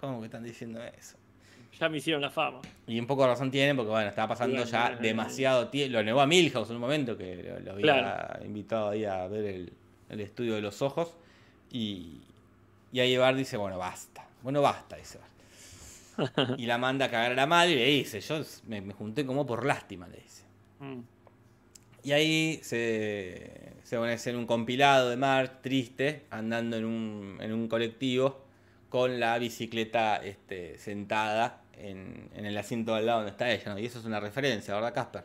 ¿Cómo 0.00 0.20
que 0.20 0.26
están 0.26 0.44
diciendo 0.44 0.82
eso? 0.82 1.16
Ya 1.78 1.88
me 1.88 1.98
hicieron 1.98 2.22
la 2.22 2.30
fama. 2.30 2.60
Y 2.86 2.98
un 3.00 3.06
poco 3.06 3.22
de 3.22 3.28
razón 3.28 3.50
tienen 3.50 3.76
porque, 3.76 3.90
bueno, 3.90 4.08
estaba 4.08 4.28
pasando 4.28 4.56
Bueno, 4.56 4.70
ya 4.70 4.96
demasiado 4.96 5.68
tiempo. 5.68 5.92
Lo 5.94 6.02
negó 6.04 6.20
a 6.20 6.26
Milhouse 6.26 6.70
en 6.70 6.76
un 6.76 6.80
momento 6.82 7.16
que 7.18 7.36
lo, 7.42 7.60
lo 7.60 7.72
había 7.72 7.82
Claro. 7.82 8.44
invitado 8.44 8.90
ahí 8.90 9.04
a 9.04 9.26
ver 9.26 9.44
el, 9.44 9.72
el 10.08 10.20
estudio 10.20 10.54
de 10.54 10.60
los 10.60 10.82
ojos. 10.82 11.16
Y, 11.72 12.20
y 12.92 13.00
ahí 13.00 13.16
Bart 13.16 13.36
dice, 13.36 13.56
bueno, 13.56 13.78
basta. 13.78 14.26
Bueno, 14.42 14.62
basta, 14.62 14.96
dice 14.96 15.18
Bart. 15.18 15.34
Y 16.58 16.66
la 16.66 16.78
manda 16.78 17.06
a 17.06 17.10
cagar 17.10 17.32
a 17.32 17.34
la 17.34 17.46
madre 17.46 17.72
y 17.72 17.76
le 17.76 17.86
dice, 17.86 18.20
yo 18.20 18.40
me, 18.68 18.80
me 18.80 18.92
junté 18.94 19.26
como 19.26 19.44
por 19.46 19.66
lástima, 19.66 20.06
le 20.06 20.18
dice. 20.18 20.44
Mm. 20.78 21.00
Y 22.04 22.12
ahí 22.12 22.60
se, 22.62 23.72
se 23.82 23.96
van 23.96 24.10
a 24.10 24.12
hacer 24.12 24.36
un 24.36 24.46
compilado 24.46 25.10
de 25.10 25.16
March 25.16 25.60
triste, 25.62 26.26
andando 26.30 26.76
en 26.76 26.84
un, 26.84 27.38
en 27.40 27.52
un 27.52 27.66
colectivo 27.66 28.44
con 28.90 29.18
la 29.18 29.36
bicicleta 29.38 30.16
este, 30.18 30.78
sentada 30.78 31.62
en, 31.78 32.30
en 32.34 32.46
el 32.46 32.56
asiento 32.56 32.94
al 32.94 33.06
lado 33.06 33.18
donde 33.18 33.32
está 33.32 33.50
ella. 33.50 33.72
¿no? 33.72 33.78
Y 33.78 33.86
eso 33.86 33.98
es 33.98 34.04
una 34.04 34.20
referencia, 34.20 34.74
¿verdad, 34.74 34.94
Casper? 34.94 35.24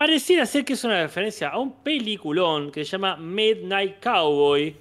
Pareciera 0.00 0.46
ser 0.46 0.64
que 0.64 0.72
es 0.72 0.84
una 0.84 1.02
referencia 1.02 1.50
a 1.50 1.58
un 1.58 1.82
peliculón 1.82 2.72
que 2.72 2.86
se 2.86 2.92
llama 2.92 3.16
Midnight 3.16 4.02
Cowboy, 4.02 4.74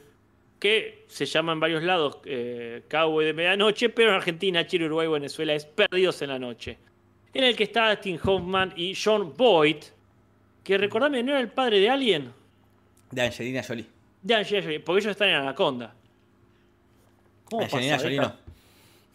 que 0.57 1.03
se 1.07 1.25
llama 1.25 1.51
en 1.51 1.59
varios 1.59 1.83
lados 1.83 2.19
eh, 2.23 2.83
Cowboy 2.89 3.25
de 3.25 3.33
Medianoche, 3.33 3.89
pero 3.89 4.11
en 4.11 4.15
Argentina, 4.15 4.65
Chile, 4.65 4.85
Uruguay 4.85 5.07
y 5.07 5.11
Venezuela 5.11 5.53
es 5.53 5.65
Perdidos 5.65 6.21
en 6.21 6.29
la 6.29 6.39
Noche. 6.39 6.77
En 7.33 7.43
el 7.43 7.53
que 7.53 7.65
está 7.65 7.89
Dustin 7.89 8.17
Hoffman 8.23 8.73
y 8.77 8.95
John 8.95 9.33
Boyd, 9.35 9.83
que 10.63 10.77
recordame, 10.77 11.21
¿no 11.21 11.31
era 11.31 11.41
el 11.41 11.49
padre 11.49 11.81
de 11.81 11.89
alguien? 11.89 12.31
De 13.11 13.21
Angelina 13.21 13.61
Jolie. 13.61 13.87
De 14.21 14.35
Angelina 14.35 14.63
Jolie, 14.63 14.79
porque 14.79 15.01
ellos 15.01 15.11
están 15.11 15.27
en 15.27 15.35
Anaconda. 15.35 15.93
¿Cómo 17.43 17.63
Angelina? 17.63 17.99
Jolie 17.99 18.19
no. 18.19 18.48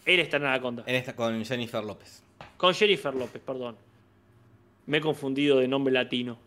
Él 0.05 0.21
está 0.21 0.37
en 0.37 0.45
Anaconda. 0.45 0.85
Él 0.87 0.97
está 0.97 1.17
con 1.17 1.45
Jennifer 1.45 1.83
López. 1.83 2.23
Con 2.57 2.75
Jennifer 2.75 3.15
López, 3.15 3.41
perdón. 3.45 3.77
Me 4.87 4.99
he 4.99 5.01
confundido 5.01 5.59
de 5.59 5.69
nombre 5.69 5.93
latino. 5.93 6.39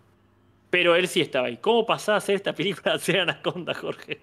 Pero 0.69 0.95
él 0.95 1.07
sí 1.07 1.21
estaba 1.21 1.47
ahí. 1.47 1.57
¿Cómo 1.57 1.85
pasaba 1.85 2.15
a 2.15 2.17
hacer 2.19 2.35
esta 2.35 2.53
película 2.53 2.93
de 2.93 2.99
ser 2.99 3.19
Anaconda, 3.21 3.73
Jorge? 3.73 4.19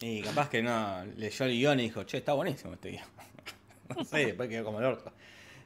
Y 0.00 0.20
capaz 0.20 0.50
que 0.50 0.62
no, 0.62 1.04
leyó 1.16 1.46
el 1.46 1.52
guion 1.52 1.80
y 1.80 1.84
dijo, 1.84 2.04
che, 2.04 2.18
está 2.18 2.34
buenísimo 2.34 2.74
este 2.74 2.90
guion. 2.90 3.04
no 3.96 4.04
sé, 4.04 4.26
después 4.26 4.48
quedó 4.48 4.64
como 4.64 4.78
el 4.80 4.86
orto. 4.86 5.12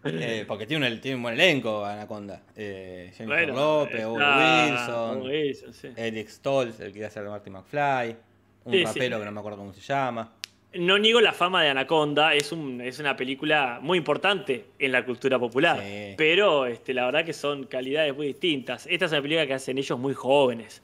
Eh, 0.04 0.44
porque 0.46 0.66
tiene 0.66 0.90
un, 0.90 1.00
tiene 1.00 1.16
un 1.16 1.22
buen 1.22 1.34
elenco, 1.34 1.84
Anaconda. 1.84 2.42
Eh, 2.54 3.12
Jennifer 3.16 3.48
López, 3.48 4.04
Owen 4.04 4.22
Wilson, 4.22 5.22
Wilson, 5.22 5.74
sí. 5.74 5.88
Eric 5.96 6.28
Stoltz, 6.28 6.80
el 6.80 6.92
que 6.92 7.00
iba 7.00 7.08
a 7.08 7.22
Marty 7.22 7.50
McFly, 7.50 8.16
un 8.64 8.72
Sí, 8.72 8.84
que 9.00 9.10
no 9.10 9.32
me 9.32 9.40
acuerdo 9.40 9.58
cómo 9.58 9.72
se 9.72 9.80
llama. 9.80 10.32
No 10.74 10.98
niego 10.98 11.20
la 11.20 11.32
fama 11.32 11.62
de 11.62 11.70
Anaconda, 11.70 12.34
es, 12.34 12.52
un, 12.52 12.82
es 12.82 12.98
una 12.98 13.16
película 13.16 13.78
muy 13.80 13.96
importante 13.96 14.66
en 14.78 14.92
la 14.92 15.04
cultura 15.04 15.38
popular. 15.38 15.80
Sí. 15.82 16.14
Pero 16.16 16.66
este, 16.66 16.92
la 16.92 17.06
verdad 17.06 17.24
que 17.24 17.32
son 17.32 17.64
calidades 17.64 18.14
muy 18.14 18.26
distintas. 18.26 18.86
Esta 18.86 19.06
es 19.06 19.12
una 19.12 19.22
película 19.22 19.46
que 19.46 19.54
hacen 19.54 19.78
ellos 19.78 19.98
muy 19.98 20.12
jóvenes. 20.12 20.82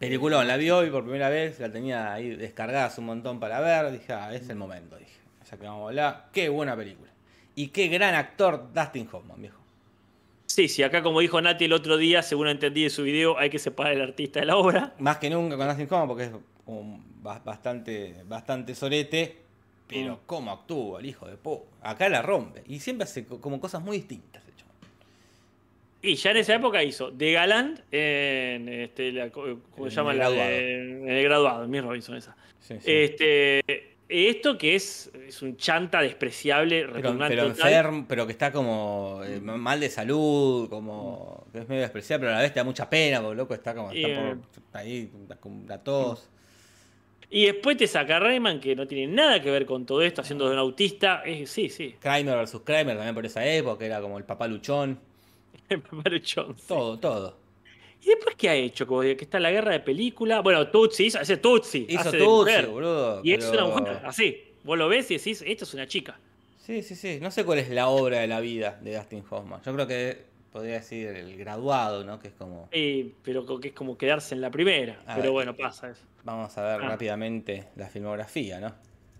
Peliculón, 0.00 0.48
la 0.48 0.56
vi 0.56 0.68
hoy 0.70 0.90
por 0.90 1.04
primera 1.04 1.28
vez, 1.28 1.60
la 1.60 1.70
tenía 1.70 2.12
ahí 2.12 2.30
descargada 2.30 2.92
un 2.98 3.06
montón 3.06 3.38
para 3.38 3.60
ver, 3.60 3.92
dije, 3.92 4.12
ah, 4.12 4.34
es 4.34 4.48
el 4.48 4.56
momento, 4.56 4.96
dije, 4.96 5.12
ya 5.48 5.56
que 5.56 5.64
vamos 5.64 5.84
a 5.84 5.88
hablar, 5.88 6.26
qué 6.32 6.48
buena 6.48 6.76
película. 6.76 7.10
Y 7.54 7.68
qué 7.68 7.86
gran 7.86 8.16
actor 8.16 8.72
Dustin 8.74 9.08
Hoffman, 9.12 9.40
viejo. 9.40 9.60
Sí, 10.46 10.66
sí, 10.66 10.82
acá 10.82 11.02
como 11.02 11.20
dijo 11.20 11.40
Nati 11.40 11.66
el 11.66 11.72
otro 11.72 11.96
día, 11.96 12.22
según 12.22 12.48
entendí 12.48 12.82
de 12.82 12.90
su 12.90 13.04
video, 13.04 13.38
hay 13.38 13.48
que 13.48 13.60
separar 13.60 13.92
el 13.92 14.02
artista 14.02 14.40
de 14.40 14.46
la 14.46 14.56
obra. 14.56 14.92
Más 14.98 15.18
que 15.18 15.30
nunca 15.30 15.56
con 15.56 15.68
Dustin 15.68 15.86
Hoffman 15.86 16.08
porque 16.08 16.24
es 16.24 16.30
un 16.66 17.13
bastante, 17.24 18.22
bastante 18.26 18.74
sorete, 18.74 19.38
pero 19.88 20.14
Mm. 20.14 20.18
cómo 20.26 20.50
actúa 20.52 21.00
el 21.00 21.06
hijo 21.06 21.26
de 21.26 21.36
po. 21.36 21.66
Acá 21.82 22.08
la 22.08 22.22
rompe. 22.22 22.62
Y 22.66 22.80
siempre 22.80 23.04
hace 23.04 23.24
co- 23.24 23.40
como 23.40 23.60
cosas 23.60 23.82
muy 23.82 23.96
distintas, 23.98 24.44
de 24.46 24.52
hecho. 24.52 24.64
Y 26.02 26.14
ya 26.16 26.30
en 26.32 26.36
esa 26.38 26.54
época 26.54 26.82
hizo 26.82 27.12
The 27.12 27.32
Galant 27.32 27.80
en 27.90 28.68
este, 28.68 29.12
la, 29.12 29.30
¿cómo 29.30 29.56
En 29.78 29.90
se 29.90 29.96
llama? 29.96 30.12
el 30.12 30.18
La 30.18 30.30
de- 30.30 30.36
graduado. 30.36 30.56
en 30.58 31.08
el 31.08 31.22
graduado, 31.24 31.64
en 31.64 31.70
Miss 31.70 31.82
Robinson 31.82 32.16
esa. 32.16 32.36
Sí, 32.60 32.74
sí. 32.80 32.90
Este, 32.90 33.94
esto 34.08 34.56
que 34.58 34.74
es, 34.74 35.10
es 35.26 35.40
un 35.42 35.56
chanta 35.56 36.00
despreciable, 36.02 36.86
pero, 36.92 37.16
pero 37.18 37.46
enfermo, 37.46 38.04
pero 38.06 38.26
que 38.26 38.32
está 38.32 38.52
como 38.52 39.20
eh, 39.24 39.40
mal 39.40 39.80
de 39.80 39.88
salud, 39.88 40.68
como 40.68 41.46
que 41.52 41.60
es 41.60 41.68
medio 41.68 41.82
despreciable, 41.82 42.24
pero 42.26 42.32
a 42.32 42.36
la 42.36 42.42
vez 42.42 42.52
te 42.52 42.60
da 42.60 42.64
mucha 42.64 42.88
pena, 42.88 43.20
porque 43.22 43.36
loco 43.36 43.54
está 43.54 43.74
como 43.74 43.90
está 43.92 44.08
por- 44.72 44.78
ahí 44.80 45.10
con 45.40 45.64
la 45.66 45.78
tos. 45.78 46.28
Y 47.30 47.46
después 47.46 47.76
te 47.76 47.86
saca 47.86 48.18
Rayman, 48.20 48.60
que 48.60 48.76
no 48.76 48.86
tiene 48.86 49.12
nada 49.12 49.40
que 49.40 49.50
ver 49.50 49.66
con 49.66 49.86
todo 49.86 50.02
esto, 50.02 50.20
haciendo 50.20 50.46
de 50.46 50.52
un 50.52 50.58
autista. 50.58 51.22
Es, 51.24 51.50
sí, 51.50 51.68
sí. 51.68 51.94
Kramer 51.98 52.36
versus 52.36 52.62
Kramer 52.62 52.96
también 52.96 53.14
por 53.14 53.26
esa 53.26 53.44
época, 53.46 53.84
era 53.84 54.00
como 54.00 54.18
el 54.18 54.24
papá 54.24 54.46
luchón. 54.46 54.98
Papaluchón, 55.68 56.56
sí. 56.58 56.64
Todo, 56.68 56.98
todo. 56.98 57.36
¿Y 58.02 58.06
después 58.08 58.36
qué 58.36 58.50
ha 58.50 58.54
hecho? 58.54 58.86
Como 58.86 59.00
que 59.00 59.12
está 59.18 59.40
la 59.40 59.50
guerra 59.50 59.72
de 59.72 59.80
película. 59.80 60.40
Bueno, 60.40 60.68
Tutsi, 60.68 61.06
hizo, 61.06 61.18
hace 61.18 61.38
Tutsi. 61.38 61.86
Hizo 61.88 62.00
hace 62.00 62.18
Tutsi, 62.18 62.66
boludo. 62.66 63.20
Y 63.24 63.32
es 63.32 63.44
pero- 63.46 63.66
una 63.66 63.76
mujer, 63.80 64.00
así. 64.04 64.42
Vos 64.62 64.78
lo 64.78 64.88
ves 64.88 65.10
y 65.10 65.16
decís, 65.16 65.42
esto 65.46 65.64
es 65.64 65.74
una 65.74 65.86
chica. 65.86 66.18
Sí, 66.58 66.82
sí, 66.82 66.94
sí. 66.94 67.18
No 67.20 67.30
sé 67.30 67.44
cuál 67.44 67.58
es 67.58 67.68
la 67.70 67.88
obra 67.88 68.20
de 68.20 68.26
la 68.26 68.40
vida 68.40 68.78
de 68.82 68.96
Dustin 68.96 69.22
Hoffman. 69.28 69.60
Yo 69.64 69.74
creo 69.74 69.86
que 69.86 70.24
podría 70.54 70.74
decir 70.74 71.08
el 71.08 71.36
graduado, 71.36 72.04
¿no? 72.04 72.20
Que 72.20 72.28
es 72.28 72.34
como. 72.34 72.68
Eh, 72.70 73.12
pero 73.24 73.44
que 73.60 73.68
es 73.68 73.74
como 73.74 73.98
quedarse 73.98 74.36
en 74.36 74.40
la 74.40 74.50
primera. 74.52 75.00
A 75.04 75.14
pero 75.16 75.22
ver. 75.24 75.30
bueno, 75.32 75.56
pasa 75.56 75.90
eso. 75.90 76.02
Vamos 76.22 76.56
a 76.56 76.62
ver 76.62 76.80
Ah. 76.80 76.88
rápidamente 76.90 77.66
la 77.74 77.88
filmografía, 77.88 78.60
¿no? 78.60 78.72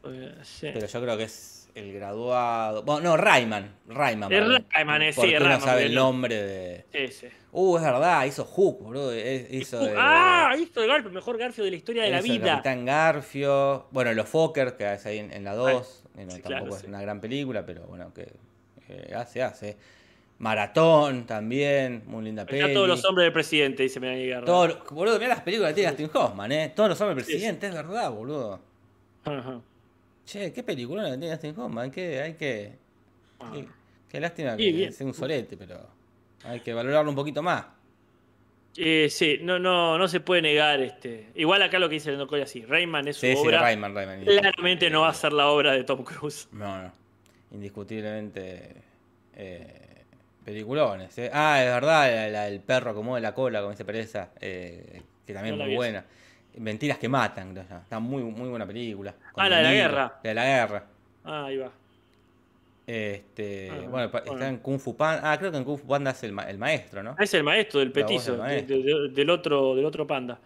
Eh, 0.05 0.33
sí. 0.43 0.71
Pero 0.73 0.87
yo 0.87 1.03
creo 1.03 1.17
que 1.17 1.25
es 1.25 1.69
el 1.75 1.93
graduado. 1.93 2.85
Bueno, 2.85 3.01
no, 3.11 3.17
Rayman. 3.17 3.75
Rayman. 3.89 4.33
Es 4.33 4.47
mí. 4.47 4.57
Rayman, 4.71 5.03
eh, 5.03 5.13
sí, 5.13 5.17
Porque 5.21 5.37
uno 5.37 5.45
Rayman, 5.47 5.61
sabe 5.61 5.87
el 5.87 5.95
no- 5.97 6.03
nombre 6.05 6.37
de. 6.41 6.85
Sí, 6.93 7.09
sí. 7.13 7.27
Uh, 7.51 7.77
es 7.79 7.83
verdad, 7.83 8.25
hizo 8.27 8.45
Hook, 8.45 8.95
es- 9.13 9.53
Hizo 9.53 9.81
de. 9.85 9.93
¡Ah! 9.99 10.55
Hizo 10.57 10.83
el 10.83 10.89
Garfio, 10.89 11.09
el 11.09 11.15
mejor 11.15 11.37
Garfio 11.37 11.65
de 11.65 11.71
la 11.71 11.77
historia 11.77 12.05
de 12.05 12.11
la 12.11 12.21
vida. 12.21 12.47
Capitán 12.53 12.85
Garfio. 12.85 13.89
Bueno, 13.91 14.13
Los 14.15 14.29
Fokker, 14.29 14.77
que 14.77 14.93
es 14.93 15.05
ahí 15.05 15.19
en, 15.19 15.33
en 15.33 15.43
la 15.43 15.55
2. 15.57 16.05
sí, 16.15 16.19
tampoco 16.27 16.43
claro, 16.47 16.69
es 16.77 16.81
sí. 16.83 16.87
una 16.87 17.03
gran 17.03 17.21
película, 17.21 17.67
pero 17.67 17.83
bueno, 17.89 18.15
que 18.15 18.33
eh, 18.89 19.13
hace, 19.17 19.43
hace. 19.43 19.77
Maratón 20.39 21.27
también, 21.27 22.03
muy 22.07 22.25
linda 22.25 22.45
peli. 22.45 22.75
todos 22.75 22.89
los 22.89 23.05
hombres 23.05 23.27
del 23.27 23.33
presidente, 23.33 23.83
dice 23.85 24.01
Melanie 24.01 24.27
Guerra. 24.27 24.45
Todos 24.45 24.69
los- 24.69 24.91
boludo, 24.91 25.15
mirá 25.19 25.29
las 25.29 25.41
películas 25.43 25.71
que 25.71 25.75
tiene 25.83 25.91
Dustin 25.97 26.11
Hoffman, 26.13 26.53
¿eh? 26.53 26.73
Todos 26.75 26.89
los 26.91 27.01
hombres 27.01 27.25
Sí, 27.27 27.33
sí. 27.33 27.39
presidentes, 27.39 27.71
es 27.71 27.77
verdad, 27.77 28.11
boludo. 28.11 28.61
Ajá. 29.25 29.61
Che, 30.27 30.53
qué 30.53 30.63
película 30.63 31.05
tiene 31.11 31.31
Dustin 31.31 31.59
Hoffman, 31.59 31.91
que 31.91 32.21
hay 32.21 32.35
que... 32.35 32.73
Ah. 33.41 33.51
Qué, 33.55 33.67
qué 34.09 34.21
lástima 34.21 34.57
Sí, 34.57 34.73
que 34.77 34.93
sea 34.93 35.07
un 35.07 35.15
sorete, 35.15 35.57
pero 35.57 35.79
hay 36.45 36.61
que 36.61 36.73
valorarlo 36.75 37.11
un 37.11 37.17
poquito 37.17 37.43
más. 37.43 37.67
Eh, 38.77 39.09
sí, 39.09 39.39
no, 39.41 39.61
no, 39.61 39.97
no 39.99 40.09
se 40.09 40.19
puede 40.19 40.43
negar. 40.43 40.81
este 40.81 41.29
Igual 41.37 41.63
acá 41.63 41.79
lo 41.79 41.89
que 41.89 41.95
dice 41.95 42.11
el 42.11 42.27
Coy 42.27 42.41
así. 42.41 42.65
Rayman 42.65 43.07
es 43.07 43.17
su 43.17 43.21
Sí, 43.27 43.33
sí, 43.37 43.39
obra. 43.39 43.61
Rayman, 43.61 43.95
Rayman. 43.95 44.25
Claramente 44.25 44.91
no 44.91 45.03
va 45.03 45.11
a 45.11 45.15
ser 45.15 45.33
la 45.33 45.47
obra 45.47 45.73
de 45.73 45.85
Tom 45.85 46.03
Cruise. 46.03 46.49
No, 46.51 46.83
no. 46.83 46.93
Indiscutiblemente. 47.53 48.75
Eh, 49.37 49.81
peliculones. 50.45 51.17
eh. 51.19 51.31
Ah, 51.33 51.63
es 51.63 51.67
verdad, 51.71 52.15
la, 52.15 52.29
la- 52.29 52.49
el 52.49 52.61
perro 52.61 52.95
como 52.95 53.15
de 53.17 53.21
la 53.23 53.35
cola, 53.35 53.61
como 53.61 53.71
dice 53.71 53.85
Pereza. 53.85 54.31
eh, 54.41 55.03
que 55.27 55.33
también 55.33 55.57
No 55.57 55.63
es 55.65 55.69
muy 55.69 55.77
buena. 55.77 56.05
Mentiras 56.59 56.99
que 56.99 57.09
matan. 57.09 57.57
Está 57.57 57.99
muy, 57.99 58.23
muy 58.23 58.49
buena 58.49 58.67
película. 58.67 59.15
Ah, 59.37 59.49
la 59.49 59.57
de 59.59 59.63
la 59.65 59.73
guerra. 59.73 60.21
La 60.23 60.29
de 60.31 60.35
la 60.35 60.45
guerra. 60.45 60.85
Ah, 61.25 61.45
ahí 61.47 61.57
va. 61.57 61.71
Este, 62.87 63.71
Ah, 63.71 63.87
bueno, 63.89 64.11
está 64.19 64.49
en 64.49 64.59
Kung 64.59 64.79
Fu 64.79 64.95
Panda. 64.97 65.33
Ah, 65.33 65.39
creo 65.39 65.51
que 65.51 65.57
en 65.57 65.65
Kung 65.65 65.79
Fu 65.79 65.87
Panda 65.87 66.11
es 66.11 66.23
el, 66.23 66.33
ma- 66.33 66.49
el 66.49 66.59
maestro, 66.59 67.03
¿no? 67.03 67.17
Es 67.19 67.33
el 67.33 67.43
maestro 67.43 67.81
del 67.81 67.91
petizo, 67.91 68.33
del 68.33 68.41
de- 68.43 68.47
maestro. 68.47 68.77
de- 68.77 68.83
de- 68.83 69.09
del, 69.09 69.31
otro, 69.31 69.75
del 69.75 69.85
otro 69.87 70.07
panda. 70.07 70.39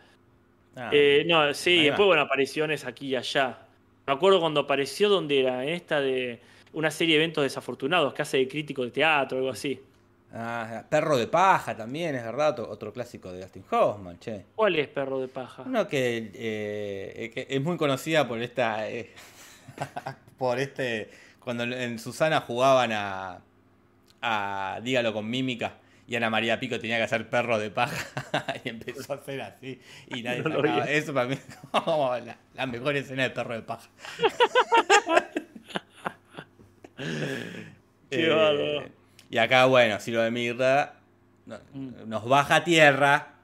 Ah, 0.77 0.91
Eh, 0.93 1.25
no, 1.27 1.53
sí, 1.53 1.71
ahí 1.71 1.79
va. 1.79 1.85
después, 1.87 2.07
bueno, 2.07 2.23
apariciones 2.23 2.85
aquí 2.85 3.09
y 3.09 3.17
allá. 3.17 3.59
Me 4.07 4.13
acuerdo 4.13 4.39
cuando 4.41 4.61
apareció 4.61 5.09
donde 5.09 5.41
era, 5.41 5.65
en 5.65 5.71
esta 5.71 6.01
de 6.01 6.39
una 6.73 6.91
serie 6.93 7.17
de 7.17 7.25
eventos 7.25 7.43
desafortunados 7.43 8.15
que 8.15 8.23
hace 8.23 8.37
de 8.39 8.47
crítico 8.49 8.85
de 8.85 8.93
teatro, 8.93 9.39
algo 9.39 9.51
así. 9.51 9.81
Ah, 10.33 10.85
Perro 10.89 11.17
de 11.17 11.27
paja 11.27 11.75
también, 11.77 12.15
es 12.15 12.23
verdad, 12.23 12.51
otro, 12.51 12.69
otro 12.71 12.93
clásico 12.93 13.33
de 13.33 13.41
Dustin 13.41 13.65
Hoffman, 13.71 14.19
che. 14.19 14.45
¿Cuál 14.55 14.77
es 14.77 14.89
Perro 14.89 15.21
de 15.21 15.29
Paja? 15.29 15.63
Uno 15.65 15.89
que, 15.89 16.31
eh, 16.35 17.31
que 17.33 17.47
es 17.49 17.63
muy 17.63 17.77
conocida 17.79 18.29
por 18.29 18.41
esta. 18.43 18.89
eh, 18.91 19.11
por 20.39 20.59
este. 20.59 21.11
Cuando 21.41 21.65
en 21.65 21.99
Susana 21.99 22.43
jugaban 22.43 22.93
a. 22.93 23.41
a 24.21 24.81
Dígalo 24.83 25.13
con 25.15 25.29
mímica. 25.29 25.75
Y 26.07 26.17
Ana 26.17 26.31
María 26.31 26.59
Pico 26.59 26.79
tenía 26.81 26.97
que 26.97 27.03
hacer 27.03 27.29
perro 27.29 27.59
de 27.59 27.71
paja. 27.71 27.97
y 28.65 28.69
empezó 28.71 29.13
a 29.13 29.17
hacer 29.17 29.41
así. 29.43 29.81
Y 30.09 30.23
nadie 30.25 30.43
No. 30.43 30.85
Eso 30.85 31.13
para 31.15 31.27
mí 31.29 31.35
es 31.35 31.57
como 31.71 32.17
la, 32.17 32.37
la 32.55 32.67
mejor 32.67 32.97
escena 32.97 33.23
de 33.25 33.31
perro 33.31 33.55
de 33.55 33.63
paja. 33.63 33.89
Qué 38.11 38.27
Eh. 38.27 38.93
Y 39.31 39.39
acá, 39.39 39.67
bueno, 39.67 39.99
Silo 40.01 40.23
de 40.23 40.31
Mirra 40.31 40.95
no- 41.47 41.59
nos 42.07 42.25
baja 42.29 42.57
a 42.57 42.65
tierra. 42.65 43.35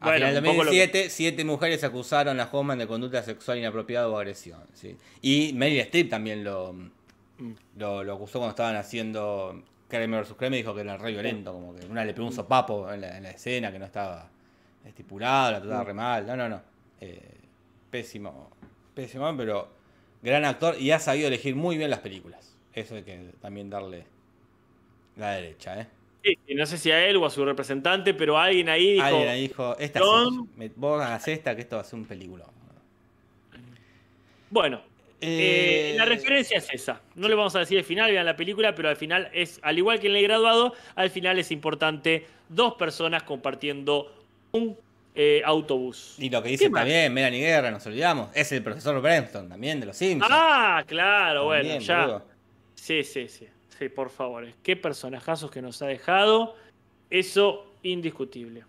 A 0.00 0.06
Bueno, 0.08 0.16
final 0.18 0.34
del 0.34 0.44
un 0.44 0.50
poco 0.50 0.64
lo 0.64 0.70
que- 0.70 0.76
2017, 0.78 1.10
siete 1.10 1.44
mujeres 1.44 1.82
acusaron 1.84 2.38
a 2.40 2.48
Hoffman 2.52 2.78
de 2.78 2.86
conducta 2.86 3.22
sexual 3.22 3.58
inapropiada 3.58 4.08
o 4.08 4.16
agresión. 4.18 4.60
¿sí? 4.74 4.96
Y 5.22 5.52
Meryl 5.54 5.80
Streep 5.80 6.10
también 6.10 6.44
lo, 6.44 6.72
Mm. 6.72 7.52
lo, 7.78 8.04
lo 8.04 8.14
acusó 8.14 8.38
cuando 8.38 8.50
estaban 8.50 8.76
haciendo 8.76 9.62
Kramer 9.88 10.22
vs. 10.24 10.34
Kramer. 10.34 10.58
Dijo 10.58 10.74
que 10.74 10.80
era 10.82 10.96
re 10.96 11.10
violento, 11.12 11.52
como 11.52 11.74
que 11.74 11.86
una 11.86 12.04
le 12.04 12.12
pegó 12.14 12.26
un 12.26 12.32
sopapo 12.32 12.92
en 12.92 13.00
la, 13.00 13.16
en 13.16 13.22
la 13.22 13.30
escena 13.30 13.72
que 13.72 13.78
no 13.78 13.86
estaba 13.86 14.28
estipulado, 14.84 15.52
la 15.52 15.60
trataba 15.60 15.82
Mm. 15.82 15.86
re 15.86 15.94
mal. 15.94 16.26
No, 16.26 16.36
no, 16.36 16.48
no. 16.48 16.62
Eh, 17.00 17.38
pésimo, 17.90 18.50
pésimo, 18.94 19.34
pero 19.36 19.68
gran 20.22 20.44
actor 20.44 20.76
y 20.78 20.90
ha 20.90 20.98
sabido 20.98 21.28
elegir 21.28 21.54
muy 21.56 21.76
bien 21.78 21.90
las 21.90 22.00
películas. 22.00 22.56
Eso 22.72 22.94
hay 22.96 23.02
que 23.04 23.30
también 23.40 23.70
darle 23.70 24.04
la 25.16 25.32
derecha, 25.32 25.80
¿eh? 25.80 25.86
Sí, 26.22 26.38
no 26.54 26.64
sé 26.64 26.78
si 26.78 26.90
a 26.90 27.06
él 27.06 27.16
o 27.16 27.26
a 27.26 27.30
su 27.30 27.44
representante, 27.44 28.14
pero 28.14 28.38
alguien 28.38 28.68
ahí 28.70 28.94
dijo. 28.94 29.04
Alguien 29.04 29.28
ahí 29.28 29.42
dijo, 29.48 29.76
esta 29.78 30.00
John- 30.00 30.48
vos 30.76 31.02
hagas 31.02 31.28
esta, 31.28 31.54
que 31.54 31.60
esto 31.62 31.76
va 31.76 31.82
a 31.82 31.84
ser 31.84 31.98
un 31.98 32.06
película. 32.06 32.44
Bueno, 34.50 34.80
Eh, 35.26 35.94
la 35.96 36.04
referencia 36.04 36.58
es 36.58 36.68
esa. 36.70 37.00
No 37.14 37.28
le 37.28 37.34
vamos 37.34 37.54
a 37.56 37.60
decir 37.60 37.78
el 37.78 37.84
final, 37.84 38.10
vean 38.10 38.26
la 38.26 38.36
película, 38.36 38.74
pero 38.74 38.90
al 38.90 38.96
final 38.96 39.30
es, 39.32 39.58
al 39.62 39.78
igual 39.78 39.98
que 39.98 40.08
en 40.08 40.16
el 40.16 40.22
graduado, 40.22 40.74
al 40.96 41.08
final 41.08 41.38
es 41.38 41.50
importante 41.50 42.26
dos 42.50 42.74
personas 42.74 43.22
compartiendo 43.22 44.12
un 44.52 44.76
eh, 45.14 45.40
autobús. 45.44 46.16
Y 46.18 46.28
lo 46.28 46.42
que 46.42 46.50
dice 46.50 46.68
también 46.68 47.12
Melanie 47.14 47.40
Guerra, 47.40 47.70
nos 47.70 47.86
olvidamos, 47.86 48.30
es 48.34 48.52
el 48.52 48.62
profesor 48.62 49.00
Brenston 49.00 49.48
también 49.48 49.80
de 49.80 49.86
los 49.86 49.96
Simpsons. 49.96 50.30
Ah, 50.34 50.82
claro, 50.86 51.44
bueno, 51.44 51.78
ya. 51.78 52.22
Sí, 52.74 53.02
sí, 53.02 53.28
sí. 53.28 53.46
Sí, 53.78 53.88
por 53.88 54.10
favor. 54.10 54.46
Qué 54.62 54.76
personajazos 54.76 55.50
que 55.50 55.62
nos 55.62 55.80
ha 55.82 55.86
dejado. 55.86 56.54
Eso 57.10 57.66
indiscutible. 57.82 58.64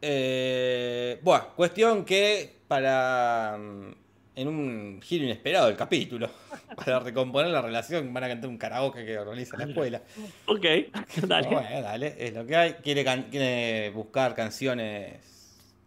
Eh, 0.00 1.18
bueno, 1.22 1.48
cuestión 1.56 2.04
que 2.04 2.56
para 2.68 3.56
mm, 3.58 3.92
en 4.36 4.48
un 4.48 5.00
giro 5.02 5.24
inesperado 5.24 5.68
del 5.68 5.76
capítulo. 5.76 6.28
Para 6.76 6.98
recomponer 6.98 7.50
la 7.50 7.62
relación, 7.62 8.12
van 8.12 8.24
a 8.24 8.28
cantar 8.28 8.50
un 8.50 8.58
karaoke 8.58 9.04
que 9.04 9.18
organiza 9.18 9.56
la 9.56 9.64
escuela. 9.64 10.02
Ok, 10.46 10.66
dale. 11.26 11.48
Bueno, 11.48 11.82
dale, 11.82 12.16
es 12.18 12.34
lo 12.34 12.44
que 12.44 12.56
hay. 12.56 12.72
Quiere, 12.74 13.90
buscar 13.90 14.34
canciones, 14.34 15.20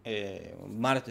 eh, 0.06 0.56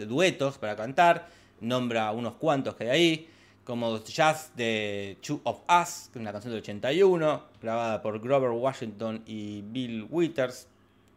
duetos 0.07 0.57
para 0.57 0.75
cantar. 0.75 1.27
Nombra 1.61 2.11
unos 2.11 2.33
cuantos 2.35 2.75
que 2.75 2.85
hay 2.85 2.89
ahí, 2.89 3.29
como 3.67 4.01
Jazz 4.01 4.53
de 4.55 5.17
Two 5.21 5.41
of 5.43 5.59
Us, 5.67 6.09
que 6.13 6.19
es 6.19 6.21
una 6.21 6.31
canción 6.31 6.53
del 6.53 6.61
81, 6.61 7.43
grabada 7.61 8.01
por 8.01 8.17
Grover 8.21 8.51
Washington 8.51 9.23
y 9.25 9.61
Bill 9.61 10.07
Withers. 10.09 10.69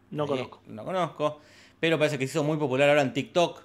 No 0.09 0.27
conozco. 0.27 0.59
No 0.67 0.83
conozco, 0.83 1.39
pero 1.79 1.97
parece 1.97 2.19
que 2.19 2.27
se 2.27 2.33
hizo 2.33 2.43
muy 2.43 2.57
popular 2.57 2.89
ahora 2.89 3.03
en 3.03 3.13
TikTok 3.13 3.61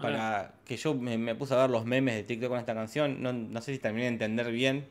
para 0.00 0.54
que 0.64 0.76
yo 0.76 0.94
me, 0.94 1.34
puse 1.34 1.54
a 1.54 1.56
ver 1.56 1.70
los 1.70 1.84
memes 1.84 2.14
de 2.14 2.22
TikTok 2.22 2.48
con 2.48 2.60
esta 2.60 2.74
canción. 2.74 3.20
No, 3.20 3.60
sé 3.60 3.72
si 3.72 3.80
terminé 3.80 4.04
de 4.04 4.12
entender 4.12 4.52
bien. 4.52 4.86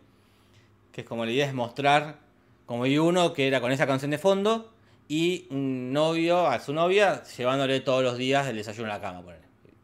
Que 0.92 1.02
es 1.02 1.08
como 1.08 1.24
la 1.24 1.32
idea 1.32 1.46
es 1.46 1.54
mostrar 1.54 2.18
como 2.66 2.84
hay 2.84 2.98
uno 2.98 3.32
que 3.32 3.48
era 3.48 3.62
con 3.62 3.72
esa 3.72 3.88
canción 3.88 4.12
de 4.12 4.18
fondo 4.18 4.74
y 5.08 5.48
un 5.52 5.94
novio 5.94 6.48
a 6.48 6.60
su 6.60 6.74
novia 6.74 7.24
llevándole 7.24 7.80
todos 7.80 8.04
los 8.04 8.18
días 8.18 8.46
el 8.48 8.58
desayuno 8.58 8.92
a 8.92 8.96
la 8.96 9.02
cama, 9.02 9.22
por 9.22 9.36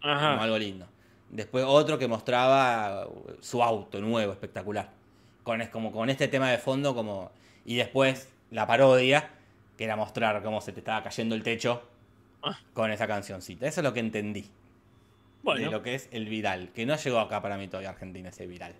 Como 0.02 0.42
algo 0.42 0.58
lindo. 0.58 0.86
Después 1.30 1.66
otro 1.68 1.98
que 1.98 2.08
mostraba 2.08 3.08
su 3.42 3.62
auto 3.62 4.00
nuevo, 4.00 4.32
espectacular. 4.32 4.90
Con, 5.44 5.62
es 5.62 5.70
como 5.70 5.92
con 5.92 6.10
este 6.10 6.28
tema 6.28 6.50
de 6.52 6.58
fondo 6.58 6.94
como 6.94 7.32
y 7.66 7.76
después 7.76 8.30
la 8.52 8.68
parodia 8.68 9.30
que 9.78 9.84
era 9.84 9.96
mostrar 9.96 10.42
cómo 10.44 10.62
se 10.62 10.72
te 10.72 10.80
estaba 10.80 11.04
cayendo 11.04 11.36
el 11.36 11.44
techo 11.44 11.84
ah. 12.44 12.60
con 12.74 12.92
esa 12.92 13.08
cancioncita. 13.08 13.68
Eso 13.68 13.82
es 13.82 13.84
lo 13.84 13.94
que 13.94 14.00
entendí 14.00 14.50
de 15.56 15.72
lo 15.72 15.82
que 15.82 15.96
es 15.96 16.10
el 16.12 16.26
viral, 16.28 16.70
que 16.74 16.86
no 16.86 16.96
llegó 16.96 17.20
acá 17.20 17.42
para 17.42 17.58
mí 17.58 17.68
todavía 17.68 17.90
Argentina 17.90 18.30
ese 18.30 18.48
viral. 18.48 18.74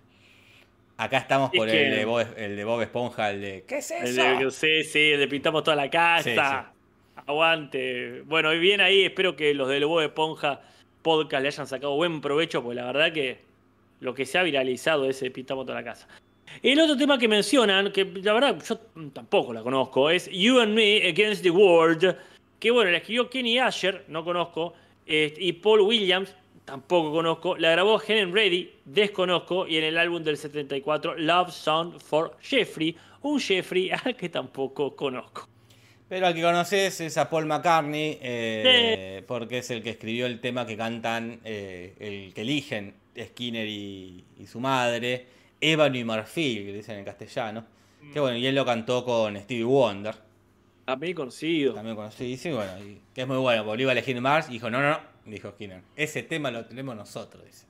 Acá 0.96 1.18
estamos 1.18 1.50
por 1.50 1.68
el, 1.68 1.96
de 1.96 2.04
Bob, 2.04 2.26
el 2.36 2.56
de 2.56 2.64
Bob 2.64 2.82
Esponja, 2.82 3.30
el 3.30 3.40
de 3.40 3.64
¿qué 3.66 3.78
es 3.78 3.90
eso? 3.90 4.50
sí, 4.50 4.82
sí, 4.82 5.12
el 5.12 5.20
de 5.20 5.28
pintamos 5.28 5.62
toda 5.62 5.76
la 5.76 5.88
casa. 5.88 6.72
Aguante. 7.26 8.22
Bueno, 8.22 8.52
y 8.52 8.58
bien 8.58 8.80
ahí, 8.80 9.04
espero 9.04 9.36
que 9.36 9.54
los 9.54 9.68
de 9.68 9.84
Bob 9.84 10.00
Esponja 10.00 10.60
podcast 11.08 11.42
le 11.42 11.48
hayan 11.48 11.66
sacado 11.66 11.94
buen 11.96 12.20
provecho, 12.20 12.62
porque 12.62 12.76
la 12.76 12.86
verdad 12.86 13.12
que 13.12 13.38
lo 14.00 14.14
que 14.14 14.26
se 14.26 14.38
ha 14.38 14.42
viralizado 14.42 15.08
es 15.08 15.24
pintamos 15.32 15.64
toda 15.64 15.78
la 15.78 15.84
casa. 15.84 16.06
El 16.62 16.80
otro 16.80 16.96
tema 16.96 17.18
que 17.18 17.28
mencionan, 17.28 17.92
que 17.92 18.04
la 18.04 18.32
verdad 18.32 18.62
yo 18.66 18.78
tampoco 19.12 19.52
la 19.52 19.62
conozco, 19.62 20.10
es 20.10 20.28
You 20.30 20.60
and 20.60 20.74
Me 20.74 21.08
Against 21.08 21.42
the 21.42 21.50
World, 21.50 22.16
que 22.60 22.70
bueno, 22.70 22.90
la 22.90 22.98
escribió 22.98 23.30
Kenny 23.30 23.58
Asher, 23.58 24.04
no 24.08 24.24
conozco, 24.24 24.74
eh, 25.06 25.32
y 25.38 25.52
Paul 25.54 25.80
Williams, 25.80 26.34
tampoco 26.68 27.10
conozco. 27.12 27.56
La 27.56 27.70
grabó 27.70 28.00
Helen 28.00 28.34
Reddy, 28.34 28.70
desconozco. 28.84 29.66
Y 29.66 29.78
en 29.78 29.84
el 29.84 29.96
álbum 29.96 30.22
del 30.22 30.36
74, 30.36 31.16
Love 31.16 31.50
Song 31.50 31.98
for 31.98 32.36
Jeffrey, 32.42 32.94
un 33.22 33.40
Jeffrey 33.40 33.90
al 34.04 34.14
que 34.14 34.28
tampoco 34.28 34.94
conozco. 34.94 35.48
Pero 36.08 36.26
al 36.26 36.34
que 36.34 36.40
conoces 36.40 37.00
es 37.02 37.18
a 37.18 37.28
Paul 37.28 37.44
McCartney, 37.44 38.18
eh, 38.22 39.22
porque 39.26 39.58
es 39.58 39.70
el 39.70 39.82
que 39.82 39.90
escribió 39.90 40.24
el 40.24 40.40
tema 40.40 40.66
que 40.66 40.76
cantan, 40.76 41.40
eh, 41.44 41.94
el 42.00 42.32
que 42.32 42.40
eligen 42.40 42.94
Skinner 43.18 43.68
y, 43.68 44.24
su 44.46 44.58
madre, 44.58 45.26
Ebony 45.60 46.04
Murphy, 46.04 46.64
que 46.64 46.72
dicen 46.72 46.98
en 46.98 47.04
castellano. 47.04 47.64
Que 48.12 48.20
bueno, 48.20 48.38
y 48.38 48.46
él 48.46 48.54
lo 48.54 48.64
cantó 48.64 49.04
con 49.04 49.36
Stevie 49.36 49.64
Wonder. 49.64 50.14
También 50.86 51.14
conocido. 51.14 51.74
También 51.74 51.94
conocido, 51.94 52.38
sí, 52.38 52.50
bueno, 52.52 52.72
que 53.12 53.20
es 53.20 53.28
muy 53.28 53.36
bueno, 53.36 53.66
porque 53.66 53.82
iba 53.82 53.90
a 53.90 53.92
elegir 53.92 54.18
Mars 54.18 54.48
y 54.48 54.52
dijo, 54.52 54.70
no, 54.70 54.80
no, 54.80 54.90
no, 54.90 55.00
dijo 55.26 55.50
Skinner. 55.50 55.82
Ese 55.94 56.22
tema 56.22 56.50
lo 56.50 56.64
tenemos 56.64 56.96
nosotros, 56.96 57.44
dice. 57.44 57.66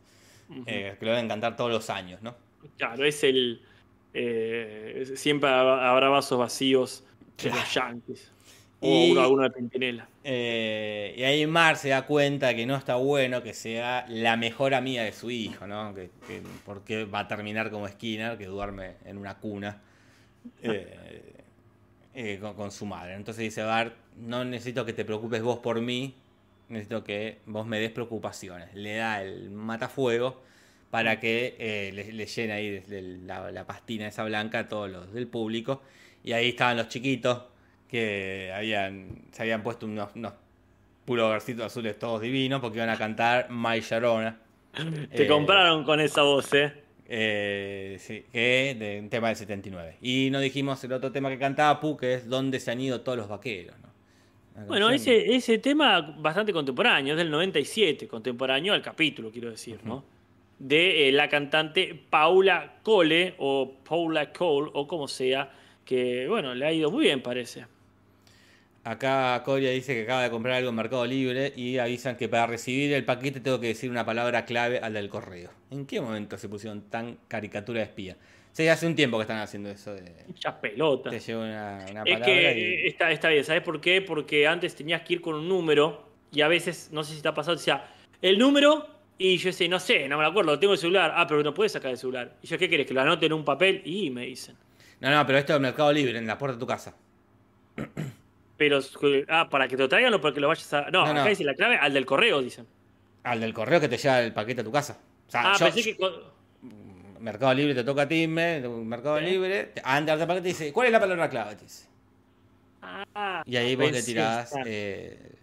Eh, 0.66 0.96
que 0.98 1.04
lo 1.04 1.10
deben 1.10 1.28
cantar 1.28 1.56
todos 1.56 1.72
los 1.72 1.90
años, 1.90 2.22
¿no? 2.22 2.36
Claro, 2.76 3.04
es 3.04 3.24
el. 3.24 3.62
Siempre 5.16 5.50
habrá 5.50 6.08
vasos 6.08 6.38
vacíos 6.38 7.04
de 7.42 7.50
los 7.50 7.74
Yankees. 7.74 8.30
O 8.80 8.86
y, 8.88 9.18
alguno 9.18 9.42
de 9.42 9.50
Pentinela. 9.50 10.08
Eh, 10.22 11.14
y 11.16 11.22
ahí 11.24 11.46
Mar 11.46 11.76
se 11.76 11.88
da 11.88 12.06
cuenta 12.06 12.54
que 12.54 12.64
no 12.64 12.76
está 12.76 12.94
bueno 12.94 13.42
que 13.42 13.52
sea 13.52 14.06
la 14.08 14.36
mejor 14.36 14.74
amiga 14.74 15.02
de 15.02 15.12
su 15.12 15.30
hijo, 15.30 15.66
¿no? 15.66 15.94
Que, 15.94 16.10
porque 16.64 17.04
va 17.04 17.20
a 17.20 17.28
terminar 17.28 17.70
como 17.70 17.88
Skinner, 17.88 18.38
que 18.38 18.46
duerme 18.46 18.94
en 19.04 19.18
una 19.18 19.38
cuna 19.38 19.80
con, 22.40 22.54
con, 22.54 22.70
su 22.70 22.86
madre. 22.86 23.14
Entonces 23.14 23.42
dice 23.42 23.62
Bart, 23.62 23.94
no 24.16 24.44
necesito 24.44 24.84
que 24.84 24.92
te 24.92 25.04
preocupes 25.04 25.42
vos 25.42 25.58
por 25.58 25.80
mí, 25.80 26.14
necesito 26.68 27.02
que 27.02 27.38
vos 27.46 27.66
me 27.66 27.80
des 27.80 27.90
preocupaciones. 27.90 28.72
Le 28.74 28.96
da 28.96 29.22
el 29.22 29.50
matafuego 29.50 30.40
para 30.90 31.20
que 31.20 31.56
eh, 31.58 31.92
le, 31.92 32.26
llene 32.26 32.52
ahí 32.52 32.82
la, 33.26 33.64
pastina 33.66 34.08
esa 34.08 34.24
blanca 34.24 34.60
a 34.60 34.68
todos 34.68 34.90
los 34.90 35.12
del 35.12 35.26
público. 35.26 35.82
Y 36.24 36.32
ahí 36.32 36.50
estaban 36.50 36.76
los 36.76 36.88
chiquitos 36.88 37.42
que 37.88 38.52
habían, 38.54 39.22
se 39.32 39.42
habían 39.42 39.62
puesto 39.62 39.86
unos, 39.86 40.10
unos 40.14 40.32
versitos 41.06 41.66
azules 41.66 41.98
todos 41.98 42.20
divinos 42.20 42.60
porque 42.60 42.78
iban 42.78 42.90
a 42.90 42.96
cantar 42.96 43.48
My 43.50 43.80
Sharona. 43.80 44.38
Te 45.14 45.24
eh, 45.24 45.26
compraron 45.26 45.84
con 45.84 46.00
esa 46.00 46.22
voz, 46.22 46.52
¿eh? 46.54 46.72
eh 47.06 47.96
sí, 47.98 48.24
que 48.32 48.76
de 48.78 49.00
un 49.00 49.08
tema 49.08 49.28
del 49.28 49.36
79. 49.36 49.96
Y 50.02 50.28
no 50.30 50.40
dijimos 50.40 50.82
el 50.84 50.92
otro 50.92 51.12
tema 51.12 51.30
que 51.30 51.38
cantaba 51.38 51.80
Pu, 51.80 51.96
que 51.96 52.14
es 52.14 52.28
Donde 52.28 52.60
se 52.60 52.70
han 52.70 52.80
ido 52.80 53.00
todos 53.00 53.16
los 53.16 53.28
vaqueros. 53.28 53.76
¿no? 53.80 53.88
Bueno, 54.66 54.90
ese, 54.90 55.34
ese 55.34 55.58
tema 55.58 56.00
bastante 56.00 56.52
contemporáneo, 56.52 57.14
es 57.14 57.18
del 57.18 57.30
97, 57.30 58.08
contemporáneo 58.08 58.74
al 58.74 58.82
capítulo, 58.82 59.30
quiero 59.30 59.50
decir, 59.50 59.78
¿no? 59.84 60.17
De 60.58 61.08
eh, 61.08 61.12
la 61.12 61.28
cantante 61.28 61.98
Paula 62.10 62.78
Cole, 62.82 63.34
o 63.38 63.76
Paula 63.88 64.32
Cole, 64.32 64.70
o 64.74 64.88
como 64.88 65.06
sea, 65.06 65.50
que, 65.84 66.26
bueno, 66.28 66.54
le 66.54 66.66
ha 66.66 66.72
ido 66.72 66.90
muy 66.90 67.04
bien, 67.04 67.22
parece. 67.22 67.64
Acá 68.84 69.42
Coria 69.44 69.70
dice 69.70 69.94
que 69.94 70.04
acaba 70.04 70.22
de 70.22 70.30
comprar 70.30 70.54
algo 70.54 70.70
en 70.70 70.76
Mercado 70.76 71.04
Libre 71.04 71.52
y 71.54 71.76
avisan 71.76 72.16
que 72.16 72.28
para 72.28 72.46
recibir 72.46 72.92
el 72.94 73.04
paquete 73.04 73.40
tengo 73.40 73.60
que 73.60 73.66
decir 73.66 73.90
una 73.90 74.06
palabra 74.06 74.46
clave 74.46 74.78
al 74.78 74.94
del 74.94 75.10
correo. 75.10 75.50
¿En 75.70 75.84
qué 75.84 76.00
momento 76.00 76.38
se 76.38 76.48
pusieron 76.48 76.82
tan 76.88 77.18
caricatura 77.28 77.80
de 77.80 77.84
espía? 77.84 78.16
Sí, 78.52 78.66
hace 78.66 78.86
un 78.86 78.94
tiempo 78.94 79.18
que 79.18 79.22
están 79.22 79.40
haciendo 79.40 79.68
eso 79.68 79.92
de. 79.92 80.24
Muchas 80.26 80.54
pelotas. 80.54 81.12
Te 81.12 81.20
llevo 81.20 81.42
una, 81.42 81.84
Es 82.04 82.20
que 82.20 82.86
está, 82.86 83.10
está, 83.10 83.28
bien, 83.28 83.44
¿sabes 83.44 83.62
por 83.62 83.80
qué? 83.80 84.00
Porque 84.00 84.46
antes 84.46 84.74
tenías 84.74 85.02
que 85.02 85.14
ir 85.14 85.20
con 85.20 85.34
un 85.34 85.48
número 85.48 86.08
y 86.32 86.40
a 86.40 86.48
veces, 86.48 86.88
no 86.90 87.04
sé 87.04 87.14
si 87.14 87.22
te 87.22 87.28
ha 87.28 87.34
pasado, 87.34 87.56
decía, 87.56 87.84
el 88.22 88.38
número 88.38 88.86
y 89.18 89.36
yo 89.36 89.48
decía, 89.48 89.68
no 89.68 89.80
sé, 89.80 90.08
no 90.08 90.16
me 90.16 90.24
acuerdo, 90.24 90.58
tengo 90.58 90.74
el 90.74 90.78
celular. 90.78 91.12
Ah, 91.16 91.26
pero 91.26 91.42
no 91.42 91.52
puedes 91.52 91.72
sacar 91.72 91.90
el 91.90 91.98
celular. 91.98 92.36
Y 92.40 92.46
yo, 92.46 92.56
¿qué 92.56 92.68
querés? 92.70 92.86
Que 92.86 92.94
lo 92.94 93.00
anote 93.00 93.26
en 93.26 93.32
un 93.32 93.44
papel 93.44 93.82
y 93.84 94.10
me 94.10 94.26
dicen. 94.26 94.56
No, 95.00 95.10
no, 95.10 95.26
pero 95.26 95.38
esto 95.38 95.54
es 95.54 95.60
Mercado 95.60 95.92
Libre, 95.92 96.18
en 96.18 96.26
la 96.26 96.38
puerta 96.38 96.54
de 96.54 96.60
tu 96.60 96.66
casa. 96.66 96.94
Pero, 98.56 98.80
ah, 99.28 99.48
para 99.48 99.68
que 99.68 99.76
te 99.76 99.82
lo 99.84 99.88
traigan 99.88 100.12
o 100.14 100.20
para 100.20 100.34
que 100.34 100.40
lo 100.40 100.48
vayas 100.48 100.72
a. 100.74 100.90
No, 100.90 101.04
acá 101.04 101.26
dice 101.26 101.44
la 101.44 101.54
clave 101.54 101.76
al 101.76 101.94
del 101.94 102.04
correo, 102.04 102.42
dicen. 102.42 102.66
Al 103.22 103.38
del 103.38 103.54
correo 103.54 103.80
que 103.80 103.88
te 103.88 103.96
lleva 103.96 104.20
el 104.20 104.32
paquete 104.32 104.62
a 104.62 104.64
tu 104.64 104.72
casa. 104.72 105.00
ah, 105.34 105.54
pensé 105.56 105.82
que. 105.84 105.96
Mercado 107.20 107.54
Libre 107.54 107.76
te 107.76 107.84
toca 107.84 108.02
a 108.02 108.08
ti, 108.08 108.26
Mercado 108.26 109.20
Libre, 109.20 109.72
anda 109.84 110.14
al 110.14 110.26
paquete 110.26 110.48
y 110.48 110.52
dice, 110.52 110.72
¿cuál 110.72 110.88
es 110.88 110.92
la 110.92 110.98
palabra 110.98 111.30
clave? 111.30 111.56
Ah, 112.82 113.42
y 113.46 113.56
ahí 113.56 113.76
vos 113.76 113.92
le 113.92 114.02
tirás 114.02 114.52
eh, 114.66 115.36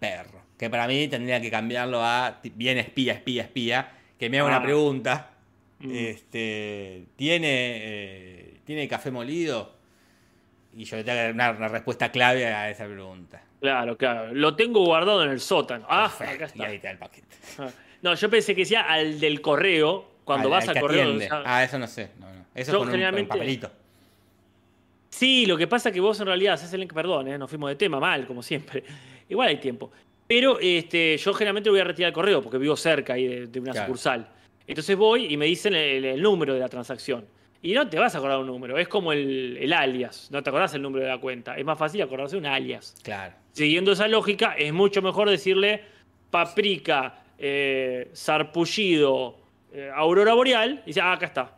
perro. 0.00 0.43
Que 0.64 0.70
para 0.70 0.88
mí 0.88 1.08
tendría 1.08 1.42
que 1.42 1.50
cambiarlo 1.50 2.02
a 2.02 2.40
bien 2.54 2.78
espía, 2.78 3.12
espía, 3.12 3.42
espía. 3.42 3.92
Que 4.18 4.30
me 4.30 4.38
haga 4.38 4.48
una 4.48 4.56
ah. 4.56 4.62
pregunta. 4.62 5.30
Mm. 5.80 5.94
Este, 5.94 7.04
¿tiene, 7.16 7.48
eh, 7.50 8.60
¿Tiene 8.64 8.88
café 8.88 9.10
molido? 9.10 9.74
Y 10.74 10.84
yo 10.84 10.96
le 10.96 11.04
tengo 11.04 11.18
que 11.18 11.34
dar 11.34 11.54
una, 11.54 11.68
respuesta 11.68 12.10
clave 12.10 12.46
a 12.46 12.70
esa 12.70 12.86
pregunta. 12.86 13.42
Claro, 13.60 13.98
claro. 13.98 14.32
Lo 14.32 14.56
tengo 14.56 14.82
guardado 14.86 15.22
en 15.22 15.32
el 15.32 15.40
sótano. 15.40 15.84
Ah, 15.86 16.10
acá 16.18 16.46
está. 16.46 16.56
Y 16.56 16.62
ahí 16.62 16.76
está 16.76 16.92
el 16.92 16.96
paquete. 16.96 17.36
Ah. 17.58 17.68
No, 18.00 18.14
yo 18.14 18.30
pensé 18.30 18.54
que 18.54 18.64
sea 18.64 18.90
al 18.90 19.20
del 19.20 19.42
correo, 19.42 20.12
cuando 20.24 20.48
vas 20.48 20.66
al 20.66 20.80
correo. 20.80 21.18
ah, 21.44 21.62
eso 21.62 21.78
no 21.78 21.86
sé. 21.86 22.08
Eso 22.54 22.72
es 22.72 22.78
con 22.78 22.88
un, 22.88 23.28
papelito. 23.28 23.70
Sí, 25.10 25.44
lo 25.44 25.58
que 25.58 25.66
pasa 25.66 25.90
es 25.90 25.92
que 25.92 26.00
vos 26.00 26.18
en 26.20 26.26
realidad 26.26 26.54
haces 26.54 26.72
el 26.72 26.80
link, 26.80 26.94
perdón, 26.94 27.28
¿eh? 27.28 27.36
nos 27.36 27.50
fuimos 27.50 27.68
de 27.68 27.76
tema 27.76 28.00
mal, 28.00 28.26
como 28.26 28.42
siempre. 28.42 28.82
Igual 29.28 29.48
hay 29.48 29.56
tiempo. 29.58 29.90
Pero 30.26 30.58
este, 30.60 31.16
yo 31.16 31.34
generalmente 31.34 31.70
voy 31.70 31.80
a 31.80 31.84
retirar 31.84 32.08
al 32.08 32.14
correo 32.14 32.42
porque 32.42 32.58
vivo 32.58 32.76
cerca 32.76 33.14
ahí 33.14 33.46
de, 33.46 33.60
una 33.60 33.74
sucursal. 33.74 34.28
Entonces 34.66 34.96
voy 34.96 35.32
y 35.32 35.36
me 35.36 35.46
dicen 35.46 35.74
el, 35.74 36.04
el 36.04 36.22
número 36.22 36.54
de 36.54 36.60
la 36.60 36.68
transacción. 36.68 37.26
Y 37.64 37.72
no 37.72 37.88
te 37.88 37.98
vas 37.98 38.14
a 38.14 38.18
acordar 38.18 38.38
un 38.38 38.46
número, 38.46 38.76
es 38.76 38.88
como 38.88 39.10
el, 39.10 39.56
el 39.58 39.72
alias, 39.72 40.28
no 40.30 40.42
te 40.42 40.50
acordás 40.50 40.74
el 40.74 40.82
número 40.82 41.04
de 41.04 41.10
la 41.10 41.18
cuenta. 41.18 41.56
Es 41.56 41.64
más 41.64 41.78
fácil 41.78 42.02
acordarse 42.02 42.36
un 42.36 42.44
alias. 42.44 42.94
Claro. 43.02 43.32
Siguiendo 43.52 43.92
esa 43.92 44.06
lógica, 44.06 44.54
es 44.58 44.70
mucho 44.70 45.00
mejor 45.00 45.30
decirle 45.30 45.82
paprika, 46.30 47.22
eh, 47.38 48.10
sarpullido, 48.12 49.38
eh, 49.72 49.90
aurora 49.94 50.34
boreal, 50.34 50.82
y 50.84 50.88
dice, 50.88 51.00
ah, 51.00 51.12
acá 51.12 51.24
está. 51.24 51.52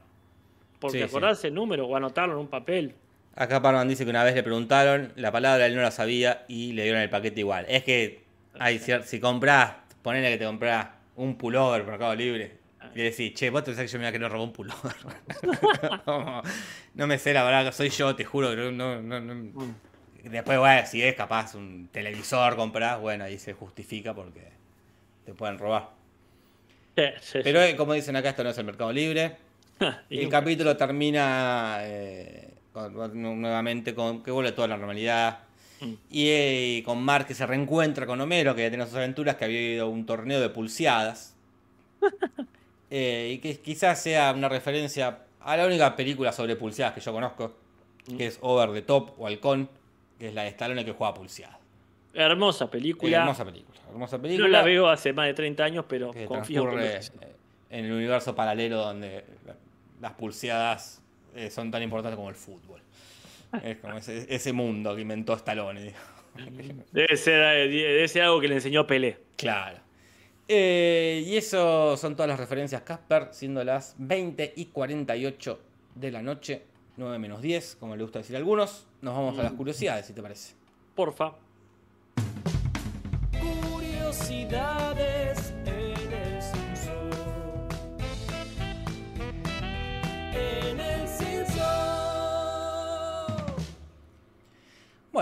Porque 0.78 0.98
Sí, 0.98 1.02
acordarse 1.02 1.48
el 1.48 1.54
número 1.54 1.86
o 1.86 1.96
anotarlo 1.96 2.34
en 2.34 2.40
un 2.40 2.48
papel. 2.48 2.94
Acá 3.34 3.60
Parman 3.60 3.88
dice 3.88 4.04
que 4.04 4.10
una 4.10 4.22
vez 4.22 4.36
le 4.36 4.44
preguntaron 4.44 5.12
la 5.16 5.32
palabra, 5.32 5.66
él 5.66 5.74
no 5.74 5.82
la 5.82 5.90
sabía 5.90 6.44
y 6.46 6.72
le 6.72 6.84
dieron 6.84 7.02
el 7.02 7.10
paquete 7.10 7.40
igual. 7.40 7.66
Es 7.68 7.82
que 7.82 8.25
hay 8.58 8.78
cier- 8.78 9.02
si 9.02 9.20
compras, 9.20 9.72
ponele 10.02 10.30
que 10.30 10.38
te 10.38 10.44
compras 10.44 10.88
un 11.16 11.36
pullover 11.36 11.82
por 11.82 11.90
Mercado 11.92 12.14
Libre 12.14 12.58
y 12.94 13.02
decís, 13.02 13.34
che, 13.34 13.50
vos 13.50 13.62
te 13.62 13.70
pensás 13.72 13.84
que 13.86 13.92
yo 13.92 13.98
me 13.98 14.04
iba 14.04 14.08
a 14.10 14.12
querer 14.12 14.30
robar 14.30 14.46
un 14.46 14.52
pullover. 14.52 14.94
no, 16.06 16.42
no 16.94 17.06
me 17.06 17.18
sé 17.18 17.32
la 17.32 17.42
verdad, 17.44 17.72
soy 17.72 17.88
yo, 17.90 18.14
te 18.14 18.24
juro 18.24 18.50
que 18.50 18.56
no, 18.56 18.70
no, 18.72 19.00
no- 19.02 19.20
no- 19.20 19.74
Después, 20.22 20.58
bueno, 20.58 20.84
si 20.86 21.02
es 21.04 21.14
capaz 21.14 21.54
un 21.54 21.88
televisor 21.92 22.56
compras, 22.56 22.98
bueno, 23.00 23.22
ahí 23.24 23.38
se 23.38 23.52
justifica 23.52 24.12
porque 24.12 24.48
te 25.24 25.32
pueden 25.34 25.56
robar. 25.58 25.90
Sí, 26.96 27.02
sí, 27.20 27.38
Pero 27.44 27.60
como 27.76 27.92
dicen 27.92 28.16
acá, 28.16 28.30
esto 28.30 28.42
no 28.42 28.50
es 28.50 28.58
el 28.58 28.64
Mercado 28.64 28.92
Libre. 28.92 29.36
Y 30.10 30.20
El 30.20 30.28
capítulo 30.28 30.76
termina 30.76 31.78
eh, 31.82 32.54
con- 32.72 33.40
nuevamente 33.40 33.94
con 33.94 34.22
que 34.22 34.30
vuelve 34.32 34.50
toda 34.52 34.66
la 34.68 34.76
normalidad. 34.78 35.40
Mm. 35.80 35.92
Y 36.10 36.28
eh, 36.28 36.82
con 36.84 37.02
Mark 37.02 37.26
que 37.26 37.34
se 37.34 37.46
reencuentra 37.46 38.06
con 38.06 38.20
Homero, 38.20 38.54
que 38.54 38.62
ya 38.62 38.68
tiene 38.68 38.84
sus 38.86 38.94
aventuras, 38.94 39.36
que 39.36 39.44
había 39.44 39.74
ido 39.74 39.86
a 39.86 39.88
un 39.88 40.06
torneo 40.06 40.40
de 40.40 40.48
pulseadas. 40.48 41.34
Eh, 42.88 43.32
y 43.34 43.38
que 43.38 43.58
quizás 43.58 44.00
sea 44.00 44.32
una 44.32 44.48
referencia 44.48 45.24
a 45.40 45.56
la 45.56 45.66
única 45.66 45.96
película 45.96 46.30
sobre 46.30 46.54
pulseadas 46.54 46.94
que 46.94 47.00
yo 47.00 47.12
conozco, 47.12 47.52
Mm. 48.08 48.16
que 48.16 48.26
es 48.26 48.38
Over 48.40 48.72
the 48.72 48.82
Top 48.82 49.12
o 49.18 49.26
Halcón, 49.26 49.68
que 50.18 50.28
es 50.28 50.34
la 50.34 50.42
de 50.42 50.48
Stallone 50.48 50.84
que 50.84 50.92
juega 50.92 51.14
pulseadas. 51.14 51.56
Hermosa 52.14 52.70
película. 52.70 53.18
Hermosa 53.18 53.44
película. 53.44 53.80
Hermosa 53.88 54.18
No 54.18 54.48
la 54.48 54.62
veo 54.62 54.88
hace 54.88 55.12
más 55.12 55.26
de 55.26 55.34
30 55.34 55.64
años, 55.64 55.84
pero 55.88 56.12
que 56.12 56.24
confío 56.26 56.70
en 56.72 56.80
eh, 56.80 57.00
en 57.70 57.84
el 57.84 57.92
universo 57.92 58.34
paralelo 58.34 58.78
donde 58.78 59.24
las 60.00 60.12
pulseadas 60.12 61.02
eh, 61.34 61.50
son 61.50 61.70
tan 61.70 61.82
importantes 61.82 62.16
como 62.16 62.28
el 62.28 62.34
fútbol. 62.34 62.80
Es 63.62 63.78
como 63.78 63.98
ese, 63.98 64.26
ese 64.28 64.52
mundo 64.52 64.94
que 64.94 65.02
inventó 65.02 65.34
Stallone. 65.34 65.80
digo. 65.82 65.96
Debe 66.92 67.16
ser, 67.16 67.42
eh, 67.56 67.68
debe 67.68 68.08
ser 68.08 68.22
algo 68.22 68.40
que 68.40 68.48
le 68.48 68.56
enseñó 68.56 68.86
Pelé. 68.86 69.18
Claro. 69.36 69.78
Eh, 70.48 71.24
y 71.26 71.36
eso 71.36 71.96
son 71.96 72.14
todas 72.14 72.28
las 72.28 72.38
referencias 72.38 72.82
Casper, 72.82 73.28
siendo 73.32 73.64
las 73.64 73.96
20 73.98 74.52
y 74.56 74.66
48 74.66 75.60
de 75.94 76.10
la 76.12 76.22
noche, 76.22 76.62
9 76.96 77.18
menos 77.18 77.42
10, 77.42 77.76
como 77.80 77.96
le 77.96 78.02
gusta 78.02 78.20
decir 78.20 78.36
a 78.36 78.38
algunos. 78.38 78.86
Nos 79.00 79.14
vamos 79.14 79.38
a 79.38 79.42
las 79.42 79.52
curiosidades, 79.52 80.06
si 80.06 80.12
te 80.12 80.22
parece. 80.22 80.54
Porfa. 80.94 81.32
Curiosidades 83.40 85.35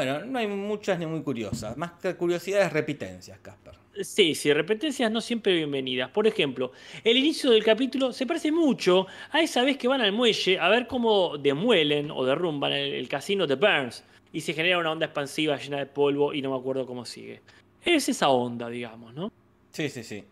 Bueno, 0.04 0.26
no 0.26 0.38
hay 0.38 0.46
muchas 0.46 0.98
ni 0.98 1.06
muy 1.06 1.22
curiosas. 1.22 1.76
Más 1.76 1.92
que 1.92 2.14
curiosidades, 2.14 2.72
repitencias, 2.72 3.38
Casper. 3.40 3.74
Sí, 4.02 4.34
sí, 4.34 4.52
repetencias 4.52 5.10
no 5.10 5.20
siempre 5.20 5.54
bienvenidas. 5.54 6.10
Por 6.10 6.26
ejemplo, 6.26 6.72
el 7.02 7.16
inicio 7.16 7.50
del 7.50 7.64
capítulo 7.64 8.12
se 8.12 8.26
parece 8.26 8.52
mucho 8.52 9.06
a 9.30 9.40
esa 9.40 9.62
vez 9.62 9.78
que 9.78 9.88
van 9.88 10.00
al 10.00 10.12
muelle 10.12 10.58
a 10.58 10.68
ver 10.68 10.86
cómo 10.86 11.38
demuelen 11.38 12.10
o 12.10 12.24
derrumban 12.24 12.72
el, 12.72 12.92
el 12.92 13.08
casino 13.08 13.46
de 13.46 13.54
Burns 13.54 14.04
y 14.32 14.40
se 14.40 14.52
genera 14.52 14.78
una 14.78 14.90
onda 14.90 15.06
expansiva 15.06 15.56
llena 15.56 15.78
de 15.78 15.86
polvo 15.86 16.34
y 16.34 16.42
no 16.42 16.50
me 16.50 16.58
acuerdo 16.58 16.86
cómo 16.86 17.04
sigue. 17.04 17.40
Es 17.84 18.08
esa 18.08 18.28
onda, 18.28 18.68
digamos, 18.68 19.14
¿no? 19.14 19.32
Sí, 19.70 19.88
sí, 19.88 20.02
sí. 20.02 20.24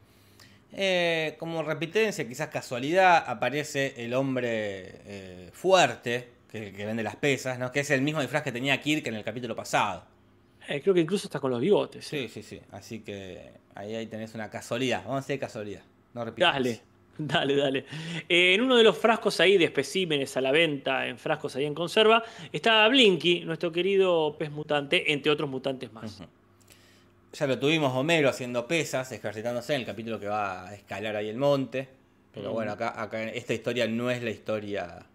Eh, 0.75 1.37
como 1.39 1.63
repitencia, 1.63 2.27
quizás 2.27 2.49
casualidad, 2.49 3.25
aparece 3.27 3.95
el 3.99 4.15
hombre 4.15 4.49
eh, 5.05 5.51
fuerte, 5.53 6.29
que, 6.53 6.71
que 6.71 6.85
vende 6.85 7.03
las 7.03 7.17
pesas, 7.17 7.59
¿no? 7.59 7.73
que 7.73 7.81
es 7.81 7.91
el 7.91 8.03
mismo 8.03 8.21
disfraz 8.21 8.43
que 8.43 8.53
tenía 8.53 8.79
Kirk 8.79 9.07
en 9.07 9.15
el 9.15 9.25
capítulo 9.25 9.57
pasado. 9.57 10.05
Eh, 10.69 10.83
creo 10.83 10.95
que 10.95 11.01
incluso 11.01 11.27
está 11.27 11.41
con 11.41 11.51
los 11.51 11.61
bigotes. 11.61 12.05
Sí, 12.05 12.19
¿eh? 12.19 12.29
sí, 12.29 12.43
sí. 12.43 12.61
Así 12.71 13.01
que 13.01 13.53
ahí, 13.75 13.95
ahí 13.95 14.07
tenés 14.07 14.35
una 14.35 14.51
casualidad. 14.51 15.03
Vamos 15.03 15.25
a 15.25 15.27
decir 15.27 15.41
casualidad. 15.41 15.81
No 16.13 16.25
repitencia. 16.27 16.53
Dale, 16.53 16.81
dale, 17.19 17.57
dale. 17.57 17.87
Eh, 18.29 18.55
en 18.55 18.61
uno 18.61 18.77
de 18.77 18.85
los 18.85 18.97
frascos 18.99 19.41
ahí 19.41 19.57
de 19.57 19.65
especímenes 19.65 20.37
a 20.37 20.43
la 20.43 20.53
venta, 20.53 21.07
en 21.07 21.19
frascos 21.19 21.57
ahí 21.57 21.65
en 21.65 21.75
conserva, 21.75 22.23
está 22.53 22.87
Blinky, 22.87 23.41
nuestro 23.41 23.73
querido 23.73 24.37
pez 24.39 24.51
mutante, 24.51 25.11
entre 25.11 25.33
otros 25.33 25.49
mutantes 25.49 25.91
más. 25.91 26.23
Ya 27.33 27.47
lo 27.47 27.59
tuvimos 27.59 27.97
Homero 27.97 28.29
haciendo 28.29 28.69
pesas, 28.69 29.11
ejercitándose 29.11 29.75
en 29.75 29.81
el 29.81 29.87
capítulo 29.87 30.21
que 30.21 30.29
va 30.29 30.69
a 30.69 30.75
escalar 30.75 31.17
ahí 31.17 31.31
el 31.31 31.39
monte. 31.39 31.89
Pero 32.35 32.53
bueno, 32.53 32.73
acá, 32.73 33.01
acá 33.01 33.23
esta 33.25 33.55
historia 33.55 33.87
no 33.89 34.11
es 34.11 34.23
la 34.23 34.31
historia 34.31 35.07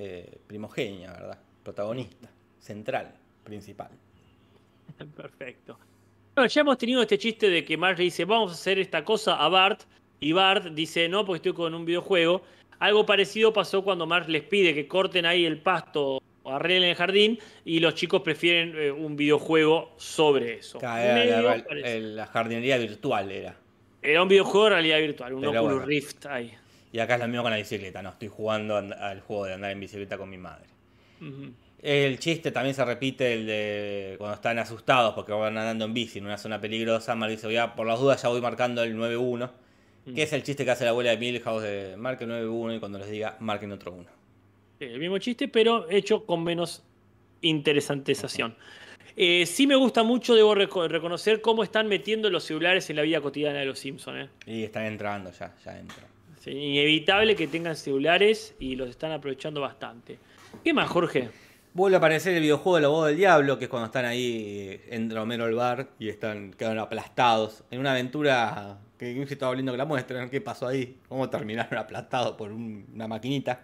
eh, 0.00 0.38
primogenia, 0.46 1.10
¿verdad? 1.10 1.38
Protagonista, 1.64 2.30
central, 2.60 3.12
principal. 3.42 3.90
Perfecto. 5.16 5.76
Bueno, 6.36 6.48
ya 6.48 6.60
hemos 6.60 6.78
tenido 6.78 7.02
este 7.02 7.18
chiste 7.18 7.50
de 7.50 7.64
que 7.64 7.76
Marge 7.76 7.98
le 7.98 8.04
dice, 8.04 8.24
vamos 8.24 8.52
a 8.52 8.54
hacer 8.54 8.78
esta 8.78 9.04
cosa 9.04 9.34
a 9.34 9.48
Bart, 9.48 9.82
y 10.20 10.30
Bart 10.30 10.66
dice, 10.66 11.08
no, 11.08 11.24
porque 11.26 11.38
estoy 11.38 11.52
con 11.52 11.74
un 11.74 11.84
videojuego. 11.84 12.42
Algo 12.78 13.04
parecido 13.04 13.52
pasó 13.52 13.82
cuando 13.82 14.06
Marge 14.06 14.30
les 14.30 14.44
pide 14.44 14.72
que 14.72 14.86
corten 14.86 15.26
ahí 15.26 15.44
el 15.44 15.60
pasto 15.60 16.22
o 16.44 16.52
arreglen 16.52 16.90
el 16.90 16.94
jardín, 16.94 17.40
y 17.64 17.80
los 17.80 17.96
chicos 17.96 18.22
prefieren 18.22 18.74
eh, 18.76 18.92
un 18.92 19.16
videojuego 19.16 19.94
sobre 19.96 20.58
eso. 20.58 20.78
La, 20.80 22.28
jardinería 22.32 22.78
virtual 22.78 23.32
era. 23.32 23.56
Era 24.00 24.22
un 24.22 24.28
videojuego 24.28 24.66
de 24.66 24.70
realidad 24.70 24.98
virtual, 25.00 25.32
un 25.34 25.40
Pero 25.40 25.50
Oculus 25.50 25.72
bueno. 25.72 25.86
Rift 25.86 26.26
ahí. 26.26 26.54
Y 26.92 26.98
acá 27.00 27.14
es 27.14 27.20
lo 27.20 27.28
mismo 27.28 27.42
con 27.42 27.50
la 27.50 27.58
bicicleta, 27.58 28.02
no, 28.02 28.10
estoy 28.10 28.28
jugando 28.28 28.76
and- 28.76 28.92
al 28.94 29.20
juego 29.20 29.44
de 29.46 29.54
andar 29.54 29.70
en 29.72 29.80
bicicleta 29.80 30.16
con 30.16 30.30
mi 30.30 30.38
madre. 30.38 30.64
El 31.82 32.18
chiste 32.18 32.50
también 32.50 32.74
se 32.74 32.84
repite 32.84 33.34
el 33.34 33.46
de 33.46 34.14
cuando 34.18 34.34
están 34.34 34.58
asustados 34.58 35.14
porque 35.14 35.32
van 35.32 35.56
andando 35.56 35.84
en 35.84 35.94
bici 35.94 36.18
en 36.18 36.26
una 36.26 36.38
zona 36.38 36.60
peligrosa. 36.60 37.14
Mar 37.14 37.30
dice, 37.30 37.46
voy 37.46 37.56
a, 37.56 37.74
por 37.74 37.86
las 37.86 38.00
dudas 38.00 38.20
ya 38.22 38.28
voy 38.28 38.40
marcando 38.40 38.82
el 38.82 38.96
9-1. 38.96 39.50
Que 40.14 40.22
es 40.22 40.32
el 40.32 40.42
chiste 40.42 40.64
que 40.64 40.70
hace 40.70 40.84
la 40.84 40.90
abuela 40.90 41.10
de 41.10 41.18
Milhouse 41.18 41.62
de 41.62 41.94
marquen 41.98 42.30
9-1 42.30 42.76
y 42.76 42.78
cuando 42.80 42.98
les 42.98 43.10
diga 43.10 43.36
marquen 43.40 43.70
otro 43.72 43.92
1. 43.92 44.06
El 44.80 44.98
mismo 44.98 45.18
chiste, 45.18 45.48
pero 45.48 45.88
hecho 45.90 46.24
con 46.24 46.42
menos 46.42 46.82
interesantización. 47.42 48.56
Eh, 49.16 49.44
sí 49.46 49.66
me 49.66 49.74
gusta 49.76 50.02
mucho, 50.04 50.34
debo 50.34 50.54
reco- 50.54 50.88
reconocer 50.88 51.40
cómo 51.40 51.62
están 51.62 51.88
metiendo 51.88 52.30
los 52.30 52.44
celulares 52.44 52.88
en 52.88 52.96
la 52.96 53.02
vida 53.02 53.20
cotidiana 53.20 53.58
de 53.58 53.66
los 53.66 53.78
Simpsons. 53.78 54.28
¿eh? 54.46 54.50
Y 54.50 54.62
están 54.64 54.84
entrando 54.86 55.30
ya, 55.32 55.54
ya 55.64 55.78
entran. 55.78 56.06
Inevitable 56.46 57.34
que 57.36 57.46
tengan 57.48 57.76
celulares 57.76 58.54
y 58.58 58.76
los 58.76 58.88
están 58.90 59.12
aprovechando 59.12 59.60
bastante. 59.60 60.18
¿Qué 60.64 60.72
más, 60.72 60.88
Jorge? 60.88 61.30
Vuelve 61.74 61.96
a 61.96 61.98
aparecer 61.98 62.34
el 62.34 62.42
videojuego 62.42 62.76
de 62.76 62.82
la 62.82 62.88
voz 62.88 63.06
del 63.08 63.16
diablo, 63.16 63.58
que 63.58 63.64
es 63.64 63.70
cuando 63.70 63.86
están 63.86 64.04
ahí, 64.04 64.80
entra 64.88 65.22
Homero 65.22 65.44
al 65.44 65.54
bar 65.54 65.88
y 65.98 66.08
están, 66.08 66.52
quedan 66.52 66.78
aplastados. 66.78 67.62
En 67.70 67.80
una 67.80 67.92
aventura 67.92 68.78
que 68.98 69.14
yo 69.14 69.22
estaba 69.22 69.52
viendo 69.52 69.72
que 69.72 69.78
la 69.78 69.84
muestran, 69.84 70.30
qué 70.30 70.40
pasó 70.40 70.66
ahí, 70.66 70.96
cómo 71.08 71.28
terminaron 71.30 71.76
aplastados 71.78 72.32
por 72.36 72.50
un- 72.50 72.86
una 72.94 73.06
maquinita. 73.06 73.60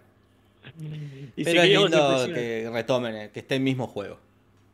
Y 1.37 1.45
Pero 1.45 1.63
es 1.63 1.69
lindo 1.69 2.27
que 2.33 2.71
retomen, 2.73 3.17
eh, 3.17 3.31
que 3.33 3.41
esté 3.41 3.57
el 3.57 3.63
mismo 3.63 3.87
juego. 3.87 4.19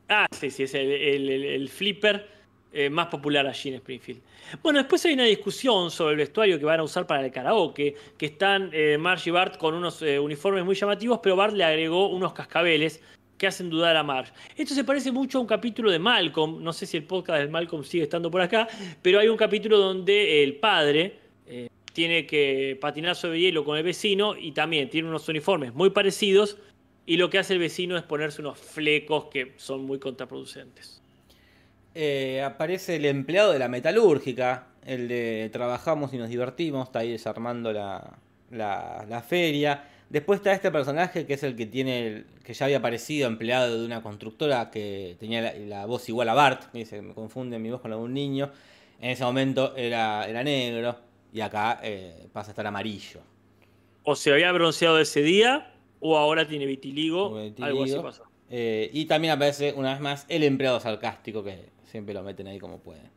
Ah, 0.09 0.26
sí, 0.30 0.51
sí, 0.51 0.64
es 0.64 0.74
el, 0.74 0.90
el- 0.90 1.30
el- 1.30 1.44
el 1.44 1.68
flipper 1.68 2.26
eh, 2.73 2.89
más 2.89 3.07
popular 3.07 3.47
allí 3.47 3.71
en 3.71 3.77
Springfield. 3.77 4.21
Bueno, 4.62 4.79
después 4.79 5.05
hay 5.05 5.14
una 5.14 5.25
discusión 5.25 5.91
sobre 5.91 6.12
el 6.12 6.18
vestuario 6.18 6.59
que 6.59 6.64
van 6.64 6.81
a 6.81 6.83
usar 6.83 7.07
para 7.07 7.25
el 7.25 7.33
karaoke, 7.33 7.95
que 8.16 8.27
están 8.27 8.71
eh, 8.73 8.97
Marge 8.99 9.31
y 9.31 9.33
Bart 9.33 9.57
con 9.57 9.75
unos 9.75 10.03
eh, 10.03 10.18
uniformes 10.18 10.64
muy 10.64 10.75
llamativos, 10.75 11.21
pero 11.23 11.37
Bart 11.37 11.55
le 11.55 11.64
agregó 11.64 12.09
unos 12.09 12.33
cascabeles 12.33 13.01
que 13.41 13.47
hacen 13.47 13.71
dudar 13.71 13.97
a 13.97 14.03
Marge. 14.03 14.33
Esto 14.55 14.75
se 14.75 14.85
parece 14.85 15.11
mucho 15.11 15.39
a 15.39 15.41
un 15.41 15.47
capítulo 15.47 15.91
de 15.91 15.99
Malcolm, 15.99 16.62
no 16.62 16.75
sé 16.75 16.85
si 16.85 16.99
el 16.99 17.05
podcast 17.05 17.39
del 17.39 17.49
Malcolm 17.49 17.83
sigue 17.83 18.05
estando 18.05 18.31
por 18.31 18.43
acá, 18.43 18.68
pero 19.01 19.18
hay 19.18 19.29
un 19.29 19.39
capítulo 19.39 19.79
donde 19.79 20.43
el 20.43 20.57
padre 20.57 21.18
eh, 21.47 21.68
tiene 21.95 22.27
que 22.27 22.77
patinar 22.79 23.16
sobre 23.16 23.41
hielo 23.41 23.64
con 23.64 23.79
el 23.79 23.83
vecino 23.83 24.37
y 24.37 24.53
también 24.53 24.91
tiene 24.91 25.09
unos 25.09 25.27
uniformes 25.29 25.73
muy 25.73 25.89
parecidos 25.89 26.59
y 27.07 27.16
lo 27.16 27.31
que 27.31 27.39
hace 27.39 27.55
el 27.55 27.61
vecino 27.61 27.97
es 27.97 28.03
ponerse 28.03 28.43
unos 28.43 28.59
flecos 28.59 29.25
que 29.33 29.55
son 29.57 29.87
muy 29.87 29.99
contraproducentes. 29.99 30.99
Eh, 31.95 32.43
aparece 32.43 32.97
el 32.97 33.05
empleado 33.05 33.53
de 33.53 33.59
la 33.59 33.68
metalúrgica, 33.68 34.66
el 34.86 35.09
de 35.09 35.51
trabajamos 35.53 36.12
y 36.14 36.18
nos 36.18 36.28
divertimos, 36.28 36.86
está 36.88 37.01
ahí 37.01 37.11
desarmando 37.12 37.72
la, 37.72 38.16
la- 38.51 39.05
la 39.09 39.22
feria. 39.22 39.84
Después 40.09 40.38
está 40.41 40.53
este 40.53 40.70
personaje 40.70 41.26
que 41.26 41.34
es 41.34 41.43
el 41.43 41.55
que 41.57 41.66
tiene, 41.66 42.07
el- 42.07 42.26
que 42.45 42.53
ya 42.55 42.66
había 42.66 42.78
aparecido 42.78 43.28
empleado 43.28 43.78
de 43.80 43.84
una 43.86 44.03
constructora 44.03 44.70
que 44.70 45.16
tenía 45.20 45.41
la, 45.43 45.53
la 45.55 45.86
voz 45.86 46.09
igual 46.09 46.28
a 46.28 46.34
Bart, 46.34 46.64
que 46.72 46.78
dice, 46.78 47.03
me 47.03 47.14
confunde 47.14 47.59
mi 47.59 47.70
voz 47.70 47.80
con 47.80 47.91
la 47.91 47.97
de 47.97 48.03
un 48.03 48.14
niño. 48.14 48.51
En 49.01 49.11
ese 49.11 49.24
momento 49.24 49.74
era, 49.76 50.26
era 50.28 50.43
negro. 50.45 50.97
y 51.32 51.41
acá 51.41 51.78
eh, 51.82 52.26
pasa 52.32 52.51
a 52.51 52.53
estar 52.53 52.66
amarillo. 52.66 53.20
O 54.03 54.16
se 54.16 54.32
había 54.32 54.51
bronceado 54.53 54.99
ese 54.99 55.22
día, 55.22 55.72
o 56.01 56.16
ahora 56.16 56.47
tiene 56.47 56.66
vitiligo. 56.66 57.36
Algo 57.64 57.84
así 57.84 57.93
pasó. 58.03 58.24
Eh, 58.53 58.91
y 58.93 59.05
también 59.05 59.32
aparece 59.34 59.72
una 59.76 59.93
vez 59.93 60.01
más 60.01 60.26
el 60.28 60.43
empleado 60.43 60.80
sarcástico 60.80 61.45
que 61.45 61.68
siempre 61.91 62.14
lo 62.14 62.22
meten 62.22 62.47
ahí 62.47 62.59
como 62.59 62.78
pueden. 62.78 63.11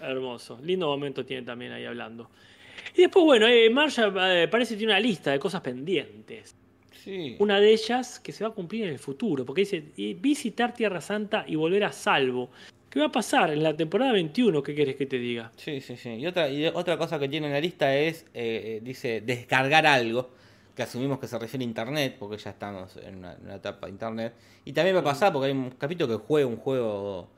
Hermoso. 0.00 0.58
Lindo 0.62 0.86
momento 0.88 1.24
tiene 1.24 1.42
también 1.42 1.72
ahí 1.72 1.84
hablando. 1.84 2.30
Y 2.96 3.02
después, 3.02 3.24
bueno, 3.24 3.46
eh, 3.46 3.70
Marshall 3.70 4.14
eh, 4.18 4.48
parece 4.48 4.74
que 4.74 4.78
tiene 4.78 4.92
una 4.92 5.00
lista 5.00 5.30
de 5.30 5.38
cosas 5.38 5.60
pendientes. 5.60 6.56
Sí. 7.04 7.36
Una 7.38 7.60
de 7.60 7.72
ellas 7.72 8.20
que 8.20 8.32
se 8.32 8.44
va 8.44 8.50
a 8.50 8.52
cumplir 8.52 8.84
en 8.84 8.90
el 8.90 8.98
futuro, 8.98 9.44
porque 9.44 9.62
dice 9.62 9.84
"Y 9.96 10.14
visitar 10.14 10.72
Tierra 10.72 11.00
Santa 11.00 11.44
y 11.46 11.56
volver 11.56 11.84
a 11.84 11.92
salvo. 11.92 12.50
¿Qué 12.88 13.00
va 13.00 13.06
a 13.06 13.12
pasar 13.12 13.50
en 13.50 13.62
la 13.62 13.74
temporada 13.76 14.12
21? 14.12 14.62
¿Qué 14.62 14.74
querés 14.74 14.96
que 14.96 15.06
te 15.06 15.18
diga? 15.18 15.50
Sí, 15.56 15.80
sí, 15.80 15.96
sí. 15.96 16.10
Y 16.10 16.26
otra, 16.26 16.48
y 16.48 16.66
otra 16.66 16.98
cosa 16.98 17.18
que 17.18 17.28
tiene 17.28 17.46
en 17.46 17.54
la 17.54 17.60
lista 17.60 17.96
es, 17.96 18.26
eh, 18.34 18.80
dice, 18.82 19.22
descargar 19.22 19.86
algo, 19.86 20.30
que 20.76 20.82
asumimos 20.82 21.18
que 21.18 21.26
se 21.26 21.38
refiere 21.38 21.64
a 21.64 21.68
Internet, 21.68 22.16
porque 22.18 22.36
ya 22.36 22.50
estamos 22.50 22.96
en 22.98 23.16
una, 23.16 23.32
en 23.34 23.42
una 23.44 23.54
etapa 23.56 23.86
de 23.86 23.92
Internet. 23.92 24.34
Y 24.64 24.72
también 24.72 24.94
va 24.94 25.00
a 25.00 25.04
pasar 25.04 25.32
porque 25.32 25.46
hay 25.46 25.52
un 25.52 25.70
capítulo 25.70 26.08
que 26.18 26.24
juega 26.24 26.46
un 26.46 26.56
juego 26.56 27.30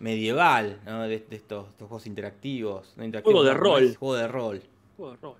medieval, 0.00 0.80
¿no? 0.84 1.02
De, 1.02 1.18
de 1.20 1.36
estos, 1.36 1.68
estos 1.68 1.88
juegos 1.88 2.06
interactivos. 2.06 2.92
no 2.96 3.04
interactivos, 3.04 3.40
Juego 3.40 3.44
de 3.48 3.54
no, 3.54 3.60
rol. 3.60 3.96
Juego 3.96 4.14
de 4.16 4.28
rol. 4.28 4.62
Juego 4.96 5.12
de 5.12 5.18
rol. 5.22 5.34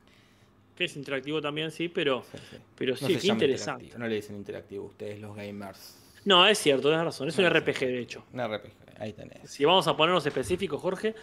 Que 0.76 0.84
es 0.84 0.96
interactivo 0.96 1.40
también, 1.42 1.70
sí, 1.70 1.88
pero, 1.88 2.22
Sí, 2.30 2.38
sí. 2.50 2.56
pero 2.76 2.92
No 2.92 3.06
sí, 3.08 3.14
se 3.14 3.20
qué 3.20 3.26
interesante. 3.26 3.98
No 3.98 4.06
le 4.06 4.14
dicen 4.14 4.36
interactivo 4.36 4.86
ustedes, 4.86 5.20
los 5.20 5.34
gamers. 5.36 5.96
No, 6.24 6.46
es 6.46 6.58
cierto, 6.58 6.88
tienes 6.88 7.04
razón. 7.04 7.28
Es 7.28 7.36
un 7.38 7.44
No. 7.44 7.50
RPG, 7.50 7.80
de 7.80 7.98
hecho. 8.00 8.24
Un 8.32 8.40
RPG, 8.40 8.70
ahí 8.98 9.12
tenés. 9.12 9.50
Si 9.50 9.64
vamos 9.64 9.86
a 9.88 9.96
ponernos 9.96 10.24
específicos, 10.24 10.80
Jorge. 10.80 11.14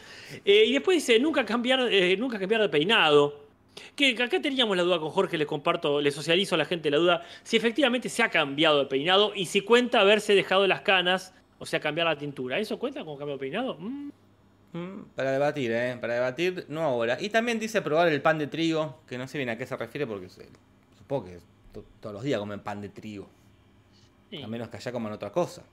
Eh, 0.43 0.65
y 0.65 0.73
después 0.73 0.97
dice, 0.97 1.19
nunca 1.19 1.45
cambiar, 1.45 1.81
eh, 1.91 2.15
nunca 2.17 2.37
cambiar 2.39 2.61
de 2.61 2.69
peinado. 2.69 3.45
Que 3.95 4.11
acá 4.21 4.41
teníamos 4.41 4.75
la 4.75 4.81
duda 4.81 4.99
con 4.99 5.09
Jorge, 5.11 5.37
le 5.37 5.45
comparto, 5.45 6.01
le 6.01 6.09
socializo 6.09 6.55
a 6.55 6.57
la 6.57 6.65
gente 6.65 6.89
la 6.89 6.97
duda, 6.97 7.21
si 7.43 7.57
efectivamente 7.57 8.09
se 8.09 8.23
ha 8.23 8.29
cambiado 8.29 8.79
de 8.79 8.85
peinado 8.87 9.33
y 9.35 9.45
si 9.45 9.61
cuenta 9.61 10.01
haberse 10.01 10.33
dejado 10.33 10.65
las 10.65 10.81
canas, 10.81 11.35
o 11.59 11.65
sea, 11.65 11.79
cambiar 11.79 12.07
la 12.07 12.17
tintura. 12.17 12.59
¿Eso 12.59 12.77
cuenta 12.79 12.99
como 13.03 13.17
cambio 13.17 13.35
de 13.35 13.39
peinado? 13.39 13.75
Mm, 13.79 14.09
Mm, 14.73 15.03
Para 15.15 15.31
debatir, 15.31 15.71
¿eh? 15.71 15.97
Para 15.99 16.15
debatir, 16.15 16.65
no 16.67 16.81
ahora. 16.81 17.17
Y 17.21 17.29
también 17.29 17.57
dice 17.57 17.81
probar 17.81 18.09
el 18.09 18.21
pan 18.21 18.37
de 18.37 18.47
trigo, 18.47 18.99
que 19.07 19.17
no 19.17 19.25
sé 19.25 19.37
bien 19.37 19.49
a 19.49 19.57
qué 19.57 19.65
se 19.65 19.77
refiere 19.77 20.05
porque 20.05 20.27
supongo 20.97 21.25
que 21.25 21.39
to- 21.71 21.85
todos 22.01 22.13
los 22.15 22.23
días 22.23 22.37
comen 22.37 22.59
pan 22.59 22.81
de 22.81 22.89
trigo. 22.89 23.29
sí. 24.29 24.43
A 24.43 24.47
menos 24.47 24.67
que 24.67 24.75
allá 24.75 24.91
coman 24.91 25.13
otra 25.13 25.31
cosa. 25.31 25.63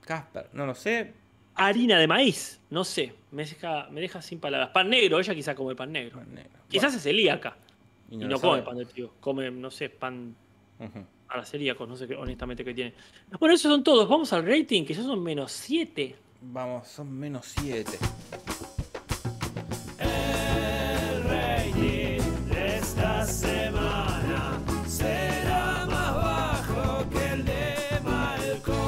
Casper, 0.00 0.48
no 0.54 0.66
lo 0.66 0.74
sé. 0.74 1.12
Harina 1.54 1.98
de 1.98 2.06
maíz, 2.06 2.60
no 2.70 2.84
sé, 2.84 3.14
me 3.32 3.44
deja, 3.44 3.88
me 3.90 4.00
deja 4.00 4.22
sin 4.22 4.40
palabras. 4.40 4.70
Pan 4.70 4.88
negro, 4.88 5.18
ella 5.18 5.34
quizá 5.34 5.54
come 5.54 5.74
pan 5.74 5.92
negro. 5.92 6.18
Pan 6.18 6.34
negro. 6.34 6.58
Quizás 6.68 6.94
es 6.94 7.02
celíaca 7.02 7.56
y 8.10 8.16
lo 8.18 8.28
no 8.28 8.40
come 8.40 8.62
pan 8.62 8.76
de 8.78 8.86
trigo, 8.86 9.12
come, 9.20 9.50
no 9.50 9.70
sé, 9.70 9.90
pan 9.90 10.34
Ujú. 10.78 11.04
A 11.28 11.36
la 11.36 11.44
celíacos, 11.44 11.88
no 11.88 11.96
sé 11.96 12.06
qué, 12.08 12.14
honestamente 12.16 12.64
qué 12.64 12.72
tiene. 12.74 12.94
Bueno, 13.38 13.54
esos 13.54 13.70
son 13.70 13.84
todos, 13.84 14.08
vamos 14.08 14.32
al 14.32 14.46
rating, 14.46 14.84
que 14.84 14.94
ya 14.94 15.02
son 15.02 15.22
menos 15.22 15.52
7. 15.52 16.14
Vamos, 16.40 16.88
son 16.88 17.12
menos 17.12 17.46
7. 17.60 17.98
El 19.98 21.24
rating 21.24 22.20
de 22.48 22.76
esta 22.76 23.26
semana 23.26 24.60
será 24.86 25.84
más 25.86 26.14
bajo 26.14 27.10
que 27.10 27.32
el 27.32 27.44
de 27.44 27.74
Malcolm. 28.04 28.78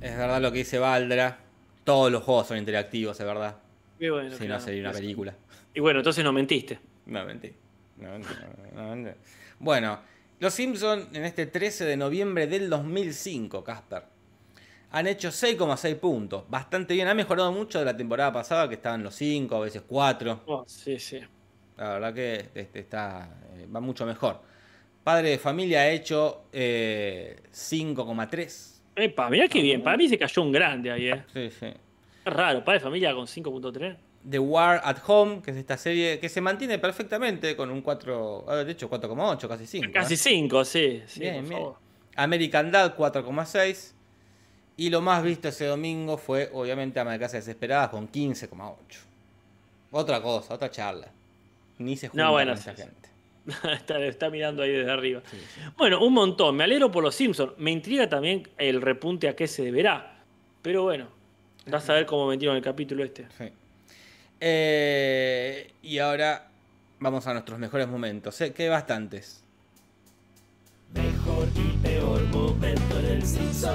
Es 0.00 0.16
verdad 0.16 0.40
lo 0.40 0.52
que 0.52 0.58
dice 0.58 0.78
Valdra. 0.78 1.40
Todos 1.84 2.10
los 2.10 2.22
juegos 2.22 2.46
son 2.46 2.56
interactivos, 2.56 3.20
es 3.20 3.26
verdad. 3.26 3.58
Bueno, 3.98 4.30
si 4.30 4.48
no 4.48 4.58
sería 4.58 4.80
una 4.82 4.92
película. 4.92 5.36
Y 5.74 5.80
bueno, 5.80 6.00
entonces 6.00 6.24
no 6.24 6.32
mentiste. 6.32 6.78
No, 7.06 7.24
mentí. 7.24 7.52
Bueno, 9.58 9.98
Los 10.40 10.54
Simpsons 10.54 11.08
en 11.12 11.24
este 11.24 11.46
13 11.46 11.84
de 11.84 11.96
noviembre 11.96 12.46
del 12.46 12.68
2005, 12.68 13.62
Casper. 13.64 14.04
Han 14.90 15.08
hecho 15.08 15.28
6,6 15.30 15.96
puntos. 15.96 16.44
Bastante 16.48 16.94
bien. 16.94 17.08
Ha 17.08 17.14
mejorado 17.14 17.50
mucho 17.50 17.80
de 17.80 17.84
la 17.84 17.96
temporada 17.96 18.32
pasada, 18.32 18.68
que 18.68 18.76
estaban 18.76 19.02
los 19.02 19.14
5, 19.16 19.56
a 19.56 19.60
veces 19.60 19.82
4. 19.86 20.42
Oh, 20.46 20.64
sí, 20.68 21.00
sí. 21.00 21.18
La 21.76 21.94
verdad 21.94 22.14
que 22.14 22.50
este 22.54 22.78
está 22.78 23.28
eh, 23.56 23.66
va 23.74 23.80
mucho 23.80 24.06
mejor. 24.06 24.40
Padre 25.02 25.30
de 25.30 25.38
familia 25.38 25.80
ha 25.80 25.88
hecho 25.88 26.44
eh, 26.52 27.36
5,3. 27.52 28.82
Epa, 28.94 29.28
mirá 29.28 29.48
qué 29.48 29.60
bien. 29.60 29.82
Para 29.82 29.96
mí 29.96 30.08
se 30.08 30.16
cayó 30.16 30.42
un 30.42 30.52
grande 30.52 30.92
ahí, 30.92 31.08
eh. 31.08 31.24
Sí, 31.32 31.50
sí. 31.50 31.66
Es 32.24 32.32
raro, 32.32 32.64
padre 32.64 32.78
de 32.78 32.84
familia 32.84 33.14
con 33.14 33.26
5.3. 33.26 33.96
The 34.28 34.38
War 34.38 34.80
at 34.82 34.98
Home, 35.06 35.42
que 35.42 35.50
es 35.50 35.56
esta 35.56 35.76
serie 35.76 36.18
que 36.18 36.28
se 36.28 36.40
mantiene 36.40 36.78
perfectamente 36.78 37.54
con 37.56 37.70
un 37.70 37.82
4, 37.82 38.44
ah, 38.48 38.56
de 38.56 38.72
hecho 38.72 38.88
4,8, 38.88 39.48
casi 39.48 39.66
5. 39.66 39.90
Casi 39.92 40.14
¿eh? 40.14 40.16
5, 40.16 40.64
sí. 40.64 41.02
sí 41.06 41.20
Bien, 41.20 41.36
por 41.36 41.44
bien. 41.44 41.60
favor. 41.60 41.76
American 42.16 42.70
Dad 42.70 42.96
4,6. 42.96 43.92
Y 44.76 44.90
lo 44.90 45.00
más 45.00 45.22
visto 45.22 45.48
ese 45.48 45.66
domingo 45.66 46.16
fue, 46.16 46.50
obviamente, 46.52 46.98
Ama 46.98 47.12
de 47.12 47.18
Casa 47.20 47.36
Desesperada 47.36 47.90
con 47.90 48.10
15,8. 48.10 48.74
Otra 49.92 50.20
cosa, 50.20 50.54
otra 50.54 50.70
charla. 50.70 51.08
Ni 51.78 51.96
se 51.96 52.08
junta 52.08 52.24
No, 52.24 52.32
bueno, 52.32 52.52
con 52.52 52.60
esa 52.60 52.74
sí. 52.74 52.82
gente. 52.82 53.08
está, 53.74 54.04
está 54.04 54.30
mirando 54.30 54.62
ahí 54.62 54.72
desde 54.72 54.90
arriba. 54.90 55.22
Sí, 55.30 55.36
sí. 55.36 55.60
Bueno, 55.76 56.04
un 56.04 56.12
montón. 56.14 56.56
Me 56.56 56.64
alegro 56.64 56.90
por 56.90 57.04
los 57.04 57.14
Simpsons. 57.14 57.52
Me 57.58 57.70
intriga 57.70 58.08
también 58.08 58.48
el 58.58 58.80
repunte 58.80 59.28
a 59.28 59.36
qué 59.36 59.46
se 59.46 59.62
deberá. 59.62 60.22
Pero 60.62 60.82
bueno, 60.82 61.06
vas 61.66 61.88
a 61.90 61.92
ver 61.92 62.06
cómo 62.06 62.26
metieron 62.26 62.56
el 62.56 62.62
capítulo 62.62 63.04
este. 63.04 63.26
Sí. 63.38 63.44
Eh, 64.40 65.72
y 65.82 65.98
ahora 65.98 66.50
vamos 66.98 67.26
a 67.26 67.32
nuestros 67.32 67.58
mejores 67.58 67.88
momentos. 67.88 68.34
Sé 68.34 68.52
que 68.52 68.64
hay 68.64 68.68
bastantes. 68.68 69.44
Mejor 70.92 71.48
y 71.56 71.76
peor 71.78 72.22
momento 72.28 72.98
en 72.98 73.04
el 73.06 73.22
Simpson. 73.22 73.74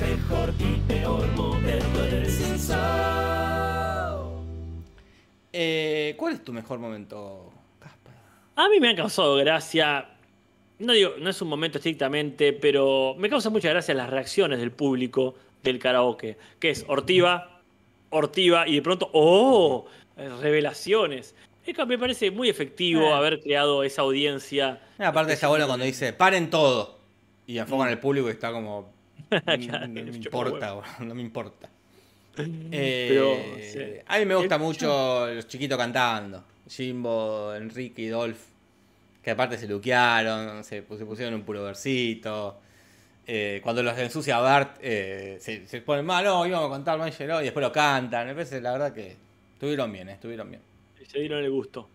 Mejor 0.00 0.54
y 0.58 0.80
peor 0.88 1.26
momento 1.32 2.04
en 2.04 2.14
el 2.14 2.30
Simpson. 2.30 2.78
Eh, 5.52 6.14
¿Cuál 6.16 6.34
es 6.34 6.44
tu 6.44 6.52
mejor 6.52 6.78
momento, 6.78 7.52
Casper? 7.78 8.14
A 8.56 8.68
mí 8.68 8.80
me 8.80 8.90
ha 8.90 8.96
causado 8.96 9.36
gracia. 9.36 10.08
No 10.78 10.92
digo, 10.92 11.14
no 11.18 11.30
es 11.30 11.42
un 11.42 11.48
momento 11.48 11.78
estrictamente, 11.78 12.52
pero 12.52 13.14
me 13.18 13.28
causa 13.28 13.50
mucha 13.50 13.68
gracia 13.68 13.94
las 13.94 14.08
reacciones 14.08 14.60
del 14.60 14.70
público 14.70 15.34
del 15.62 15.78
karaoke. 15.78 16.38
Que 16.60 16.70
es 16.70 16.84
Ortiva, 16.88 17.57
Ortiva 18.10 18.66
y 18.66 18.76
de 18.76 18.82
pronto, 18.82 19.08
¡oh! 19.12 19.86
Eh, 20.16 20.28
Revelaciones. 20.40 21.34
Es 21.66 21.76
que 21.76 21.84
me 21.86 21.98
parece 21.98 22.30
muy 22.30 22.48
efectivo 22.48 23.02
Eh. 23.02 23.12
haber 23.12 23.40
creado 23.40 23.82
esa 23.82 24.02
audiencia. 24.02 24.80
Eh, 24.98 25.04
aparte 25.04 25.32
está 25.34 25.48
bueno 25.48 25.66
cuando 25.66 25.84
dice, 25.84 26.12
paren 26.12 26.48
todo. 26.50 26.98
Y 27.46 27.58
enfocan 27.58 27.88
al 27.88 28.00
público 28.00 28.28
y 28.28 28.32
está 28.32 28.52
como... 28.52 28.92
Claro, 29.28 29.88
no 29.88 29.92
me 29.94 30.00
importa, 30.16 30.74
no 31.00 31.14
me 31.14 31.22
importa. 31.22 31.68
Eh, 32.38 33.06
Pero, 33.10 33.36
sí. 33.62 34.00
A 34.06 34.18
mí 34.18 34.24
me 34.24 34.34
gusta 34.36 34.54
El- 34.54 34.60
mucho 34.62 35.26
los 35.34 35.46
chiquitos 35.48 35.76
cantando. 35.76 36.44
Jimbo, 36.68 37.52
Enrique 37.54 38.02
y 38.02 38.06
Dolph. 38.08 38.38
Que 39.22 39.32
aparte 39.32 39.58
se 39.58 39.66
luquearon, 39.66 40.62
se, 40.64 40.82
pusieron 40.82 41.34
un 41.34 41.42
pullovercito. 41.42 42.60
Eh, 43.30 43.60
cuando 43.62 43.82
los 43.82 43.96
ensucia 43.98 44.38
Bart, 44.38 44.78
eh, 44.80 45.36
se, 45.38 45.66
se 45.66 45.82
ponen 45.82 46.06
mal, 46.06 46.24
no, 46.24 46.46
íbamos 46.46 46.70
a 46.70 46.72
cantar 46.72 46.98
Mangelo 46.98 47.42
y 47.42 47.44
después 47.44 47.62
lo 47.62 47.70
cantan. 47.70 48.26
Me 48.26 48.32
parece, 48.32 48.58
la 48.58 48.72
verdad 48.72 48.94
que 48.94 49.16
estuvieron 49.52 49.92
bien, 49.92 50.08
eh, 50.08 50.12
estuvieron 50.12 50.48
bien. 50.48 50.62
Se 51.06 51.20
dieron 51.20 51.44
el 51.44 51.50
gusto. 51.50 51.86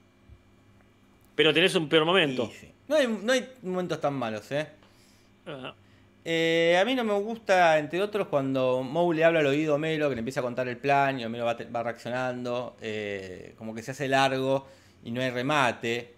Pero 1.33 1.51
tenés 1.51 1.73
un 1.73 1.89
peor 1.89 2.05
momento. 2.05 2.51
Y 2.53 2.55
sí. 2.55 2.71
No, 2.87 2.97
hay, 2.97 3.07
no 3.07 3.33
hay 3.33 3.49
momentos 3.63 3.99
tan 3.99 4.13
malos, 4.13 4.51
¿eh? 4.51 4.67
Ajá. 5.47 5.73
Eh, 6.23 6.77
a 6.79 6.85
mí 6.85 6.93
no 6.93 7.03
me 7.03 7.13
gusta, 7.13 7.79
entre 7.79 7.99
otros, 7.99 8.27
cuando 8.27 8.83
Moe 8.83 9.15
le 9.15 9.23
habla 9.23 9.39
al 9.39 9.47
oído 9.47 9.73
a 9.73 9.75
Homero, 9.77 10.09
que 10.09 10.15
le 10.15 10.19
empieza 10.19 10.39
a 10.39 10.43
contar 10.43 10.67
el 10.67 10.77
plan 10.77 11.19
y 11.19 11.25
Homero 11.25 11.45
va, 11.45 11.57
va 11.75 11.81
reaccionando, 11.81 12.77
como 13.57 13.73
que 13.73 13.81
se 13.81 13.89
hace 13.89 14.07
largo 14.07 14.67
y 15.03 15.09
no 15.09 15.19
hay 15.19 15.31
remate. 15.31 16.13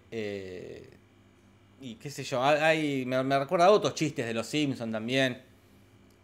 Y 1.81 1.95
qué 1.95 2.09
sé 2.09 2.23
yo, 2.23 2.43
hay, 2.43 3.05
me, 3.05 3.21
me 3.23 3.37
recuerda 3.39 3.65
a 3.65 3.71
otros 3.71 3.93
chistes 3.95 4.25
de 4.25 4.33
los 4.33 4.47
Simpsons 4.47 4.91
también. 4.91 5.41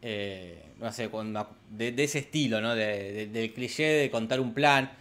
eh, 0.01 0.63
no 0.79 0.91
sé, 0.91 1.09
de, 1.69 1.91
de 1.91 2.03
ese 2.03 2.19
estilo, 2.19 2.59
¿no? 2.59 2.73
De- 2.73 3.11
de- 3.13 3.27
del 3.27 3.53
cliché 3.53 3.83
de 3.83 4.09
contar 4.09 4.39
un 4.39 4.53
plan. 4.53 4.91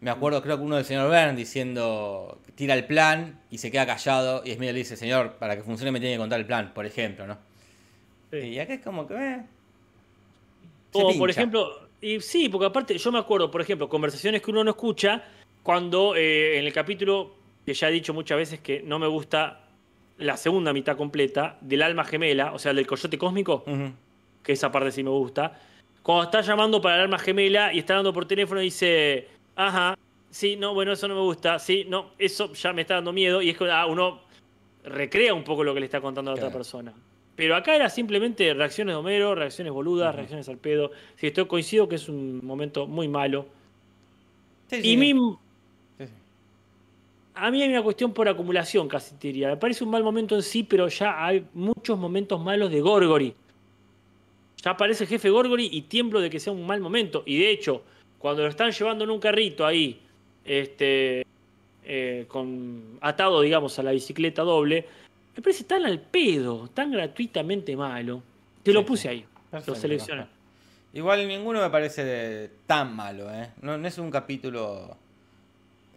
Me 0.00 0.10
acuerdo, 0.10 0.40
creo 0.42 0.58
que 0.58 0.62
uno 0.62 0.76
del 0.76 0.84
señor 0.84 1.10
Bern 1.10 1.34
diciendo, 1.34 2.40
tira 2.54 2.74
el 2.74 2.84
plan 2.84 3.40
y 3.50 3.58
se 3.58 3.70
queda 3.72 3.84
callado. 3.86 4.42
Y 4.44 4.52
Smith 4.52 4.70
le 4.70 4.78
dice, 4.78 4.96
señor, 4.96 5.32
para 5.38 5.56
que 5.56 5.62
funcione 5.64 5.90
me 5.90 5.98
tiene 5.98 6.14
que 6.14 6.18
contar 6.20 6.38
el 6.38 6.46
plan, 6.46 6.72
por 6.72 6.86
ejemplo, 6.86 7.26
¿no? 7.26 7.36
Sí. 8.30 8.38
Y 8.38 8.58
acá 8.60 8.74
es 8.74 8.80
como 8.82 9.06
que. 9.08 9.14
eh, 9.14 9.42
O 10.92 11.18
por 11.18 11.30
ejemplo, 11.30 11.88
y 12.00 12.20
sí, 12.20 12.48
porque 12.48 12.66
aparte 12.66 12.96
yo 12.96 13.10
me 13.10 13.18
acuerdo, 13.18 13.50
por 13.50 13.60
ejemplo, 13.60 13.88
conversaciones 13.88 14.40
que 14.42 14.50
uno 14.52 14.62
no 14.62 14.70
escucha 14.70 15.24
cuando 15.64 16.14
eh, 16.14 16.58
en 16.58 16.64
el 16.66 16.72
capítulo, 16.72 17.34
que 17.66 17.74
ya 17.74 17.88
he 17.88 17.92
dicho 17.92 18.14
muchas 18.14 18.36
veces 18.38 18.60
que 18.60 18.82
no 18.82 18.98
me 19.00 19.06
gusta 19.08 19.63
la 20.18 20.36
segunda 20.36 20.72
mitad 20.72 20.96
completa 20.96 21.58
del 21.60 21.82
alma 21.82 22.04
gemela, 22.04 22.52
o 22.52 22.58
sea, 22.58 22.72
del 22.72 22.86
coyote 22.86 23.18
cósmico, 23.18 23.64
que 24.42 24.52
esa 24.52 24.70
parte 24.70 24.92
sí 24.92 25.02
me 25.02 25.10
gusta, 25.10 25.58
Cuando 26.02 26.24
está 26.24 26.40
llamando 26.42 26.80
para 26.80 26.98
la 26.98 27.02
arma 27.04 27.18
gemela 27.18 27.72
y 27.72 27.78
está 27.78 27.94
dando 27.94 28.12
por 28.12 28.26
teléfono 28.26 28.60
y 28.60 28.64
dice, 28.64 29.28
ajá, 29.56 29.96
sí, 30.30 30.56
no, 30.56 30.74
bueno, 30.74 30.92
eso 30.92 31.08
no 31.08 31.14
me 31.14 31.22
gusta, 31.22 31.58
sí, 31.58 31.86
no, 31.88 32.10
eso 32.18 32.52
ya 32.52 32.72
me 32.72 32.82
está 32.82 32.94
dando 32.94 33.12
miedo. 33.12 33.40
Y 33.40 33.50
es 33.50 33.56
que 33.56 33.70
ah, 33.70 33.86
uno 33.86 34.20
recrea 34.84 35.32
un 35.32 35.44
poco 35.44 35.64
lo 35.64 35.72
que 35.72 35.80
le 35.80 35.86
está 35.86 36.00
contando 36.00 36.30
a 36.30 36.34
la 36.34 36.40
otra 36.40 36.52
persona. 36.52 36.92
Pero 37.36 37.56
acá 37.56 37.74
era 37.74 37.88
simplemente 37.88 38.52
reacciones 38.54 38.94
de 38.94 38.98
Homero, 38.98 39.34
reacciones 39.34 39.72
boludas, 39.72 40.14
reacciones 40.14 40.48
al 40.48 40.58
pedo. 40.58 40.92
Sí, 41.16 41.28
estoy 41.28 41.46
coincido 41.46 41.88
que 41.88 41.96
es 41.96 42.08
un 42.08 42.44
momento 42.44 42.86
muy 42.86 43.08
malo. 43.08 43.46
Sí, 44.68 44.80
Y 44.82 44.96
mi. 44.96 45.14
A 47.34 47.50
mí 47.50 47.62
hay 47.62 47.68
una 47.68 47.82
cuestión 47.82 48.12
por 48.12 48.28
acumulación, 48.28 48.88
casi 48.88 49.16
te 49.16 49.28
diría. 49.28 49.48
Me 49.48 49.56
parece 49.56 49.84
un 49.84 49.90
mal 49.90 50.04
momento 50.04 50.36
en 50.36 50.42
sí, 50.42 50.62
pero 50.62 50.88
ya 50.88 51.24
hay 51.24 51.44
muchos 51.54 51.98
momentos 51.98 52.40
malos 52.40 52.70
de 52.70 52.80
Gorgory. 52.80 53.34
Ya 54.62 54.70
aparece 54.70 55.04
el 55.04 55.10
jefe 55.10 55.30
Gorgory 55.30 55.68
y 55.72 55.82
tiemblo 55.82 56.20
de 56.20 56.30
que 56.30 56.38
sea 56.38 56.52
un 56.52 56.66
mal 56.66 56.80
momento. 56.80 57.24
Y 57.26 57.38
de 57.38 57.50
hecho, 57.50 57.82
cuando 58.18 58.42
lo 58.42 58.48
están 58.48 58.70
llevando 58.70 59.04
en 59.04 59.10
un 59.10 59.18
carrito 59.18 59.66
ahí, 59.66 60.00
este, 60.44 61.26
eh, 61.84 62.24
con, 62.28 62.98
atado, 63.00 63.40
digamos, 63.42 63.78
a 63.78 63.82
la 63.82 63.90
bicicleta 63.90 64.42
doble, 64.42 64.86
me 65.36 65.42
parece 65.42 65.64
tan 65.64 65.84
al 65.84 66.00
pedo, 66.00 66.68
tan 66.72 66.92
gratuitamente 66.92 67.76
malo. 67.76 68.22
Te 68.62 68.72
lo 68.72 68.86
puse 68.86 69.08
ahí. 69.08 69.24
Perfecto, 69.50 69.72
Lo 69.72 69.76
seleccioné. 69.76 70.26
Igual 70.94 71.26
ninguno 71.26 71.60
me 71.60 71.70
parece 71.70 72.50
tan 72.66 72.94
malo, 72.94 73.28
¿eh? 73.34 73.50
No, 73.60 73.76
no 73.76 73.88
es 73.88 73.98
un 73.98 74.12
capítulo 74.12 74.96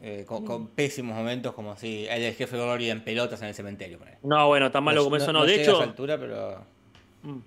eh, 0.01 0.23
con, 0.27 0.45
con 0.45 0.67
pésimos 0.67 1.15
momentos 1.15 1.53
como 1.53 1.75
si 1.75 2.05
el 2.07 2.21
del 2.21 2.33
jefe 2.33 2.55
Glory 2.55 2.89
en 2.89 3.03
pelotas 3.03 3.41
en 3.41 3.47
el 3.49 3.53
cementerio. 3.53 3.99
No, 4.23 4.47
bueno, 4.47 4.69
tan 4.71 4.83
malo 4.83 5.03
como 5.03 5.15
eso 5.15 5.33
no. 5.33 5.45
De 5.45 5.53
a 5.53 5.61
hecho, 5.61 5.75
esa 5.75 5.83
altura, 5.83 6.17
pero... 6.17 6.63
Mm. 7.23 7.37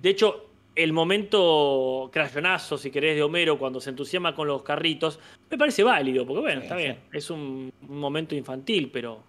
De 0.00 0.08
hecho, 0.10 0.50
el 0.74 0.92
momento 0.92 2.10
crayonazo, 2.12 2.78
si 2.78 2.90
querés, 2.90 3.16
de 3.16 3.22
Homero 3.22 3.58
cuando 3.58 3.80
se 3.80 3.90
entusiasma 3.90 4.34
con 4.34 4.48
los 4.48 4.62
carritos, 4.62 5.18
me 5.50 5.58
parece 5.58 5.82
válido, 5.82 6.26
porque 6.26 6.40
bueno, 6.40 6.60
Sí, 6.60 6.64
está 6.64 6.76
sí. 6.76 6.82
bien, 6.82 6.98
es 7.12 7.30
un, 7.30 7.72
un 7.88 7.98
momento 7.98 8.34
infantil, 8.34 8.90
pero 8.92 9.20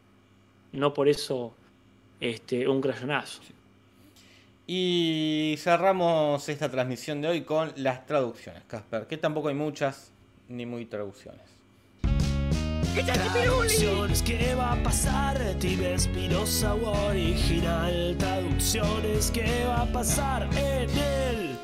no 0.72 0.94
por 0.94 1.08
eso 1.08 1.54
este, 2.20 2.68
un 2.68 2.82
crayonazo. 2.82 3.42
Y 4.68 5.56
cerramos 5.60 6.50
esta 6.50 6.70
transmisión 6.70 7.22
de 7.22 7.28
hoy 7.28 7.42
con 7.42 7.72
las 7.76 8.06
traducciones, 8.08 8.64
Casper, 8.68 9.06
que 9.06 9.18
tampoco 9.18 9.50
hay 9.50 9.56
muchas 9.56 10.12
ni 10.50 10.66
muy 10.66 10.86
traducciones. 10.86 11.55
Traducciones, 13.04 14.22
¿qué 14.22 14.56
va 14.56 14.72
a 14.72 14.76
pasar? 14.82 15.38
Tibia 15.60 15.92
Espinosa 15.96 16.74
o 16.76 17.08
original. 17.10 18.16
Traducciones, 18.18 19.32
¿qué 19.32 19.66
va 19.68 19.82
a 19.82 19.86
pasar 19.86 20.44
en 20.58 20.90
el 20.90 21.58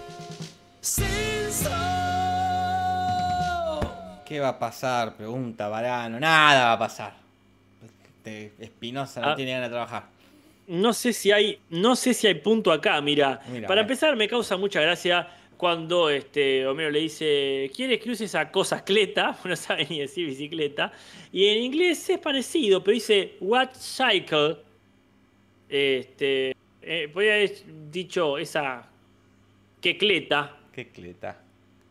censo? 0.81 1.69
¿Qué 4.25 4.41
va 4.41 4.49
a 4.49 4.59
pasar? 4.59 5.15
Pregunta 5.15 5.69
Varano. 5.69 6.19
Nada 6.19 6.65
va 6.65 6.73
a 6.73 6.79
pasar. 6.79 7.13
Este 8.17 8.53
Espinosa 8.59 9.21
no 9.21 9.29
Ah. 9.29 9.35
tiene 9.35 9.51
ganas 9.53 9.69
de 9.69 9.73
trabajar. 9.73 10.03
No 10.67 10.91
sé 10.91 11.13
si 11.13 11.31
hay, 11.31 11.59
no 11.69 11.95
sé 11.95 12.13
si 12.13 12.27
hay 12.27 12.35
punto 12.35 12.73
acá, 12.73 12.99
mira. 12.99 13.39
Mira, 13.49 13.69
Para 13.69 13.81
empezar, 13.81 14.17
me 14.17 14.27
causa 14.27 14.57
mucha 14.57 14.81
gracia 14.81 15.29
cuando 15.61 16.09
este, 16.09 16.65
Homero 16.65 16.89
le 16.89 17.01
dice, 17.01 17.69
¿quieres 17.75 17.99
que 17.99 18.09
use 18.09 18.25
esa 18.25 18.49
cosa 18.49 18.83
cleta? 18.83 19.37
No 19.45 19.55
sabe 19.55 19.85
ni 19.91 19.99
decir 19.99 20.25
bicicleta. 20.25 20.91
Y 21.31 21.49
en 21.49 21.61
inglés 21.61 22.09
es 22.09 22.17
parecido, 22.17 22.83
pero 22.83 22.95
dice, 22.95 23.35
what 23.39 23.69
cycle? 23.75 24.57
Este, 25.69 26.55
eh, 26.81 27.07
podría 27.13 27.35
haber 27.35 27.51
dicho 27.91 28.39
esa 28.39 28.89
que 29.79 29.99
cleta, 29.99 30.57
Qué 30.73 30.87
cleta. 30.87 31.39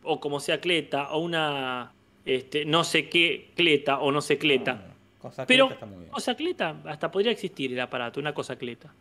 o 0.03 0.19
como 0.19 0.41
sea 0.41 0.59
cleta, 0.59 1.13
o 1.13 1.19
una 1.19 1.93
este, 2.25 2.65
no 2.65 2.83
sé 2.83 3.07
qué 3.07 3.51
cleta, 3.55 3.99
o 3.99 4.11
no 4.11 4.19
sé 4.19 4.37
cleta. 4.37 4.85
Cosa 5.17 5.45
Pero, 5.45 5.67
cleta 5.67 5.73
está 5.75 5.85
muy 5.85 5.99
bien. 5.99 6.11
cosa 6.11 6.35
cleta, 6.35 6.75
hasta 6.87 7.09
podría 7.09 7.31
existir 7.31 7.71
el 7.71 7.79
aparato, 7.79 8.19
una 8.19 8.33
cosa 8.33 8.57
cleta. 8.57 8.93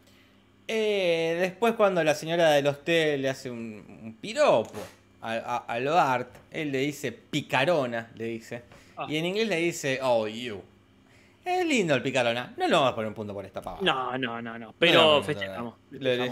Eh, 0.73 1.37
después 1.41 1.75
cuando 1.75 2.05
la 2.05 2.15
señora 2.15 2.51
del 2.51 2.67
hostel 2.69 3.23
le 3.23 3.29
hace 3.29 3.51
un, 3.51 3.59
un 4.05 4.15
piropo 4.21 4.79
a, 5.21 5.33
a, 5.35 5.57
a 5.57 5.81
lo 5.81 5.99
Art, 5.99 6.31
él 6.53 6.71
le 6.71 6.79
dice 6.79 7.11
picarona, 7.11 8.11
le 8.15 8.27
dice. 8.27 8.63
Ah. 8.97 9.07
Y 9.09 9.17
en 9.17 9.27
inglés 9.27 9.49
le 9.49 9.57
dice, 9.57 9.99
oh, 10.03 10.29
you. 10.29 10.63
Es 11.45 11.67
lindo 11.67 11.95
el 11.95 12.03
picarona. 12.03 12.53
No 12.57 12.69
le 12.69 12.73
vamos 12.75 12.93
a 12.93 12.95
poner 12.95 13.09
un 13.09 13.15
punto 13.15 13.33
por 13.35 13.45
esta 13.45 13.61
pavada. 13.61 13.83
No, 13.83 14.17
no, 14.17 14.41
no, 14.41 14.53
no. 14.59 14.67
No 14.67 14.75
Pero 14.79 15.23
poner 15.23 15.25
festejamos. 15.25 15.75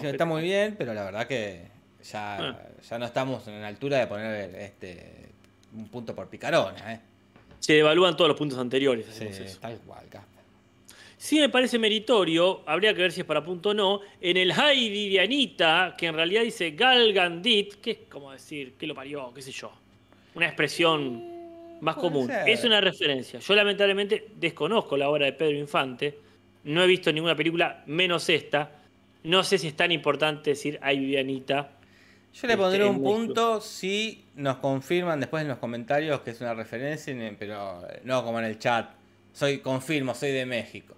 está 0.05 0.25
muy 0.25 0.43
bien, 0.43 0.77
pero 0.79 0.95
la 0.95 1.03
verdad 1.03 1.27
que 1.27 1.67
ya, 2.05 2.37
Ah. 2.39 2.59
ya 2.89 2.99
no 2.99 3.07
estamos 3.07 3.49
en 3.49 3.61
la 3.61 3.67
altura 3.69 3.99
de 3.99 4.07
poner 4.07 4.55
este 4.55 5.31
un 5.75 5.89
punto 5.89 6.15
por 6.15 6.29
picarona, 6.29 6.93
¿eh? 6.95 7.01
Se 7.59 7.73
devalúan 7.73 8.17
todos 8.17 8.29
los 8.29 8.37
puntos 8.39 8.57
anteriores. 8.59 9.07
Sí, 9.11 9.27
tal 9.61 9.79
cual, 9.79 10.05
Casper. 10.09 10.38
Sí 11.21 11.41
me 11.41 11.49
parece 11.49 11.79
meritorio, 11.81 12.63
habría 12.65 12.95
que 12.95 13.03
ver 13.03 13.11
si 13.13 13.21
es 13.23 13.27
para 13.27 13.43
punto 13.43 13.71
o 13.71 13.75
no, 13.75 14.01
en 14.21 14.37
el 14.37 14.53
Hay 14.53 14.89
Vivianita, 14.89 15.97
que 15.99 16.07
en 16.07 16.15
realidad 16.15 16.43
dice 16.43 16.71
Gal 16.71 17.13
Gandit, 17.13 17.75
que 17.81 17.91
es 17.91 17.99
como 18.09 18.31
decir, 18.31 18.75
que 18.79 18.87
lo 18.87 18.95
parió, 18.95 19.33
qué 19.35 19.43
sé 19.43 19.51
yo. 19.51 19.73
Una 20.37 20.47
expresión 20.47 21.79
más 21.81 21.97
común. 21.97 22.29
ser. 22.29 22.49
Es 22.49 22.63
una 22.65 22.81
referencia. 22.81 23.41
Yo 23.41 23.55
lamentablemente 23.57 24.29
desconozco 24.37 24.97
la 24.97 25.09
obra 25.11 25.27
de 25.27 25.33
Pedro 25.33 25.59
Infante, 25.59 26.19
no 26.65 26.85
he 26.85 26.87
visto 26.87 27.13
ninguna 27.13 27.35
película 27.35 27.83
menos 27.87 28.29
esta. 28.29 28.71
No 29.25 29.43
sé 29.43 29.59
si 29.59 29.67
es 29.69 29.77
tan 29.77 29.91
importante 29.91 30.51
decir 30.51 30.79
Hay 30.83 31.01
Vivianita. 31.01 31.73
Yo 32.33 32.47
le 32.47 32.53
Este, 32.53 32.57
pondré 32.57 32.85
un 32.85 32.97
en 32.97 33.03
punto 33.03 33.61
si 33.61 34.25
nos 34.37 34.59
confirman 34.59 35.19
después 35.19 35.43
en 35.43 35.49
los 35.49 35.59
comentarios 35.59 36.21
que 36.21 36.31
es 36.31 36.41
una 36.41 36.55
referencia, 36.55 37.13
en- 37.13 37.37
pero 37.37 37.81
no 38.05 38.23
como 38.25 38.39
en 38.39 38.45
el 38.45 38.59
chat. 38.61 38.91
Soy 39.33 39.59
confirmo, 39.59 40.15
soy 40.15 40.31
de 40.31 40.47
México. 40.47 40.95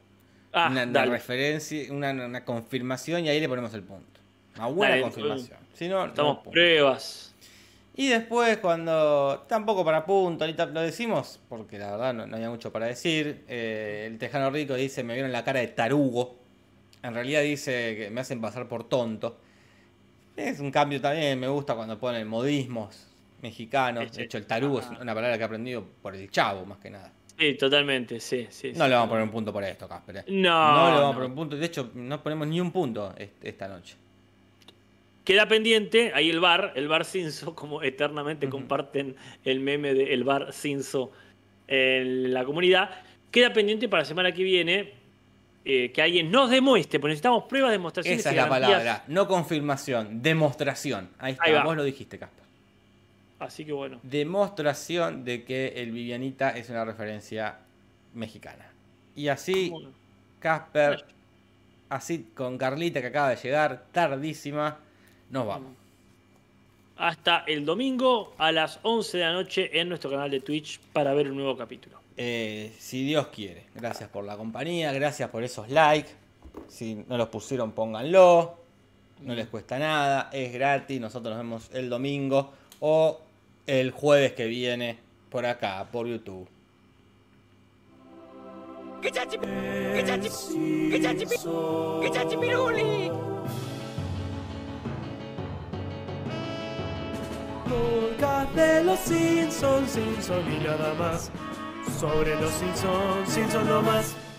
Ah, 0.53 0.68
una, 0.70 1.05
referencia, 1.05 1.92
una, 1.92 2.11
una 2.11 2.44
confirmación 2.44 3.24
y 3.24 3.28
ahí 3.28 3.40
le 3.40 3.48
ponemos 3.48 3.72
el 3.74 3.82
punto. 3.82 4.20
Una 4.57 4.66
buena 4.66 4.90
Dale, 4.92 5.03
confirmación. 5.03 5.59
Si 5.74 5.88
no, 5.88 5.98
no 6.01 6.07
Estamos 6.07 6.36
punto. 6.38 6.51
pruebas. 6.51 7.34
Y 7.94 8.09
después 8.09 8.59
cuando, 8.59 9.44
tampoco 9.48 9.84
para 9.84 10.05
punto, 10.07 10.44
ahorita 10.44 10.66
lo 10.66 10.80
decimos, 10.80 11.38
porque 11.48 11.78
la 11.78 11.90
verdad 11.92 12.14
no, 12.14 12.26
no 12.26 12.36
había 12.36 12.48
mucho 12.51 12.72
para 12.72 12.86
decir, 12.86 13.44
eh, 13.48 14.07
el 14.11 14.18
Tejano 14.18 14.51
Rico 14.51 14.74
dice, 14.74 15.05
me 15.05 15.14
vieron 15.14 15.32
la 15.32 15.44
cara 15.44 15.61
de 15.61 15.68
tarugo. 15.68 16.36
En 17.03 17.14
realidad 17.14 17.42
dice 17.42 17.96
que 17.96 18.11
me 18.11 18.20
hacen 18.20 18.40
pasar 18.40 18.68
por 18.68 18.88
tonto. 18.88 19.38
Es 20.36 20.61
un 20.61 20.70
cambio 20.70 21.01
también, 21.01 21.38
me 21.38 21.48
gusta 21.48 21.74
cuando 21.74 21.98
ponen 21.98 22.26
modismos 22.26 23.07
mexicanos. 23.42 24.12
De 24.12 24.24
hecho, 24.24 24.38
el 24.38 24.46
tarugo 24.46 24.78
Ah. 24.80 24.90
es 24.94 25.01
una 25.01 25.14
palabra 25.14 25.36
que 25.36 25.42
he 25.42 25.46
aprendido 25.46 25.84
por 26.03 26.14
el 26.14 26.30
chavo, 26.30 26.64
más 26.64 26.78
que 26.78 26.90
nada. 26.90 27.12
Sí, 27.41 27.55
totalmente, 27.55 28.20
sí, 28.20 28.47
sí. 28.51 28.72
No 28.74 28.84
sí. 28.84 28.91
le 28.91 28.95
vamos 28.97 29.07
a 29.07 29.09
poner 29.09 29.24
un 29.24 29.30
punto 29.30 29.53
por 29.53 29.64
esto, 29.64 29.88
Casper. 29.88 30.16
eh. 30.18 30.24
No, 30.28 30.72
No 30.72 30.91
le 30.91 31.01
vamos 31.01 31.01
no. 31.01 31.09
a 31.09 31.12
poner 31.14 31.28
un 31.30 31.34
punto. 31.34 31.57
De 31.57 31.64
hecho, 31.66 31.91
no 31.95 32.22
ponemos 32.22 32.47
ni 32.47 32.61
un 32.61 32.70
punto 32.70 33.14
est- 33.16 33.43
esta 33.45 33.66
noche. 33.66 33.97
Queda 35.24 35.47
pendiente, 35.47 36.12
ahí 36.14 36.28
el 36.30 36.41
bar, 36.41 36.72
el 36.76 36.88
bar 36.88 37.05
Cinso, 37.05 37.55
como 37.55 37.82
eternamente 37.82 38.49
comparten 38.49 39.16
el 39.45 39.61
meme 39.61 39.95
de 39.95 40.12
el 40.14 40.24
bar 40.24 40.53
Cinso 40.53 41.12
en 41.68 42.32
la 42.34 42.45
comunidad. 42.45 42.91
Queda 43.30 43.53
pendiente 43.53 43.88
para 43.88 44.03
la 44.03 44.07
semana 44.07 44.32
que 44.32 44.43
viene 44.43 44.93
eh, 45.64 45.93
que 45.93 46.03
alguien 46.03 46.30
nos 46.30 46.51
demuestre, 46.51 46.99
porque 46.99 47.11
necesitamos 47.12 47.45
pruebas, 47.45 47.70
demostraciones 47.70 48.20
Esa 48.20 48.30
es 48.30 48.36
la 48.36 48.47
garantías. 48.49 48.70
palabra. 48.80 49.05
No 49.09 49.28
confirmación, 49.28 50.20
demostración. 50.22 51.11
Ahí 51.18 51.32
está, 51.32 51.45
Ahí 51.45 51.55
vos 51.62 51.76
lo 51.76 51.84
dijiste, 51.84 52.18
Casper. 52.18 52.39
Así 53.41 53.64
que 53.64 53.72
bueno. 53.72 53.99
Demostración 54.03 55.24
de 55.24 55.45
que 55.45 55.68
el 55.76 55.91
Vivianita 55.93 56.51
es 56.51 56.68
una 56.68 56.84
referencia 56.84 57.59
mexicana. 58.14 58.70
Y 59.16 59.28
así, 59.28 59.72
Casper, 60.38 61.07
así 61.88 62.30
con 62.34 62.59
Carlita 62.59 63.01
que 63.01 63.07
acaba 63.07 63.30
de 63.30 63.36
llegar, 63.36 63.86
tardísima, 63.93 64.78
nos 65.30 65.47
vamos. 65.47 65.72
Hasta 66.99 67.45
el 67.47 67.64
domingo 67.64 68.34
a 68.36 68.53
las 68.53 68.78
11 68.82 69.16
de 69.16 69.24
la 69.24 69.32
noche 69.32 69.80
en 69.80 69.88
nuestro 69.88 70.11
canal 70.11 70.30
de 70.30 70.41
Twitch 70.41 70.78
para 70.93 71.14
ver 71.14 71.30
un 71.30 71.38
nuevo 71.38 71.57
capítulo. 71.57 71.99
Eh, 72.18 72.74
si 72.78 73.07
Dios 73.07 73.28
quiere. 73.28 73.64
Gracias 73.74 74.11
por 74.11 74.24
la 74.24 74.36
compañía, 74.36 74.93
gracias 74.93 75.30
por 75.30 75.43
esos 75.43 75.70
likes. 75.70 76.11
Si 76.68 77.07
no 77.09 77.16
los 77.16 77.28
pusieron, 77.28 77.72
pónganlo. 77.72 78.59
No 79.22 79.34
les 79.34 79.47
cuesta 79.49 79.78
nada, 79.78 80.28
es 80.30 80.53
gratis. 80.53 81.01
Nosotros 81.01 81.34
nos 81.34 81.43
vemos 81.43 81.70
el 81.72 81.88
domingo 81.88 82.53
o 82.80 83.20
el 83.66 83.90
jueves 83.90 84.32
que 84.32 84.46
viene 84.46 84.98
por 85.30 85.46
acá, 85.46 85.86
por 85.90 86.06
YouTube. 86.06 86.48
De 98.54 98.82
los 98.82 98.98
Simpsons, 98.98 99.90
Simpson 99.92 100.42
y 100.52 100.64
nada 100.64 100.92
más. 100.94 101.30
Sobre 102.00 102.34
los 102.34 102.50
Simpsons, 102.50 103.32
Simpson 103.32 103.66
no. 103.66 104.30